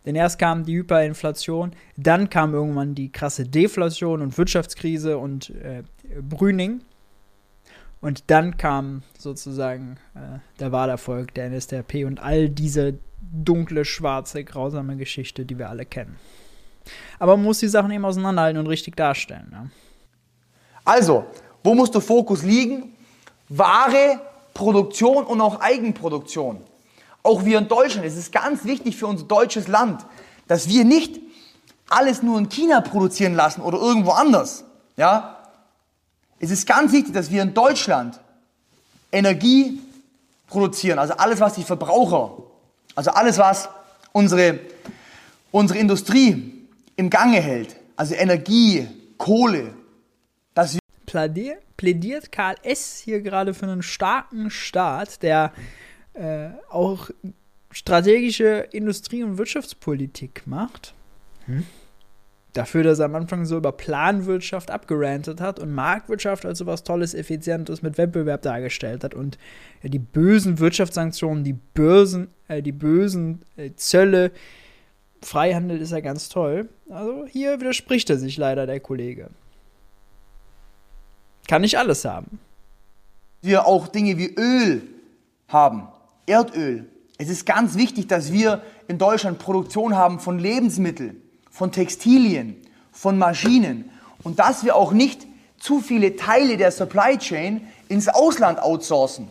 Denn 0.08 0.16
erst 0.16 0.38
kam 0.38 0.64
die 0.64 0.74
Hyperinflation, 0.74 1.72
dann 1.98 2.30
kam 2.30 2.54
irgendwann 2.54 2.94
die 2.94 3.12
krasse 3.12 3.44
Deflation 3.44 4.22
und 4.22 4.38
Wirtschaftskrise 4.38 5.18
und 5.18 5.50
äh, 5.50 5.82
Brüning. 6.22 6.80
Und 8.00 8.30
dann 8.30 8.56
kam 8.56 9.02
sozusagen 9.18 9.98
äh, 10.14 10.38
der 10.60 10.72
Wahlerfolg 10.72 11.34
der 11.34 11.50
NSDAP 11.50 12.06
und 12.06 12.20
all 12.20 12.48
diese 12.48 12.94
dunkle, 13.20 13.84
schwarze, 13.84 14.44
grausame 14.44 14.96
Geschichte, 14.96 15.44
die 15.44 15.58
wir 15.58 15.68
alle 15.68 15.84
kennen. 15.84 16.16
Aber 17.18 17.36
man 17.36 17.44
muss 17.44 17.58
die 17.58 17.68
Sachen 17.68 17.90
eben 17.90 18.06
auseinanderhalten 18.06 18.58
und 18.58 18.66
richtig 18.66 18.96
darstellen. 18.96 19.48
Ja. 19.52 19.66
Also, 20.86 21.26
wo 21.62 21.74
muss 21.74 21.90
der 21.90 22.00
Fokus 22.00 22.42
liegen? 22.42 22.94
Ware, 23.50 24.22
Produktion 24.54 25.24
und 25.24 25.42
auch 25.42 25.60
Eigenproduktion. 25.60 26.62
Auch 27.28 27.44
wir 27.44 27.58
in 27.58 27.68
Deutschland, 27.68 28.06
es 28.06 28.16
ist 28.16 28.32
ganz 28.32 28.64
wichtig 28.64 28.96
für 28.96 29.06
unser 29.06 29.26
deutsches 29.26 29.68
Land, 29.68 30.06
dass 30.46 30.66
wir 30.66 30.86
nicht 30.86 31.20
alles 31.90 32.22
nur 32.22 32.38
in 32.38 32.48
China 32.48 32.80
produzieren 32.80 33.34
lassen 33.34 33.60
oder 33.60 33.76
irgendwo 33.76 34.12
anders. 34.12 34.64
Ja? 34.96 35.36
Es 36.38 36.50
ist 36.50 36.66
ganz 36.66 36.90
wichtig, 36.90 37.12
dass 37.12 37.30
wir 37.30 37.42
in 37.42 37.52
Deutschland 37.52 38.18
Energie 39.12 39.78
produzieren, 40.46 40.98
also 40.98 41.12
alles, 41.18 41.38
was 41.38 41.52
die 41.52 41.64
Verbraucher, 41.64 42.44
also 42.94 43.10
alles, 43.10 43.36
was 43.36 43.68
unsere, 44.12 44.60
unsere 45.50 45.78
Industrie 45.80 46.66
im 46.96 47.10
Gange 47.10 47.42
hält, 47.42 47.76
also 47.94 48.14
Energie, 48.14 48.88
Kohle, 49.18 49.74
dass 50.54 50.72
wir 50.72 50.80
plädiert, 51.76 52.32
Karl 52.32 52.56
S. 52.62 53.02
hier 53.04 53.20
gerade 53.20 53.52
für 53.52 53.66
einen 53.66 53.82
starken 53.82 54.50
Staat, 54.50 55.22
der 55.22 55.52
äh, 56.18 56.50
auch 56.68 57.10
strategische 57.70 58.66
Industrie- 58.72 59.22
und 59.22 59.38
Wirtschaftspolitik 59.38 60.42
macht. 60.46 60.94
Hm? 61.46 61.64
Dafür, 62.54 62.82
dass 62.82 62.98
er 62.98 63.04
am 63.04 63.14
Anfang 63.14 63.44
so 63.44 63.58
über 63.58 63.72
Planwirtschaft 63.72 64.70
abgerantet 64.70 65.40
hat 65.40 65.60
und 65.60 65.72
Marktwirtschaft 65.72 66.46
als 66.46 66.58
so 66.58 66.66
was 66.66 66.82
Tolles, 66.82 67.14
Effizientes 67.14 67.82
mit 67.82 67.98
Wettbewerb 67.98 68.42
dargestellt 68.42 69.04
hat 69.04 69.14
und 69.14 69.38
ja, 69.82 69.90
die 69.90 69.98
bösen 69.98 70.58
Wirtschaftssanktionen, 70.58 71.44
die 71.44 71.52
Börsen, 71.52 72.28
äh, 72.48 72.62
die 72.62 72.72
bösen 72.72 73.42
äh, 73.56 73.70
Zölle, 73.76 74.32
Freihandel 75.22 75.80
ist 75.80 75.92
ja 75.92 76.00
ganz 76.00 76.28
toll. 76.28 76.68
Also 76.88 77.26
hier 77.26 77.60
widerspricht 77.60 78.08
er 78.10 78.18
sich 78.18 78.36
leider, 78.36 78.66
der 78.66 78.80
Kollege. 78.80 79.30
Kann 81.48 81.62
nicht 81.62 81.78
alles 81.78 82.04
haben. 82.04 82.38
Wir 83.42 83.66
auch 83.66 83.88
Dinge 83.88 84.16
wie 84.18 84.34
Öl 84.34 84.82
haben. 85.48 85.88
Erdöl. 86.28 86.88
Es 87.18 87.28
ist 87.28 87.46
ganz 87.46 87.76
wichtig, 87.76 88.06
dass 88.06 88.32
wir 88.32 88.62
in 88.86 88.98
Deutschland 88.98 89.38
Produktion 89.38 89.96
haben 89.96 90.20
von 90.20 90.38
Lebensmitteln, 90.38 91.20
von 91.50 91.72
Textilien, 91.72 92.56
von 92.92 93.18
Maschinen 93.18 93.90
und 94.22 94.38
dass 94.38 94.64
wir 94.64 94.76
auch 94.76 94.92
nicht 94.92 95.26
zu 95.58 95.80
viele 95.80 96.14
Teile 96.14 96.56
der 96.56 96.70
Supply 96.70 97.18
Chain 97.18 97.66
ins 97.88 98.08
Ausland 98.08 98.60
outsourcen. 98.60 99.28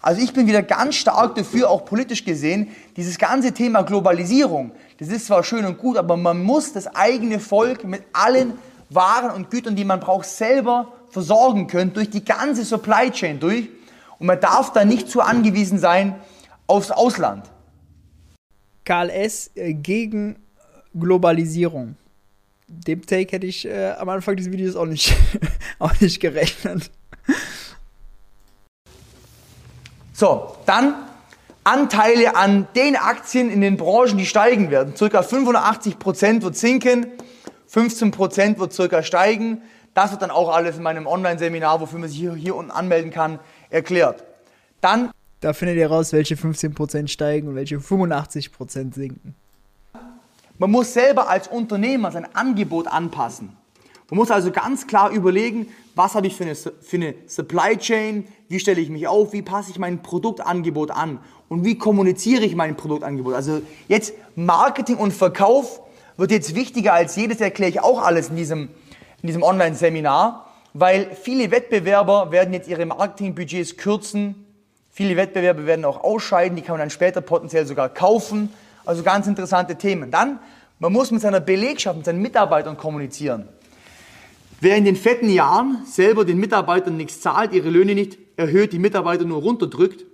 Also 0.00 0.22
ich 0.22 0.32
bin 0.32 0.46
wieder 0.46 0.62
ganz 0.62 0.94
stark 0.94 1.34
dafür, 1.34 1.68
auch 1.68 1.84
politisch 1.84 2.24
gesehen, 2.24 2.68
dieses 2.96 3.18
ganze 3.18 3.52
Thema 3.52 3.82
Globalisierung. 3.82 4.72
Das 4.98 5.08
ist 5.08 5.26
zwar 5.26 5.42
schön 5.42 5.64
und 5.64 5.78
gut, 5.78 5.96
aber 5.96 6.16
man 6.16 6.42
muss 6.42 6.72
das 6.72 6.86
eigene 6.94 7.40
Volk 7.40 7.84
mit 7.84 8.02
allen 8.12 8.54
Waren 8.88 9.32
und 9.32 9.50
Gütern, 9.50 9.74
die 9.74 9.84
man 9.84 9.98
braucht, 10.00 10.26
selber 10.26 10.92
versorgen 11.10 11.66
können, 11.66 11.92
durch 11.92 12.08
die 12.08 12.24
ganze 12.24 12.64
Supply 12.64 13.10
Chain 13.10 13.40
durch. 13.40 13.68
Und 14.18 14.26
man 14.26 14.40
darf 14.40 14.72
da 14.72 14.84
nicht 14.84 15.10
zu 15.10 15.20
angewiesen 15.20 15.78
sein 15.78 16.14
aufs 16.66 16.90
Ausland. 16.90 17.50
Karl 18.84 19.10
S. 19.10 19.50
Äh, 19.54 19.74
gegen 19.74 20.36
Globalisierung. 20.94 21.96
Dem 22.68 23.04
Take 23.04 23.32
hätte 23.32 23.46
ich 23.46 23.66
äh, 23.66 23.92
am 23.92 24.08
Anfang 24.08 24.36
dieses 24.36 24.52
Videos 24.52 24.76
auch 24.76 24.86
nicht, 24.86 25.14
auch 25.78 26.00
nicht 26.00 26.20
gerechnet. 26.20 26.90
So, 30.12 30.56
dann 30.66 30.94
Anteile 31.62 32.36
an 32.36 32.68
den 32.74 32.96
Aktien 32.96 33.50
in 33.50 33.60
den 33.60 33.76
Branchen, 33.76 34.16
die 34.16 34.26
steigen 34.26 34.70
werden. 34.70 34.96
Circa 34.96 35.20
85% 35.20 36.42
wird 36.42 36.56
sinken, 36.56 37.06
15% 37.70 38.58
wird 38.58 38.72
circa 38.72 39.02
steigen. 39.02 39.62
Das 39.92 40.12
wird 40.12 40.22
dann 40.22 40.30
auch 40.30 40.54
alles 40.54 40.76
in 40.76 40.82
meinem 40.82 41.06
Online-Seminar, 41.06 41.80
wofür 41.80 41.98
man 41.98 42.08
sich 42.08 42.18
hier, 42.18 42.34
hier 42.34 42.54
unten 42.54 42.70
anmelden 42.70 43.10
kann, 43.10 43.40
erklärt. 43.68 44.24
Dann 44.80 45.10
da 45.40 45.52
findet 45.52 45.76
ihr 45.76 45.88
raus, 45.88 46.12
welche 46.12 46.34
15% 46.34 47.08
steigen 47.08 47.48
und 47.48 47.54
welche 47.54 47.76
85% 47.76 48.94
sinken. 48.94 49.34
Man 50.58 50.70
muss 50.70 50.94
selber 50.94 51.28
als 51.28 51.48
Unternehmer 51.48 52.10
sein 52.10 52.26
Angebot 52.34 52.88
anpassen. 52.88 53.56
Man 54.08 54.18
muss 54.18 54.30
also 54.30 54.50
ganz 54.52 54.86
klar 54.86 55.10
überlegen, 55.10 55.68
was 55.94 56.14
habe 56.14 56.28
ich 56.28 56.36
für 56.36 56.44
eine, 56.44 56.54
für 56.54 56.72
eine 56.92 57.14
Supply 57.26 57.76
Chain, 57.76 58.26
wie 58.48 58.60
stelle 58.60 58.80
ich 58.80 58.88
mich 58.88 59.08
auf, 59.08 59.32
wie 59.32 59.42
passe 59.42 59.70
ich 59.70 59.78
mein 59.78 60.02
Produktangebot 60.02 60.92
an 60.92 61.18
und 61.48 61.64
wie 61.64 61.76
kommuniziere 61.76 62.44
ich 62.44 62.54
mein 62.54 62.76
Produktangebot. 62.76 63.34
Also 63.34 63.60
jetzt 63.88 64.14
Marketing 64.36 64.96
und 64.96 65.12
Verkauf 65.12 65.82
wird 66.16 66.30
jetzt 66.30 66.54
wichtiger 66.54 66.94
als 66.94 67.16
jedes, 67.16 67.40
erkläre 67.40 67.70
ich 67.70 67.80
auch 67.80 68.00
alles 68.00 68.30
in 68.30 68.36
diesem, 68.36 68.70
in 69.22 69.26
diesem 69.26 69.42
Online-Seminar, 69.42 70.46
weil 70.72 71.14
viele 71.20 71.50
Wettbewerber 71.50 72.30
werden 72.30 72.54
jetzt 72.54 72.68
ihre 72.68 72.86
Marketingbudgets 72.86 73.76
kürzen, 73.76 74.45
Viele 74.96 75.14
Wettbewerbe 75.16 75.66
werden 75.66 75.84
auch 75.84 76.02
ausscheiden, 76.02 76.56
die 76.56 76.62
kann 76.62 76.72
man 76.72 76.80
dann 76.80 76.88
später 76.88 77.20
potenziell 77.20 77.66
sogar 77.66 77.90
kaufen. 77.90 78.48
Also 78.86 79.02
ganz 79.02 79.26
interessante 79.26 79.76
Themen. 79.76 80.10
Dann, 80.10 80.38
man 80.78 80.90
muss 80.90 81.10
mit 81.10 81.20
seiner 81.20 81.40
Belegschaft, 81.40 81.98
mit 81.98 82.06
seinen 82.06 82.22
Mitarbeitern 82.22 82.78
kommunizieren. 82.78 83.46
Wer 84.62 84.78
in 84.78 84.86
den 84.86 84.96
fetten 84.96 85.28
Jahren 85.28 85.82
selber 85.84 86.24
den 86.24 86.38
Mitarbeitern 86.38 86.96
nichts 86.96 87.20
zahlt, 87.20 87.52
ihre 87.52 87.68
Löhne 87.68 87.94
nicht 87.94 88.16
erhöht, 88.38 88.72
die 88.72 88.78
Mitarbeiter 88.78 89.24
nur 89.24 89.42
runterdrückt 89.42 90.06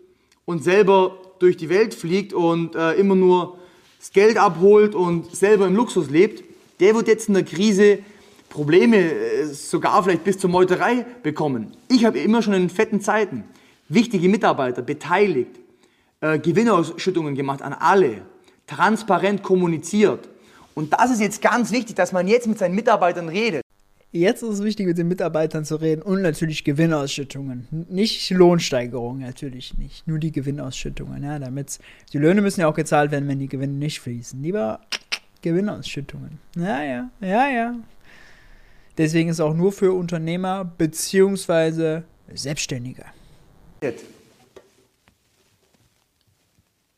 und 0.46 0.64
selber 0.64 1.16
durch 1.38 1.56
die 1.56 1.68
Welt 1.68 1.94
fliegt 1.94 2.32
und 2.32 2.74
äh, 2.74 2.94
immer 2.94 3.14
nur 3.14 3.58
das 4.00 4.10
Geld 4.10 4.36
abholt 4.36 4.96
und 4.96 5.32
selber 5.32 5.68
im 5.68 5.76
Luxus 5.76 6.10
lebt, 6.10 6.42
der 6.80 6.96
wird 6.96 7.06
jetzt 7.06 7.28
in 7.28 7.34
der 7.34 7.44
Krise 7.44 8.00
Probleme, 8.48 8.96
äh, 8.96 9.44
sogar 9.44 10.02
vielleicht 10.02 10.24
bis 10.24 10.38
zur 10.38 10.50
Meuterei 10.50 11.06
bekommen. 11.22 11.76
Ich 11.88 12.04
habe 12.04 12.18
immer 12.18 12.42
schon 12.42 12.54
in 12.54 12.68
fetten 12.68 13.00
Zeiten 13.00 13.44
wichtige 13.92 14.28
Mitarbeiter 14.28 14.82
beteiligt, 14.82 15.60
äh, 16.20 16.38
Gewinnausschüttungen 16.38 17.34
gemacht 17.34 17.62
an 17.62 17.72
alle, 17.72 18.22
transparent 18.66 19.42
kommuniziert. 19.42 20.28
Und 20.74 20.92
das 20.92 21.10
ist 21.10 21.20
jetzt 21.20 21.42
ganz 21.42 21.70
wichtig, 21.72 21.96
dass 21.96 22.12
man 22.12 22.26
jetzt 22.26 22.46
mit 22.46 22.58
seinen 22.58 22.74
Mitarbeitern 22.74 23.28
redet. 23.28 23.62
Jetzt 24.14 24.42
ist 24.42 24.50
es 24.50 24.62
wichtig, 24.62 24.86
mit 24.86 24.98
den 24.98 25.08
Mitarbeitern 25.08 25.64
zu 25.64 25.76
reden 25.76 26.02
und 26.02 26.20
natürlich 26.20 26.64
Gewinnausschüttungen. 26.64 27.66
Nicht 27.88 28.28
Lohnsteigerungen, 28.30 29.22
natürlich 29.22 29.78
nicht. 29.78 30.06
Nur 30.06 30.18
die 30.18 30.32
Gewinnausschüttungen, 30.32 31.22
ja, 31.22 31.38
damit 31.38 31.78
die 32.12 32.18
Löhne 32.18 32.42
müssen 32.42 32.60
ja 32.60 32.68
auch 32.68 32.74
gezahlt 32.74 33.10
werden, 33.10 33.26
wenn 33.26 33.38
die 33.38 33.48
Gewinne 33.48 33.72
nicht 33.72 34.00
fließen. 34.00 34.42
Lieber 34.42 34.80
Gewinnausschüttungen. 35.40 36.38
Ja, 36.56 36.82
ja, 36.82 37.10
ja, 37.20 37.48
ja. 37.48 37.74
Deswegen 38.98 39.30
ist 39.30 39.36
es 39.36 39.40
auch 39.40 39.54
nur 39.54 39.72
für 39.72 39.94
Unternehmer 39.94 40.64
bzw. 40.64 42.02
Selbstständige. 42.34 43.04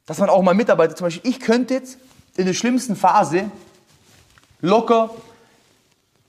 Dass 0.06 0.18
man 0.18 0.28
auch 0.28 0.42
mal 0.42 0.54
Mitarbeiter, 0.54 0.94
zum 0.94 1.06
Beispiel, 1.06 1.30
ich 1.30 1.40
könnte 1.40 1.74
jetzt 1.74 1.98
in 2.36 2.46
der 2.46 2.52
schlimmsten 2.52 2.94
Phase 2.94 3.50
locker 4.60 5.10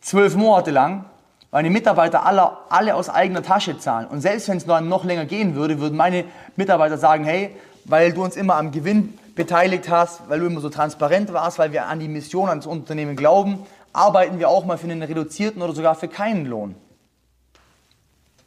zwölf 0.01 0.35
Monate 0.35 0.71
lang, 0.71 1.05
meine 1.51 1.69
Mitarbeiter 1.69 2.25
alle, 2.25 2.51
alle 2.69 2.95
aus 2.95 3.09
eigener 3.09 3.41
Tasche 3.41 3.77
zahlen. 3.79 4.07
Und 4.07 4.21
selbst 4.21 4.49
wenn 4.49 4.57
es 4.57 4.65
noch 4.65 5.05
länger 5.05 5.25
gehen 5.25 5.55
würde, 5.55 5.79
würden 5.79 5.97
meine 5.97 6.25
Mitarbeiter 6.55 6.97
sagen, 6.97 7.23
hey, 7.23 7.55
weil 7.85 8.13
du 8.13 8.23
uns 8.23 8.35
immer 8.35 8.55
am 8.55 8.71
Gewinn 8.71 9.17
beteiligt 9.35 9.89
hast, 9.89 10.27
weil 10.29 10.39
du 10.39 10.47
immer 10.47 10.61
so 10.61 10.69
transparent 10.69 11.31
warst, 11.33 11.59
weil 11.59 11.71
wir 11.71 11.87
an 11.87 11.99
die 11.99 12.07
Mission, 12.07 12.49
ans 12.49 12.65
Unternehmen 12.65 13.15
glauben, 13.15 13.65
arbeiten 13.93 14.39
wir 14.39 14.49
auch 14.49 14.65
mal 14.65 14.77
für 14.77 14.85
einen 14.85 15.01
reduzierten 15.01 15.61
oder 15.61 15.73
sogar 15.73 15.95
für 15.95 16.07
keinen 16.07 16.45
Lohn. 16.45 16.75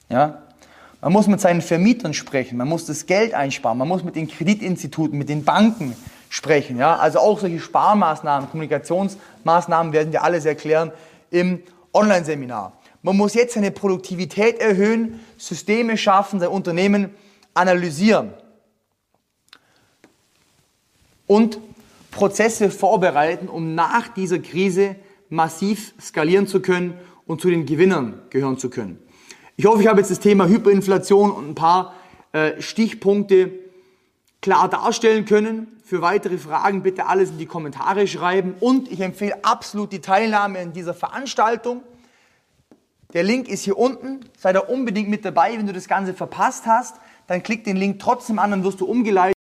Ja? 0.08 0.42
Man 1.00 1.12
muss 1.12 1.28
mit 1.28 1.40
seinen 1.40 1.62
Vermietern 1.62 2.12
sprechen, 2.12 2.58
man 2.58 2.68
muss 2.68 2.86
das 2.86 3.06
Geld 3.06 3.32
einsparen, 3.32 3.78
man 3.78 3.86
muss 3.86 4.02
mit 4.02 4.16
den 4.16 4.26
Kreditinstituten, 4.26 5.16
mit 5.16 5.28
den 5.28 5.44
Banken 5.44 5.96
sprechen. 6.28 6.76
Ja? 6.76 6.96
Also 6.96 7.20
auch 7.20 7.38
solche 7.38 7.60
Sparmaßnahmen, 7.60 8.50
Kommunikationsmaßnahmen 8.50 9.92
werden 9.92 10.12
wir 10.12 10.24
alles 10.24 10.44
erklären 10.44 10.90
im 11.30 11.62
Online-Seminar. 11.92 12.72
Man 13.02 13.16
muss 13.16 13.34
jetzt 13.34 13.54
seine 13.54 13.70
Produktivität 13.70 14.58
erhöhen, 14.58 15.20
Systeme 15.36 15.96
schaffen, 15.96 16.40
sein 16.40 16.48
Unternehmen 16.48 17.10
analysieren 17.54 18.32
und 21.28 21.60
Prozesse 22.10 22.70
vorbereiten, 22.70 23.48
um 23.48 23.76
nach 23.76 24.08
dieser 24.08 24.40
Krise 24.40 24.96
massiv 25.28 25.94
skalieren 26.00 26.48
zu 26.48 26.60
können 26.60 26.94
und 27.26 27.40
zu 27.40 27.50
den 27.50 27.66
Gewinnern 27.66 28.20
gehören 28.30 28.58
zu 28.58 28.68
können. 28.68 28.98
Ich 29.60 29.66
hoffe, 29.66 29.82
ich 29.82 29.88
habe 29.88 29.98
jetzt 29.98 30.12
das 30.12 30.20
Thema 30.20 30.46
Hyperinflation 30.46 31.32
und 31.32 31.48
ein 31.48 31.54
paar 31.56 31.92
äh, 32.30 32.62
Stichpunkte 32.62 33.50
klar 34.40 34.68
darstellen 34.68 35.24
können. 35.24 35.66
Für 35.84 36.00
weitere 36.00 36.38
Fragen 36.38 36.84
bitte 36.84 37.06
alles 37.06 37.30
in 37.30 37.38
die 37.38 37.46
Kommentare 37.46 38.06
schreiben 38.06 38.54
und 38.60 38.88
ich 38.88 39.00
empfehle 39.00 39.36
absolut 39.42 39.92
die 39.92 39.98
Teilnahme 39.98 40.62
in 40.62 40.72
dieser 40.72 40.94
Veranstaltung. 40.94 41.82
Der 43.14 43.24
Link 43.24 43.48
ist 43.48 43.64
hier 43.64 43.76
unten. 43.76 44.20
Sei 44.38 44.52
da 44.52 44.60
unbedingt 44.60 45.08
mit 45.08 45.24
dabei. 45.24 45.58
Wenn 45.58 45.66
du 45.66 45.72
das 45.72 45.88
Ganze 45.88 46.14
verpasst 46.14 46.66
hast, 46.66 46.94
dann 47.26 47.42
klick 47.42 47.64
den 47.64 47.76
Link 47.76 47.98
trotzdem 47.98 48.38
an, 48.38 48.52
dann 48.52 48.62
wirst 48.62 48.80
du 48.80 48.86
umgeleitet. 48.86 49.34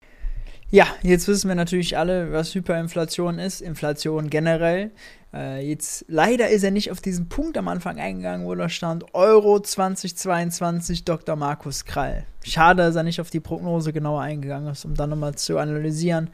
Ja, 0.70 0.86
jetzt 1.02 1.26
wissen 1.26 1.48
wir 1.48 1.56
natürlich 1.56 1.98
alle, 1.98 2.30
was 2.32 2.54
Hyperinflation 2.54 3.40
ist, 3.40 3.60
Inflation 3.60 4.30
generell. 4.30 4.92
Äh, 5.34 5.66
jetzt 5.66 6.04
leider 6.08 6.48
ist 6.48 6.62
er 6.62 6.70
nicht 6.70 6.92
auf 6.92 7.00
diesen 7.00 7.28
Punkt 7.28 7.58
am 7.58 7.66
Anfang 7.66 7.98
eingegangen, 7.98 8.46
wo 8.46 8.54
da 8.54 8.68
stand 8.68 9.14
Euro 9.14 9.58
2022 9.58 11.04
Dr. 11.04 11.34
Markus 11.34 11.84
Krall. 11.84 12.24
Schade, 12.44 12.82
dass 12.82 12.94
er 12.94 13.02
nicht 13.02 13.20
auf 13.20 13.30
die 13.30 13.40
Prognose 13.40 13.92
genauer 13.92 14.20
eingegangen 14.22 14.70
ist, 14.70 14.84
um 14.84 14.94
dann 14.94 15.10
nochmal 15.10 15.34
zu 15.34 15.58
analysieren, 15.58 16.30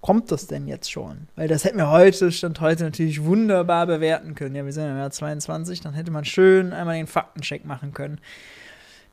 kommt 0.00 0.32
das 0.32 0.48
denn 0.48 0.66
jetzt 0.66 0.90
schon? 0.90 1.28
Weil 1.36 1.46
das 1.46 1.64
hätten 1.64 1.78
wir 1.78 1.90
heute, 1.90 2.32
stand 2.32 2.60
heute 2.60 2.84
natürlich 2.84 3.22
wunderbar 3.22 3.86
bewerten 3.86 4.34
können. 4.34 4.56
Ja, 4.56 4.64
wir 4.64 4.72
sind 4.72 4.88
im 4.88 4.96
Jahr 4.96 5.10
22, 5.10 5.80
dann 5.82 5.94
hätte 5.94 6.10
man 6.10 6.24
schön 6.24 6.72
einmal 6.72 6.96
den 6.96 7.06
Faktencheck 7.06 7.64
machen 7.64 7.92
können. 7.92 8.18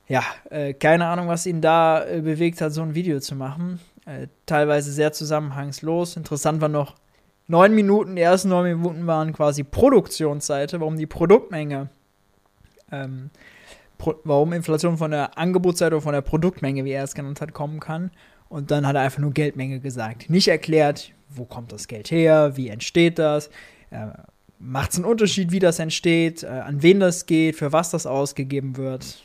Ja, 0.07 0.23
äh, 0.49 0.73
keine 0.73 1.05
Ahnung, 1.05 1.27
was 1.27 1.45
ihn 1.45 1.61
da 1.61 2.03
äh, 2.03 2.21
bewegt 2.21 2.61
hat, 2.61 2.71
so 2.71 2.81
ein 2.81 2.95
Video 2.95 3.19
zu 3.19 3.35
machen. 3.35 3.79
Äh, 4.05 4.27
teilweise 4.45 4.91
sehr 4.91 5.11
zusammenhangslos. 5.11 6.15
Interessant 6.15 6.61
war 6.61 6.69
noch, 6.69 6.95
neun 7.47 7.73
Minuten, 7.73 8.15
die 8.15 8.21
ersten 8.21 8.49
neun 8.49 8.65
Minuten 8.65 9.07
waren 9.07 9.33
quasi 9.33 9.63
Produktionsseite, 9.63 10.79
warum 10.79 10.97
die 10.97 11.05
Produktmenge, 11.05 11.89
ähm, 12.91 13.29
pro, 13.97 14.15
warum 14.23 14.53
Inflation 14.53 14.97
von 14.97 15.11
der 15.11 15.37
Angebotsseite 15.37 15.95
oder 15.95 16.03
von 16.03 16.13
der 16.13 16.21
Produktmenge, 16.21 16.85
wie 16.85 16.91
er 16.91 17.03
es 17.03 17.15
genannt 17.15 17.41
hat, 17.41 17.53
kommen 17.53 17.79
kann. 17.79 18.11
Und 18.49 18.71
dann 18.71 18.87
hat 18.87 18.95
er 18.95 19.01
einfach 19.01 19.19
nur 19.19 19.31
Geldmenge 19.31 19.79
gesagt. 19.79 20.29
Nicht 20.29 20.47
erklärt, 20.47 21.11
wo 21.29 21.45
kommt 21.45 21.71
das 21.71 21.87
Geld 21.87 22.11
her, 22.11 22.55
wie 22.55 22.69
entsteht 22.69 23.19
das, 23.19 23.49
äh, 23.91 24.07
macht 24.59 24.91
es 24.91 24.97
einen 24.97 25.05
Unterschied, 25.05 25.51
wie 25.51 25.59
das 25.59 25.79
entsteht, 25.79 26.43
äh, 26.43 26.47
an 26.47 26.81
wen 26.81 26.99
das 26.99 27.25
geht, 27.25 27.55
für 27.55 27.73
was 27.73 27.91
das 27.91 28.05
ausgegeben 28.05 28.77
wird. 28.77 29.23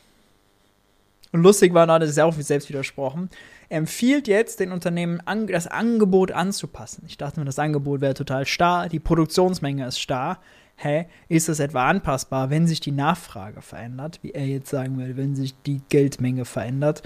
Und 1.32 1.42
lustig 1.42 1.72
war 1.72 1.86
noch, 1.86 1.98
das 1.98 2.10
ist 2.10 2.18
ja 2.18 2.24
auch 2.24 2.34
selbst 2.34 2.68
widersprochen, 2.68 3.30
empfiehlt 3.72 4.28
jetzt 4.28 4.60
den 4.60 4.70
Unternehmen 4.70 5.20
das 5.48 5.66
Angebot 5.66 6.30
anzupassen. 6.30 7.04
Ich 7.08 7.16
dachte 7.16 7.40
mir, 7.40 7.46
das 7.46 7.58
Angebot 7.58 8.02
wäre 8.02 8.14
total 8.14 8.46
starr, 8.46 8.88
die 8.88 9.00
Produktionsmenge 9.00 9.86
ist 9.86 9.98
starr. 9.98 10.38
Hä, 10.76 11.06
ist 11.28 11.48
das 11.48 11.58
etwa 11.58 11.88
anpassbar, 11.88 12.50
wenn 12.50 12.66
sich 12.66 12.80
die 12.80 12.92
Nachfrage 12.92 13.62
verändert, 13.62 14.18
wie 14.22 14.32
er 14.32 14.46
jetzt 14.46 14.70
sagen 14.70 14.98
will, 14.98 15.16
wenn 15.16 15.34
sich 15.34 15.54
die 15.64 15.80
Geldmenge 15.88 16.44
verändert? 16.44 17.02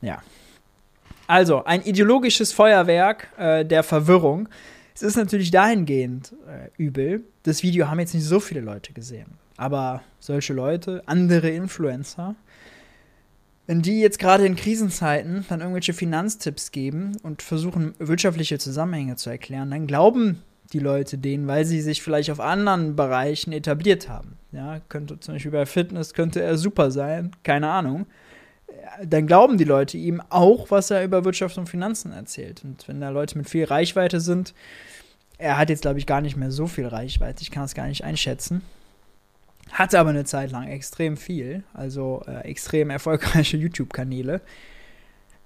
Ja. 0.00 0.22
Also, 1.26 1.64
ein 1.64 1.82
ideologisches 1.82 2.52
Feuerwerk 2.52 3.28
äh, 3.38 3.64
der 3.64 3.82
Verwirrung. 3.82 4.48
Es 4.94 5.02
ist 5.02 5.16
natürlich 5.16 5.50
dahingehend 5.50 6.34
äh, 6.46 6.68
übel. 6.82 7.22
Das 7.44 7.62
Video 7.62 7.88
haben 7.88 8.00
jetzt 8.00 8.14
nicht 8.14 8.24
so 8.24 8.40
viele 8.40 8.60
Leute 8.60 8.92
gesehen. 8.92 9.38
Aber 9.56 10.02
solche 10.18 10.52
Leute, 10.52 11.02
andere 11.06 11.50
Influencer, 11.50 12.34
wenn 13.66 13.82
die 13.82 14.00
jetzt 14.00 14.18
gerade 14.18 14.46
in 14.46 14.56
Krisenzeiten 14.56 15.44
dann 15.48 15.60
irgendwelche 15.60 15.92
Finanztipps 15.92 16.72
geben 16.72 17.16
und 17.22 17.42
versuchen, 17.42 17.94
wirtschaftliche 17.98 18.58
Zusammenhänge 18.58 19.16
zu 19.16 19.30
erklären, 19.30 19.70
dann 19.70 19.86
glauben 19.86 20.42
die 20.72 20.78
Leute 20.78 21.18
denen, 21.18 21.46
weil 21.46 21.64
sie 21.64 21.80
sich 21.80 22.02
vielleicht 22.02 22.30
auf 22.30 22.40
anderen 22.40 22.96
Bereichen 22.96 23.52
etabliert 23.52 24.08
haben. 24.08 24.36
Ja, 24.52 24.80
könnte 24.88 25.18
zum 25.20 25.34
Beispiel 25.34 25.52
bei 25.52 25.66
Fitness 25.66 26.14
könnte 26.14 26.42
er 26.42 26.56
super 26.56 26.90
sein, 26.90 27.32
keine 27.44 27.68
Ahnung. 27.70 28.06
Dann 29.04 29.26
glauben 29.26 29.58
die 29.58 29.64
Leute 29.64 29.96
ihm 29.96 30.22
auch, 30.30 30.70
was 30.70 30.90
er 30.90 31.04
über 31.04 31.24
Wirtschaft 31.24 31.58
und 31.58 31.68
Finanzen 31.68 32.12
erzählt. 32.12 32.62
Und 32.64 32.86
wenn 32.88 33.00
da 33.00 33.10
Leute 33.10 33.36
mit 33.36 33.48
viel 33.48 33.64
Reichweite 33.64 34.20
sind, 34.20 34.54
er 35.38 35.58
hat 35.58 35.70
jetzt, 35.70 35.82
glaube 35.82 35.98
ich, 35.98 36.06
gar 36.06 36.20
nicht 36.20 36.36
mehr 36.36 36.50
so 36.50 36.66
viel 36.66 36.86
Reichweite, 36.86 37.42
ich 37.42 37.50
kann 37.50 37.62
das 37.62 37.74
gar 37.74 37.86
nicht 37.86 38.04
einschätzen. 38.04 38.62
Hatte 39.72 39.98
aber 39.98 40.10
eine 40.10 40.24
Zeit 40.24 40.50
lang 40.50 40.68
extrem 40.68 41.16
viel, 41.16 41.62
also 41.72 42.22
äh, 42.26 42.40
extrem 42.48 42.90
erfolgreiche 42.90 43.56
YouTube-Kanäle. 43.58 44.40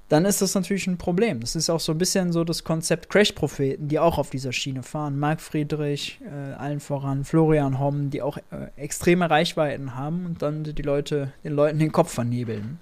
Dann 0.09 0.27
ist 0.27 0.43
das 0.43 0.55
natürlich 0.55 0.87
ein 0.87 0.99
Problem. 0.99 1.41
Das 1.41 1.57
ist 1.57 1.71
auch 1.71 1.81
so 1.81 1.93
ein 1.93 1.99
bisschen 1.99 2.31
so 2.33 2.45
das 2.45 2.63
Konzept 2.63 3.09
Crash-Propheten, 3.09 3.89
die 3.89 3.99
auch 3.99 4.19
auf 4.19 4.31
dieser 4.31 4.53
Schiene 4.53 4.83
fahren. 4.83 5.19
Marc 5.19 5.41
Friedrich, 5.41 6.21
äh, 6.23 6.53
allen 6.55 6.81
voran, 6.81 7.25
Florian 7.25 7.79
Homm, 7.79 8.11
die 8.11 8.21
auch 8.21 8.37
äh, 8.37 8.69
extreme 8.77 9.31
Reichweiten 9.31 9.95
haben 9.95 10.27
und 10.27 10.43
dann 10.43 10.63
die 10.63 10.83
Leute, 10.83 11.33
den 11.43 11.55
Leuten 11.55 11.79
den 11.79 11.93
Kopf 11.93 12.13
vernebeln. 12.13 12.79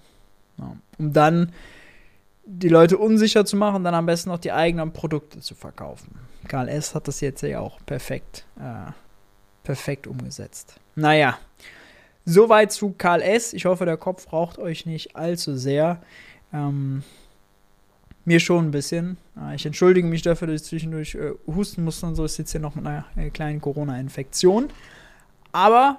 Ja. 0.59 0.76
Um 0.99 1.12
dann 1.12 1.53
die 2.45 2.68
Leute 2.68 2.99
unsicher 2.99 3.45
zu 3.45 3.57
machen, 3.57 3.84
dann 3.84 3.95
am 3.95 4.07
besten 4.07 4.30
noch 4.30 4.38
die 4.38 4.53
eigenen 4.53 4.93
Produkte 4.93 5.40
zu 5.40 5.55
verkaufen. 5.55 6.18
Karl 6.49 6.68
S. 6.68 6.95
hat 6.95 7.07
das 7.07 7.20
jetzt 7.20 7.43
ja 7.43 7.61
auch 7.61 7.78
perfekt, 7.86 8.45
äh, 8.59 8.90
perfekt 9.62 10.09
umgesetzt. 10.09 10.80
Naja, 10.95 11.38
soweit 12.24 12.72
zu 12.72 12.95
Karl 12.97 13.22
S. 13.22 13.53
Ich 13.53 13.64
hoffe, 13.64 13.84
der 13.84 13.97
Kopf 13.97 14.26
braucht 14.26 14.59
euch 14.59 14.86
nicht 14.86 15.16
allzu 15.16 15.57
sehr. 15.57 16.03
Ähm, 16.53 17.03
mir 18.24 18.40
schon 18.40 18.66
ein 18.66 18.70
bisschen. 18.70 19.16
Ah, 19.34 19.55
ich 19.55 19.66
entschuldige 19.66 20.07
mich 20.07 20.22
dafür, 20.22 20.49
dass 20.49 20.62
ich 20.62 20.68
zwischendurch 20.68 21.14
äh, 21.14 21.32
husten 21.47 21.84
musste 21.84 22.07
und 22.07 22.14
so. 22.14 22.24
Ich 22.24 22.32
sitze 22.32 22.53
hier 22.53 22.61
noch 22.61 22.74
mit 22.74 22.86
einer 22.86 23.05
äh, 23.16 23.30
kleinen 23.30 23.61
Corona-Infektion. 23.61 24.68
Aber 25.51 25.99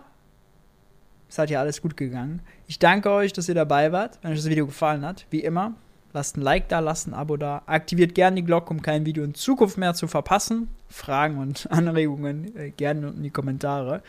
es 1.30 1.38
hat 1.38 1.50
ja 1.50 1.60
alles 1.60 1.82
gut 1.82 1.98
gegangen. 1.98 2.42
Ich 2.68 2.80
danke 2.80 3.10
euch, 3.10 3.34
dass 3.34 3.50
ihr 3.50 3.56
dabei 3.56 3.92
wart. 3.92 4.20
Wenn 4.22 4.32
euch 4.32 4.38
das 4.38 4.50
Video 4.50 4.66
gefallen 4.66 5.06
hat, 5.06 5.26
wie 5.32 5.42
immer, 5.42 5.74
lasst 6.14 6.38
ein 6.38 6.42
Like 6.42 6.70
da, 6.70 6.80
lasst 6.80 7.08
ein 7.08 7.14
Abo 7.14 7.38
da. 7.38 7.64
Aktiviert 7.66 8.16
gerne 8.16 8.38
die 8.38 8.46
Glocke, 8.46 8.70
um 8.70 8.82
kein 8.82 9.06
Video 9.06 9.24
in 9.24 9.34
Zukunft 9.34 9.78
mehr 9.78 9.94
zu 9.94 10.08
verpassen. 10.08 10.70
Fragen 10.90 11.40
und 11.40 11.68
Anregungen 11.72 12.56
äh, 12.56 12.70
gerne 12.70 13.08
unten 13.08 13.18
in 13.18 13.24
die 13.24 13.32
Kommentare. 13.32 14.02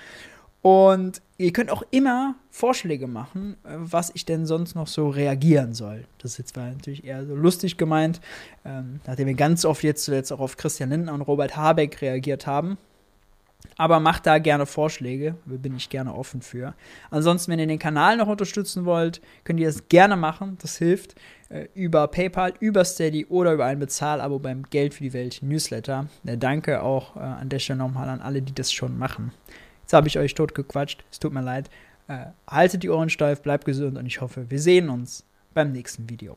Und 0.64 1.20
ihr 1.36 1.52
könnt 1.52 1.70
auch 1.70 1.82
immer 1.90 2.36
Vorschläge 2.50 3.06
machen, 3.06 3.58
was 3.64 4.10
ich 4.14 4.24
denn 4.24 4.46
sonst 4.46 4.74
noch 4.74 4.86
so 4.86 5.10
reagieren 5.10 5.74
soll. 5.74 6.06
Das 6.16 6.32
ist 6.32 6.38
jetzt 6.38 6.56
natürlich 6.56 7.04
eher 7.04 7.26
so 7.26 7.34
lustig 7.34 7.76
gemeint, 7.76 8.22
ähm, 8.64 9.00
nachdem 9.06 9.26
wir 9.26 9.34
ganz 9.34 9.66
oft 9.66 9.82
jetzt 9.82 10.04
zuletzt 10.04 10.32
auch 10.32 10.40
auf 10.40 10.56
Christian 10.56 10.88
Lindner 10.88 11.12
und 11.12 11.20
Robert 11.20 11.54
Habeck 11.54 12.00
reagiert 12.00 12.46
haben. 12.46 12.78
Aber 13.76 14.00
macht 14.00 14.24
da 14.24 14.38
gerne 14.38 14.64
Vorschläge, 14.64 15.34
bin 15.44 15.76
ich 15.76 15.90
gerne 15.90 16.14
offen 16.14 16.40
für. 16.40 16.72
Ansonsten, 17.10 17.52
wenn 17.52 17.58
ihr 17.58 17.66
den 17.66 17.78
Kanal 17.78 18.16
noch 18.16 18.28
unterstützen 18.28 18.86
wollt, 18.86 19.20
könnt 19.44 19.60
ihr 19.60 19.66
das 19.66 19.88
gerne 19.90 20.16
machen. 20.16 20.56
Das 20.62 20.78
hilft 20.78 21.14
äh, 21.50 21.66
über 21.74 22.08
PayPal, 22.08 22.54
über 22.58 22.86
Steady 22.86 23.26
oder 23.26 23.52
über 23.52 23.66
ein 23.66 23.80
Bezahlabo 23.80 24.38
beim 24.38 24.62
Geld 24.70 24.94
für 24.94 25.02
die 25.02 25.12
Welt 25.12 25.40
Newsletter. 25.42 26.06
Äh, 26.24 26.38
danke 26.38 26.82
auch 26.82 27.16
äh, 27.16 27.20
an 27.20 27.50
der 27.50 27.58
Stelle 27.58 27.80
nochmal 27.80 28.08
an 28.08 28.22
alle, 28.22 28.40
die 28.40 28.54
das 28.54 28.72
schon 28.72 28.96
machen. 28.96 29.30
Jetzt 29.84 29.92
habe 29.92 30.08
ich 30.08 30.18
euch 30.18 30.34
tot 30.34 30.54
gequatscht. 30.54 31.04
Es 31.10 31.18
tut 31.18 31.34
mir 31.34 31.42
leid. 31.42 31.68
Äh, 32.08 32.28
haltet 32.48 32.82
die 32.82 32.88
Ohren 32.88 33.10
steif, 33.10 33.42
bleibt 33.42 33.66
gesund 33.66 33.98
und 33.98 34.06
ich 34.06 34.22
hoffe, 34.22 34.50
wir 34.50 34.58
sehen 34.58 34.88
uns 34.88 35.26
beim 35.52 35.72
nächsten 35.72 36.08
Video. 36.08 36.36